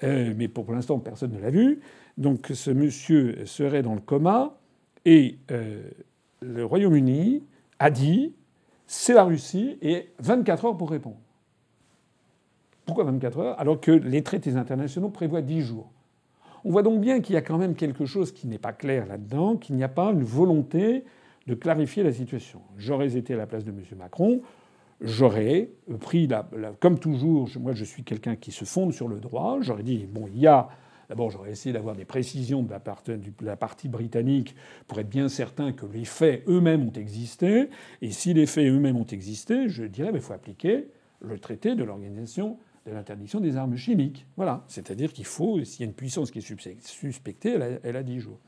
euh, 0.02 0.34
mais 0.36 0.48
pour 0.48 0.70
l'instant, 0.72 0.98
personne 0.98 1.32
ne 1.32 1.40
l'a 1.40 1.50
vu. 1.50 1.80
Donc 2.18 2.50
ce 2.52 2.70
monsieur 2.70 3.46
serait 3.46 3.82
dans 3.82 3.94
le 3.94 4.00
coma. 4.00 4.56
Et 5.04 5.38
euh, 5.50 5.82
le 6.40 6.64
Royaume-Uni 6.64 7.44
a 7.78 7.90
dit 7.90 8.34
c'est 8.86 9.14
la 9.14 9.24
Russie 9.24 9.78
et 9.82 10.10
24 10.18 10.64
heures 10.66 10.76
pour 10.76 10.90
répondre. 10.90 11.16
Pourquoi 12.86 13.04
24 13.04 13.38
heures 13.38 13.60
alors 13.60 13.80
que 13.80 13.90
les 13.90 14.22
traités 14.22 14.56
internationaux 14.56 15.08
prévoient 15.08 15.42
10 15.42 15.62
jours? 15.62 15.90
On 16.64 16.70
voit 16.70 16.82
donc 16.82 17.00
bien 17.00 17.20
qu'il 17.20 17.34
y 17.34 17.38
a 17.38 17.42
quand 17.42 17.58
même 17.58 17.74
quelque 17.74 18.06
chose 18.06 18.32
qui 18.32 18.46
n'est 18.46 18.58
pas 18.58 18.72
clair 18.72 19.06
là-dedans, 19.06 19.56
qu'il 19.56 19.76
n'y 19.76 19.84
a 19.84 19.88
pas 19.88 20.10
une 20.12 20.22
volonté 20.22 21.04
de 21.46 21.54
clarifier 21.54 22.02
la 22.02 22.12
situation. 22.12 22.60
J'aurais 22.78 23.16
été 23.16 23.34
à 23.34 23.36
la 23.36 23.46
place 23.46 23.64
de 23.64 23.70
M. 23.70 23.82
Macron, 23.98 24.40
j'aurais 25.00 25.70
pris, 26.00 26.26
la, 26.26 26.48
comme 26.80 26.98
toujours, 26.98 27.48
moi 27.60 27.74
je 27.74 27.84
suis 27.84 28.04
quelqu'un 28.04 28.36
qui 28.36 28.52
se 28.52 28.64
fonde 28.64 28.92
sur 28.92 29.08
le 29.08 29.20
droit, 29.20 29.58
j'aurais 29.60 29.82
dit, 29.82 30.06
bon, 30.06 30.26
il 30.28 30.40
y 30.40 30.46
a 30.46 30.68
D'abord, 31.08 31.30
j'aurais 31.30 31.50
essayé 31.50 31.72
d'avoir 31.72 31.94
des 31.94 32.04
précisions 32.04 32.62
de 32.62 32.70
la, 32.70 33.56
partie, 33.56 33.88
britannique 33.88 34.54
pour 34.86 34.98
être 34.98 35.08
bien 35.08 35.28
certain 35.28 35.72
que 35.72 35.86
les 35.86 36.04
faits 36.04 36.44
eux-mêmes 36.48 36.88
ont 36.88 36.92
existé. 36.92 37.68
Et 38.00 38.10
si 38.10 38.34
les 38.34 38.46
faits 38.46 38.66
eux-mêmes 38.66 38.96
ont 38.96 39.06
existé, 39.06 39.68
je 39.68 39.84
dirais 39.84 40.12
qu'il 40.12 40.20
faut 40.20 40.32
appliquer 40.32 40.88
le 41.20 41.38
traité 41.38 41.74
de 41.74 41.84
l'organisation 41.84 42.58
de 42.86 42.92
l'interdiction 42.92 43.40
des 43.40 43.56
armes 43.56 43.76
chimiques. 43.76 44.26
Voilà. 44.36 44.64
C'est-à-dire 44.68 45.12
qu'il 45.12 45.24
faut, 45.24 45.62
s'il 45.64 45.80
y 45.80 45.84
a 45.84 45.86
une 45.86 45.94
puissance 45.94 46.30
qui 46.30 46.38
est 46.38 46.80
suspectée, 46.86 47.56
elle 47.82 47.96
a, 47.96 48.02
dix 48.02 48.20
jours. 48.20 48.38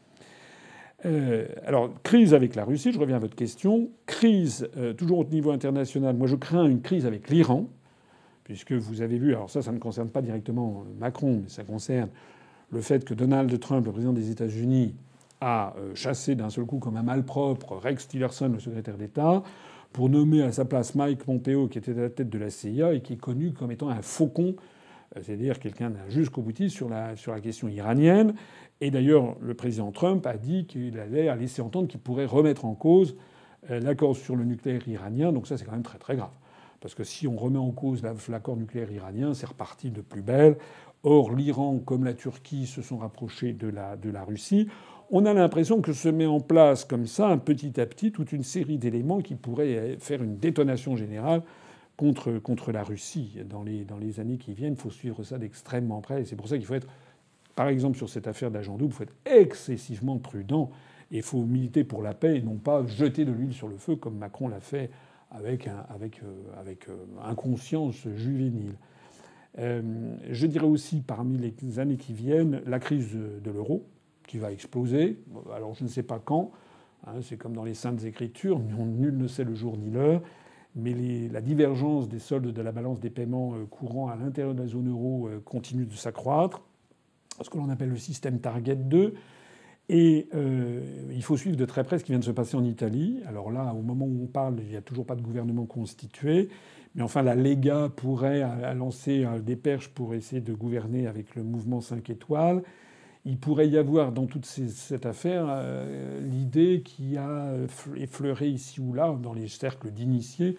Euh, 1.07 1.47
alors, 1.65 1.91
crise 2.03 2.35
avec 2.35 2.55
la 2.57 2.65
Russie, 2.65 2.93
je 2.93 2.99
reviens 2.99 3.17
à 3.17 3.21
votre 3.21 3.37
question. 3.37 3.89
Crise, 4.07 4.69
euh, 4.77 4.93
toujours 4.93 5.21
au 5.21 5.25
niveau 5.25 5.53
international, 5.53 6.17
moi 6.17 6.27
je 6.27 6.35
crains 6.35 6.67
une 6.67 6.83
crise 6.83 7.07
avec 7.07 7.31
l'Iran, 7.31 7.69
puisque 8.45 8.73
vous 8.73 9.03
avez 9.03 9.19
vu, 9.19 9.35
alors 9.35 9.49
ça, 9.49 9.63
ça 9.63 9.71
ne 9.71 9.79
concerne 9.79 10.09
pas 10.09 10.21
directement 10.21 10.85
Macron, 10.99 11.43
mais 11.45 11.49
ça 11.49 11.63
concerne 11.63 12.09
le 12.71 12.81
fait 12.81 13.05
que 13.05 13.15
Donald 13.15 13.59
Trump, 13.61 13.87
le 13.87 13.93
président 13.93 14.13
des 14.13 14.31
États-Unis, 14.31 14.95
a 15.41 15.75
euh, 15.79 15.95
chassé 15.95 16.35
d'un 16.35 16.51
seul 16.51 16.65
coup 16.65 16.79
comme 16.79 16.97
un 16.97 17.03
malpropre 17.03 17.77
Rex 17.77 18.09
Tillerson, 18.09 18.49
le 18.49 18.59
secrétaire 18.59 18.97
d'État, 18.97 19.43
pour 19.93 20.09
nommer 20.09 20.43
à 20.43 20.51
sa 20.51 20.65
place 20.65 20.95
Mike 20.95 21.25
Pompeo, 21.25 21.69
qui 21.69 21.79
était 21.79 21.93
à 21.93 22.03
la 22.03 22.11
tête 22.11 22.31
de 22.31 22.39
la 22.39 22.51
CIA 22.51 22.95
et 22.95 23.01
qui 23.01 23.13
est 23.13 23.21
connu 23.21 23.53
comme 23.53 23.71
étant 23.71 23.91
un 23.91 24.03
faucon, 24.03 24.57
c'est-à-dire 25.23 25.59
quelqu'un 25.59 25.93
jusqu'au 26.09 26.43
boutiste 26.43 26.75
sur 26.75 26.89
la, 26.89 27.17
sur 27.17 27.33
la 27.33 27.41
question 27.41 27.69
iranienne. 27.69 28.35
Et 28.81 28.91
d'ailleurs, 28.91 29.37
le 29.41 29.55
président 29.55 29.91
Trump 29.91 30.27
a 30.27 30.37
dit 30.37 30.67
qu'il 30.67 30.99
allait 30.99 31.35
laisser 31.37 31.63
entendre 31.63 31.89
qu'il 31.89 32.01
pourrait 32.01 32.27
remettre 32.27 32.65
en 32.65 32.75
cause 32.75 33.17
euh, 33.71 33.81
l'accord 33.81 34.17
sur 34.17 34.37
le 34.37 34.45
nucléaire 34.45 34.87
iranien. 34.87 35.33
Donc 35.33 35.47
ça, 35.47 35.57
c'est 35.57 35.65
quand 35.65 35.73
même 35.73 35.83
très 35.83 35.99
très 35.99 36.17
grave. 36.17 36.33
Parce 36.81 36.95
que 36.95 37.05
si 37.05 37.27
on 37.27 37.37
remet 37.37 37.59
en 37.59 37.71
cause 37.71 38.03
l'accord 38.29 38.57
nucléaire 38.57 38.93
iranien, 38.93 39.35
c'est 39.35 39.47
reparti 39.47 39.91
de 39.91 40.03
plus 40.03 40.23
belle. 40.23 40.57
Or, 41.03 41.35
l'Iran 41.35 41.79
comme 41.79 42.05
la 42.05 42.15
Turquie 42.15 42.67
se 42.67 42.83
sont 42.83 42.99
rapprochés 42.99 43.53
de 43.53 43.69
la, 43.69 43.97
de 43.97 44.11
la 44.11 44.25
Russie. 44.25 44.69
On 45.11 45.25
a 45.25 45.33
l'impression 45.33 45.81
que 45.81 45.93
se 45.93 46.09
met 46.09 46.27
en 46.27 46.41
place 46.41 46.85
comme 46.85 47.07
ça, 47.07 47.37
petit 47.37 47.81
à 47.81 47.87
petit, 47.87 48.13
toute 48.13 48.33
une 48.33 48.43
série 48.43 48.77
d'éléments 48.77 49.21
qui 49.21 49.37
pourraient 49.37 49.97
faire 50.01 50.23
une 50.23 50.37
détonation 50.37 50.97
générale 50.97 51.43
contre, 51.97 52.39
contre 52.39 52.73
la 52.73 52.83
Russie 52.83 53.39
dans 53.49 53.63
les, 53.63 53.85
dans 53.85 53.99
les 53.99 54.21
années 54.21 54.39
qui 54.39 54.53
viennent. 54.53 54.75
Il 54.75 54.81
faut 54.81 54.91
suivre 54.91 55.23
ça 55.23 55.39
d'extrêmement 55.39 56.01
près. 56.01 56.23
Et 56.23 56.25
c'est 56.25 56.37
pour 56.37 56.49
ça 56.49 56.57
qu'il 56.57 56.67
faut 56.67 56.75
être, 56.75 56.89
par 57.55 57.69
exemple, 57.69 57.97
sur 57.97 58.09
cette 58.09 58.27
affaire 58.27 58.51
d'agent 58.51 58.77
double, 58.77 58.93
il 58.93 58.97
faut 58.97 59.03
être 59.05 59.17
excessivement 59.25 60.19
prudent. 60.19 60.71
Et 61.11 61.19
il 61.19 61.23
faut 61.23 61.43
militer 61.43 61.85
pour 61.85 62.03
la 62.03 62.15
paix 62.15 62.39
et 62.39 62.43
non 62.43 62.57
pas 62.57 62.85
jeter 62.87 63.25
de 63.25 63.33
l'huile 63.33 63.53
sur 63.53 63.69
le 63.69 63.77
feu 63.77 63.95
comme 63.95 64.19
Macron 64.19 64.49
l'a 64.49 64.61
fait 64.61 64.91
avec, 65.31 65.69
avec, 65.89 66.21
euh, 66.23 66.61
avec 66.61 66.89
euh, 66.89 66.97
inconscience 67.25 68.09
juvénile. 68.17 68.75
Euh, 69.59 70.17
je 70.31 70.47
dirais 70.47 70.67
aussi, 70.67 71.01
parmi 71.01 71.39
les 71.39 71.79
années 71.79 71.97
qui 71.97 72.13
viennent, 72.13 72.61
la 72.67 72.79
crise 72.79 73.15
de 73.15 73.51
l'euro, 73.51 73.87
qui 74.27 74.39
va 74.39 74.53
exploser. 74.53 75.19
Alors 75.55 75.75
je 75.75 75.85
ne 75.85 75.89
sais 75.89 76.03
pas 76.03 76.19
quand, 76.19 76.51
hein, 77.07 77.23
c'est 77.23 77.37
comme 77.37 77.55
dans 77.55 77.65
les 77.65 77.75
Saintes 77.75 78.05
Écritures, 78.05 78.59
nul 78.59 79.17
ne 79.17 79.29
sait 79.29 79.45
le 79.45 79.55
jour 79.55 79.77
ni 79.77 79.91
l'heure, 79.91 80.21
mais 80.77 81.29
la 81.33 81.41
divergence 81.41 82.09
des 82.09 82.19
soldes 82.19 82.53
de 82.53 82.63
la 82.63 82.71
balance 82.71 83.01
des 83.01 83.09
paiements 83.09 83.55
euh, 83.55 83.65
courants 83.65 84.09
à 84.09 84.17
l'intérieur 84.17 84.55
de 84.55 84.61
la 84.61 84.69
zone 84.69 84.91
euro 84.91 85.27
euh, 85.27 85.41
continue 85.43 85.87
de 85.87 85.95
s'accroître. 85.95 86.61
ce 87.41 87.49
que 87.49 87.57
l'on 87.57 87.71
appelle 87.71 87.89
le 87.89 87.97
système 87.97 88.39
Target 88.39 88.77
2. 88.77 89.15
Et 89.89 90.29
euh, 90.35 90.83
il 91.13 91.23
faut 91.23 91.37
suivre 91.37 91.57
de 91.57 91.65
très 91.65 91.83
près 91.83 91.99
ce 91.99 92.05
qui 92.05 92.13
vient 92.13 92.19
de 92.19 92.25
se 92.25 92.31
passer 92.31 92.57
en 92.57 92.65
Italie. 92.65 93.23
Alors 93.27 93.51
là, 93.51 93.73
au 93.73 93.81
moment 93.81 94.05
où 94.05 94.25
on 94.25 94.27
parle, 94.27 94.57
il 94.61 94.69
n'y 94.69 94.77
a 94.77 94.83
toujours 94.83 95.07
pas 95.07 95.17
de 95.17 95.23
gouvernement 95.23 95.65
constitué. 95.65 96.51
Mais 96.95 97.03
enfin, 97.03 97.23
la 97.23 97.35
Lega 97.35 97.89
pourrait 97.95 98.75
lancer 98.75 99.25
des 99.45 99.55
perches 99.55 99.89
pour 99.89 100.15
essayer 100.15 100.41
de 100.41 100.55
gouverner 100.55 101.07
avec 101.07 101.37
le 101.37 101.45
mouvement 101.45 101.81
5 101.81 102.09
étoiles. 102.11 102.63
Il 103.29 103.39
pourrait 103.39 103.69
y 103.69 103.77
avoir 103.77 104.13
dans 104.13 104.27
toute 104.27 104.47
cette 104.47 105.05
affaire 105.05 105.47
euh, 105.49 106.21
l'idée 106.21 106.83
qui 106.85 107.17
a 107.17 107.55
effleuré 107.97 108.49
ici 108.49 108.81
ou 108.81 108.93
là 108.93 109.19
dans 109.21 109.33
les 109.33 109.49
cercles 109.49 109.91
d'initiés, 109.91 110.57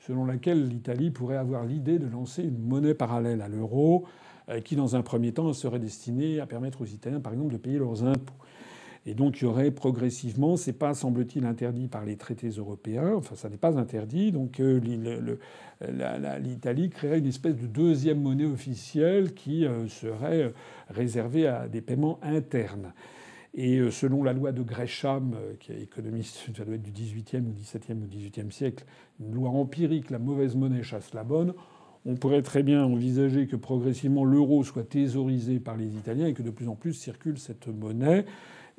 selon 0.00 0.26
laquelle 0.26 0.68
l'Italie 0.68 1.10
pourrait 1.10 1.38
avoir 1.38 1.64
l'idée 1.64 1.98
de 1.98 2.06
lancer 2.06 2.42
une 2.42 2.58
monnaie 2.58 2.92
parallèle 2.92 3.40
à 3.40 3.48
l'euro, 3.48 4.04
euh, 4.50 4.60
qui 4.60 4.76
dans 4.76 4.96
un 4.96 5.02
premier 5.02 5.32
temps 5.32 5.50
serait 5.54 5.78
destinée 5.78 6.40
à 6.40 6.46
permettre 6.46 6.82
aux 6.82 6.86
Italiens, 6.86 7.20
par 7.20 7.32
exemple, 7.32 7.54
de 7.54 7.58
payer 7.58 7.78
leurs 7.78 8.04
impôts. 8.04 8.34
Et 9.06 9.14
donc 9.14 9.40
il 9.40 9.44
y 9.44 9.46
aurait 9.46 9.70
progressivement, 9.70 10.56
c'est 10.56 10.74
pas 10.74 10.92
semble-t-il 10.92 11.46
interdit 11.46 11.88
par 11.88 12.04
les 12.04 12.16
traités 12.16 12.50
européens, 12.50 13.14
enfin 13.16 13.34
ça 13.34 13.48
n'est 13.48 13.56
pas 13.56 13.78
interdit, 13.78 14.30
donc 14.30 14.60
euh, 14.60 14.78
l'Italie 16.38 16.90
créerait 16.90 17.18
une 17.18 17.26
espèce 17.26 17.56
de 17.56 17.66
deuxième 17.66 18.20
monnaie 18.20 18.44
officielle 18.44 19.32
qui 19.32 19.64
euh, 19.64 19.88
serait 19.88 20.52
réservée 20.90 21.46
à 21.46 21.66
des 21.66 21.80
paiements 21.80 22.18
internes. 22.22 22.92
Et 23.54 23.78
euh, 23.78 23.90
selon 23.90 24.22
la 24.22 24.34
loi 24.34 24.52
de 24.52 24.62
Gresham, 24.62 25.34
qui 25.60 25.72
est 25.72 25.80
économiste, 25.80 26.50
ça 26.54 26.64
doit 26.64 26.74
être 26.74 26.82
du 26.82 26.92
XVIIIe 26.92 27.42
ou 27.42 27.54
XVIIe 27.54 27.98
ou 28.02 28.06
XVIIIe 28.06 28.52
siècle, 28.52 28.84
une 29.18 29.32
loi 29.32 29.48
empirique, 29.48 30.10
la 30.10 30.18
mauvaise 30.18 30.54
monnaie 30.56 30.82
chasse 30.82 31.14
la 31.14 31.24
bonne, 31.24 31.54
on 32.04 32.16
pourrait 32.16 32.42
très 32.42 32.62
bien 32.62 32.84
envisager 32.84 33.46
que 33.46 33.56
progressivement 33.56 34.24
l'euro 34.24 34.62
soit 34.62 34.84
thésaurisé 34.84 35.58
par 35.58 35.76
les 35.76 35.96
Italiens 35.96 36.26
et 36.26 36.34
que 36.34 36.42
de 36.42 36.50
plus 36.50 36.68
en 36.68 36.74
plus 36.74 36.94
circule 36.94 37.38
cette 37.38 37.68
monnaie. 37.68 38.24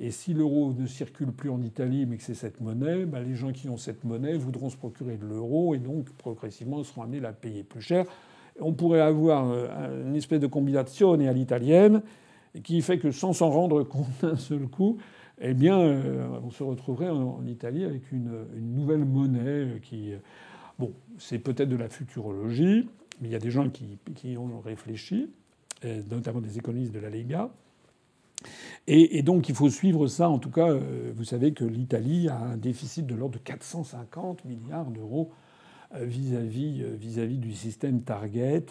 Et 0.04 0.10
si 0.10 0.34
l'euro 0.34 0.74
ne 0.74 0.88
circule 0.88 1.32
plus 1.32 1.52
en 1.52 1.62
Italie, 1.62 2.08
mais 2.08 2.18
que 2.18 2.24
c'est 2.24 2.34
cette 2.34 2.60
monnaie, 2.60 3.06
bah, 3.06 3.22
les 3.22 3.36
gens 3.36 3.52
qui 3.52 3.70
ont 3.70 3.78
cette 3.78 4.04
monnaie 4.04 4.36
voudront 4.36 4.72
se 4.72 4.76
procurer 4.76 5.16
de 5.16 5.28
l'euro 5.28 5.76
et 5.76 5.78
donc 5.78 6.10
progressivement 6.14 6.84
seront 6.84 7.04
amenés 7.04 7.20
à 7.20 7.22
la 7.22 7.34
payer 7.34 7.62
plus 7.62 7.82
cher. 7.82 8.06
On 8.60 8.74
pourrait 8.74 9.02
avoir 9.02 9.52
euh, 9.52 10.08
une 10.08 10.16
espèce 10.16 10.40
de 10.40 10.48
combinaison 10.48 11.14
à 11.14 11.34
l'italienne 11.34 12.02
qui 12.64 12.82
fait 12.82 12.98
que 12.98 13.12
sans 13.12 13.34
s'en 13.34 13.52
rendre 13.52 13.84
compte 13.84 14.08
d'un 14.24 14.38
seul 14.38 14.68
coup, 14.68 14.98
eh 15.40 15.54
bien, 15.54 15.80
euh, 15.80 16.40
on 16.44 16.50
se 16.50 16.64
retrouverait 16.64 17.10
en, 17.10 17.46
Italie 17.46 17.86
avec 17.86 18.12
une, 18.12 18.32
nouvelle 18.60 19.06
monnaie 19.06 19.80
qui. 19.84 20.14
Bon, 20.80 20.94
c'est 21.20 21.38
peut-être 21.38 21.70
de 21.70 21.76
la 21.76 21.90
futurologie, 21.90 22.90
mais 23.22 23.28
il 23.28 23.32
y 23.32 23.36
a 23.36 23.40
des 23.40 23.52
gens 23.52 23.70
qui, 23.70 24.36
ont 24.36 24.60
réfléchi, 24.62 25.30
euh, 25.86 26.02
notamment 26.10 26.42
des 26.42 26.58
économistes 26.58 26.92
de 26.92 27.00
la 27.00 27.12
Lega. 27.12 27.52
Et, 28.88 29.22
donc 29.24 29.50
il 29.50 29.56
faut 29.56 29.70
suivre 29.70 30.08
ça. 30.08 30.30
En 30.30 30.40
tout 30.40 30.52
cas, 30.52 30.70
euh, 30.70 31.12
vous 31.16 31.24
savez 31.24 31.54
que 31.54 31.64
l'Italie 31.64 32.30
a 32.30 32.38
un 32.38 32.58
déficit 32.58 33.06
de 33.06 33.16
l'ordre 33.16 33.36
de 33.36 33.44
450 33.44 34.46
milliards 34.46 34.92
d'euros 34.92 35.32
euh, 35.96 36.06
vis-à-vis 36.06 36.82
euh, 36.84 36.96
vis-à-vis 36.96 37.38
du 37.38 37.54
système 37.54 38.02
Target. 38.02 38.66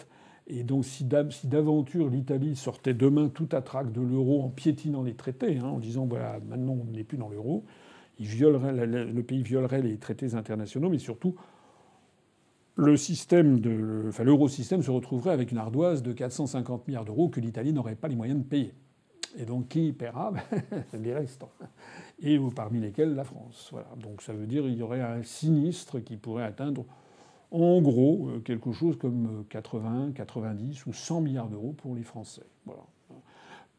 Et 0.47 0.63
donc 0.63 0.85
si 0.85 1.05
d'aventure 1.05 2.09
l'Italie 2.09 2.55
sortait 2.55 2.93
demain 2.93 3.29
tout 3.29 3.47
à 3.51 3.61
trac 3.61 3.91
de 3.91 4.01
l'euro 4.01 4.41
en 4.43 4.49
piétinant 4.49 5.03
les 5.03 5.13
traités, 5.13 5.57
hein, 5.57 5.65
en 5.65 5.79
disant 5.79 6.05
voilà 6.05 6.39
maintenant 6.49 6.77
on 6.81 6.91
n'est 6.91 7.03
plus 7.03 7.17
dans 7.17 7.29
l'euro, 7.29 7.63
le 8.19 9.21
pays 9.21 9.43
violerait 9.43 9.81
les 9.81 9.97
traités 9.97 10.35
internationaux, 10.35 10.89
mais 10.89 10.99
surtout 10.99 11.35
le 12.75 12.97
système 12.97 13.61
l'eurosystème 14.19 14.81
se 14.81 14.91
retrouverait 14.91 15.31
avec 15.31 15.51
une 15.51 15.57
ardoise 15.57 16.03
de 16.03 16.11
450 16.11 16.87
milliards 16.87 17.05
d'euros 17.05 17.29
que 17.29 17.39
l'Italie 17.39 17.73
n'aurait 17.73 17.95
pas 17.95 18.07
les 18.07 18.15
moyens 18.15 18.39
de 18.39 18.45
payer. 18.45 18.73
Et 19.37 19.45
donc 19.45 19.69
qui 19.69 19.91
paiera 19.93 20.33
Les 20.93 21.13
restants. 21.13 21.51
Et 22.21 22.39
parmi 22.55 22.79
lesquels 22.79 23.15
la 23.15 23.23
France. 23.23 23.69
Voilà. 23.71 23.87
Donc 24.01 24.21
ça 24.21 24.33
veut 24.33 24.45
dire 24.45 24.63
qu'il 24.63 24.77
y 24.77 24.83
aurait 24.83 25.01
un 25.01 25.23
sinistre 25.23 25.99
qui 25.99 26.17
pourrait 26.17 26.43
atteindre 26.43 26.85
en 27.51 27.81
gros 27.81 28.29
euh, 28.29 28.39
quelque 28.39 28.71
chose 28.71 28.97
comme 28.97 29.45
80, 29.49 30.11
90 30.15 30.85
ou 30.85 30.93
100 30.93 31.21
milliards 31.21 31.49
d'euros 31.49 31.73
pour 31.77 31.95
les 31.95 32.03
Français. 32.03 32.45
Voilà. 32.65 32.83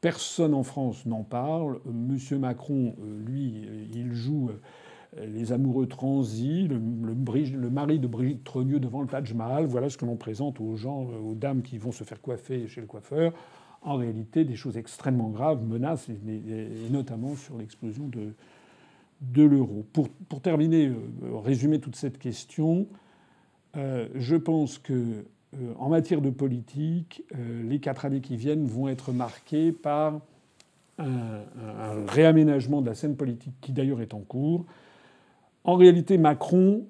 Personne 0.01 0.53
en 0.53 0.63
France 0.63 1.07
n'en 1.07 1.23
parle. 1.23 1.81
Monsieur 1.87 2.39
Macron, 2.39 2.95
euh, 3.01 3.23
lui, 3.25 3.69
il 3.95 4.13
joue 4.13 4.51
euh, 4.51 5.27
les 5.27 5.53
amoureux 5.53 5.87
transis, 5.87 6.67
le, 6.69 6.77
le, 6.77 7.71
mari 7.71 7.99
de 7.99 8.07
Brigitte 8.07 8.45
Trogneux 8.45 8.81
devant 8.81 9.01
le 9.01 9.07
Taj 9.07 9.33
Mahal. 9.33 9.67
Voilà 9.67 9.89
ce 9.89 9.97
que 9.97 10.05
l'on 10.05 10.17
présente 10.17 10.61
aux 10.61 10.77
gens, 10.77 11.05
aux 11.05 11.35
dames 11.35 11.63
qui 11.63 11.79
vont 11.79 11.93
se 11.93 12.05
faire 12.05 12.21
coiffer 12.21 12.67
chez 12.67 12.81
le 12.81 12.87
coiffeur 12.87 13.33
en 13.85 13.97
réalité 13.97 14.45
des 14.45 14.57
choses 14.57 14.77
extrêmement 14.77 15.31
graves 15.31 15.65
menacent, 15.65 16.09
et, 16.09 16.91
notamment 16.91 17.35
sur 17.35 17.59
l'explosion 17.59 18.09
de, 18.09 19.43
l'euro. 19.43 19.85
Pour, 19.93 20.41
terminer, 20.41 20.87
euh, 20.87 21.37
résumer 21.39 21.81
toute 21.81 21.97
cette 21.97 22.19
question, 22.19 22.87
euh, 23.77 24.09
je 24.15 24.37
pense 24.37 24.79
que 24.79 24.93
euh, 24.93 25.75
en 25.79 25.89
matière 25.89 26.21
de 26.21 26.31
politique, 26.31 27.25
les 27.65 27.79
quatre 27.79 28.05
années 28.05 28.21
qui 28.21 28.37
viennent 28.37 28.67
vont 28.67 28.89
être 28.89 29.13
marquées 29.13 29.73
par 29.73 30.21
un, 30.99 31.43
réaménagement 32.09 32.81
de 32.81 32.87
la 32.87 32.95
scène 32.95 33.17
politique 33.17 33.55
qui 33.61 33.73
d'ailleurs 33.73 34.01
est 34.01 34.15
en 34.15 34.21
cours. 34.21 34.65
En 35.65 35.77
réalité, 35.77 36.19
Macron 36.19 36.87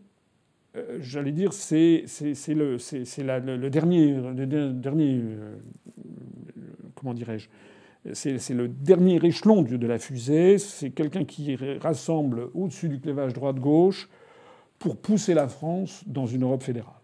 j'allais 1.00 1.32
dire, 1.32 1.52
c'est 1.52 2.06
le, 2.48 3.68
dernier, 3.68 4.14
le 4.14 4.72
dernier 4.72 5.20
comment 7.02 7.14
dirais-je 7.14 7.48
c'est 8.12 8.50
le 8.50 8.68
dernier 8.68 9.24
échelon 9.24 9.62
de 9.62 9.86
la 9.86 9.98
fusée. 9.98 10.58
C'est 10.58 10.90
quelqu'un 10.90 11.24
qui 11.24 11.56
rassemble 11.80 12.48
au-dessus 12.54 12.88
du 12.88 13.00
clivage 13.00 13.32
droite-gauche 13.32 14.08
pour 14.78 14.96
pousser 14.96 15.34
la 15.34 15.46
France 15.46 16.02
dans 16.06 16.26
une 16.26 16.42
Europe 16.42 16.62
fédérale. 16.62 16.94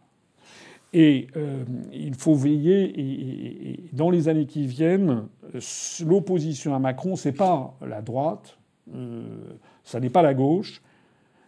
Et 0.93 1.29
euh, 1.37 1.65
il 1.93 2.15
faut 2.15 2.35
veiller, 2.35 3.91
dans 3.93 4.11
les 4.11 4.29
années 4.29 4.47
qui 4.47 4.67
viennent, 4.67 5.29
l'opposition 6.05 6.75
à 6.75 6.79
Macron, 6.79 7.15
c'est 7.15 7.33
pas 7.33 7.77
la 7.87 8.01
droite, 8.01 8.59
euh, 8.95 9.23
ça 9.85 10.01
n'est 10.01 10.09
pas 10.09 10.23
la 10.23 10.33
gauche. 10.33 10.83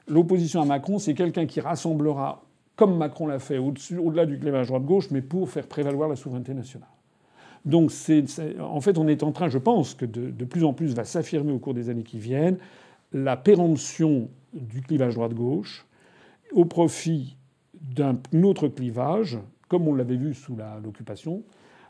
L'opposition 0.07 0.61
à 0.61 0.67
Macron, 0.67 0.99
c'est 0.99 1.15
quelqu'un 1.15 1.47
qui 1.47 1.61
rassemblera, 1.61 2.45
comme 2.77 2.99
Macron 2.99 3.27
l'a 3.27 3.39
fait, 3.39 3.59
au-delà 3.59 4.27
du 4.27 4.39
clivage 4.39 4.69
droite-gauche, 4.69 5.11
mais 5.11 5.23
pour 5.23 5.49
faire 5.49 5.67
prévaloir 5.67 6.09
la 6.09 6.17
souveraineté 6.17 6.53
nationale. 6.53 6.89
Donc, 7.65 7.93
en 8.61 8.81
fait, 8.81 8.99
on 8.99 9.07
est 9.07 9.23
en 9.23 9.33
train, 9.33 9.49
je 9.49 9.59
pense, 9.59 9.95
que 9.95 10.07
de, 10.07 10.45
plus 10.45 10.65
en 10.65 10.73
plus 10.73 10.95
va 10.95 11.05
s'affirmer 11.05 11.53
au 11.53 11.59
cours 11.59 11.75
des 11.75 11.91
années 11.91 12.03
qui 12.03 12.19
viennent 12.19 12.59
la 13.13 13.37
péremption 13.37 14.29
du 14.55 14.81
clivage 14.81 15.15
droite-gauche 15.15 15.87
au 16.53 16.65
profit 16.65 17.37
d'un 17.75 18.19
autre 18.43 18.69
clivage, 18.69 19.39
comme 19.69 19.87
on 19.89 19.95
l'avait 19.95 20.17
vu 20.17 20.35
sous 20.35 20.57
l'occupation, 20.83 21.43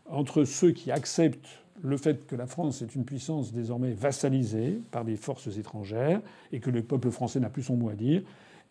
entre 0.07 0.45
ceux 0.45 0.73
qui 0.73 0.91
acceptent 0.91 1.61
le 1.83 1.97
fait 1.97 2.27
que 2.27 2.37
la 2.37 2.47
France 2.47 2.83
est 2.83 2.95
une 2.95 3.05
puissance 3.05 3.53
désormais 3.53 3.93
vassalisée 3.93 4.81
par 4.91 5.05
des 5.05 5.17
forces 5.17 5.57
étrangères 5.57 6.21
et 6.53 6.61
que 6.61 6.71
le 6.71 6.83
peuple 6.83 7.11
français 7.11 7.41
n'a 7.41 7.49
plus 7.49 7.63
son 7.63 7.77
mot 7.77 7.89
à 7.89 7.95
dire, 7.95 8.23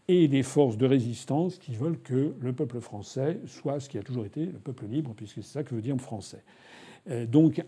et 0.07 0.27
des 0.27 0.43
forces 0.43 0.77
de 0.77 0.85
résistance 0.85 1.57
qui 1.57 1.75
veulent 1.75 1.99
que 1.99 2.33
le 2.39 2.53
peuple 2.53 2.79
français 2.81 3.39
soit 3.45 3.79
ce 3.79 3.89
qui 3.89 3.97
a 3.97 4.03
toujours 4.03 4.25
été 4.25 4.45
le 4.45 4.59
peuple 4.59 4.85
libre, 4.85 5.13
puisque 5.15 5.35
c'est 5.35 5.53
ça 5.53 5.63
que 5.63 5.75
veut 5.75 5.81
dire 5.81 5.97
français. 5.97 6.43
Euh, 7.09 7.25
donc 7.25 7.63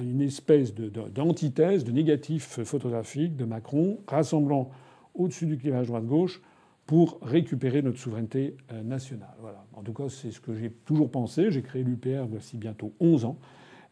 une 0.00 0.20
espèce 0.20 0.74
d'antithèse, 0.74 1.84
de, 1.84 1.92
négatif 1.92 2.62
photographique 2.64 3.36
de 3.36 3.44
Macron, 3.44 3.98
rassemblant 4.06 4.70
au-dessus 5.14 5.46
du 5.46 5.58
clivage 5.58 5.86
droite-gauche 5.86 6.40
pour 6.86 7.18
récupérer 7.22 7.82
notre 7.82 7.98
souveraineté 7.98 8.56
euh, 8.72 8.82
nationale. 8.82 9.34
Voilà. 9.40 9.64
En 9.74 9.82
tout 9.82 9.92
cas, 9.92 10.08
c'est 10.08 10.32
ce 10.32 10.40
que 10.40 10.54
j'ai 10.54 10.70
toujours 10.70 11.10
pensé. 11.10 11.50
J'ai 11.50 11.62
créé 11.62 11.84
l'UPR 11.84 12.26
voici 12.28 12.56
bientôt 12.56 12.92
11 12.98 13.26
ans. 13.26 13.38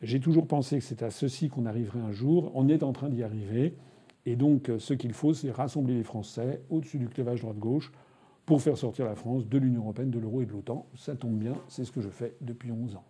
J'ai 0.03 0.21
toujours 0.21 0.47
pensé 0.47 0.79
que 0.79 0.85
c'est 0.85 1.03
à 1.03 1.11
ceci 1.11 1.49
qu'on 1.49 1.67
arriverait 1.67 2.01
un 2.01 2.13
jour. 2.13 2.51
On 2.55 2.69
est 2.69 2.83
en 2.83 2.93
train 2.93 3.09
d'y 3.09 3.23
arriver. 3.23 3.75
Et 4.27 4.37
donc, 4.37 4.71
ce 4.79 4.95
qu'il 4.95 5.13
faut, 5.13 5.33
c'est 5.33 5.51
rassembler 5.51 5.95
les 5.95 6.03
Français 6.03 6.63
au-dessus 6.71 6.99
du 6.99 7.09
clivage 7.09 7.41
droite-gauche 7.41 7.93
pour 8.47 8.63
faire 8.63 8.77
sortir 8.77 9.05
la 9.05 9.15
France 9.15 9.47
de 9.47 9.59
l'Union 9.59 9.83
européenne, 9.83 10.11
de 10.11 10.19
l'euro 10.19 10.43
et 10.43 10.47
de 10.47 10.53
l'OTAN. 10.53 10.87
Ça 10.97 11.15
tombe 11.15 11.39
bien, 11.39 11.55
c'est 11.69 11.85
ce 11.85 11.93
que 11.93 12.01
je 12.01 12.09
fais 12.09 12.35
depuis 12.41 12.73
11 12.73 12.97
ans. 12.97 13.05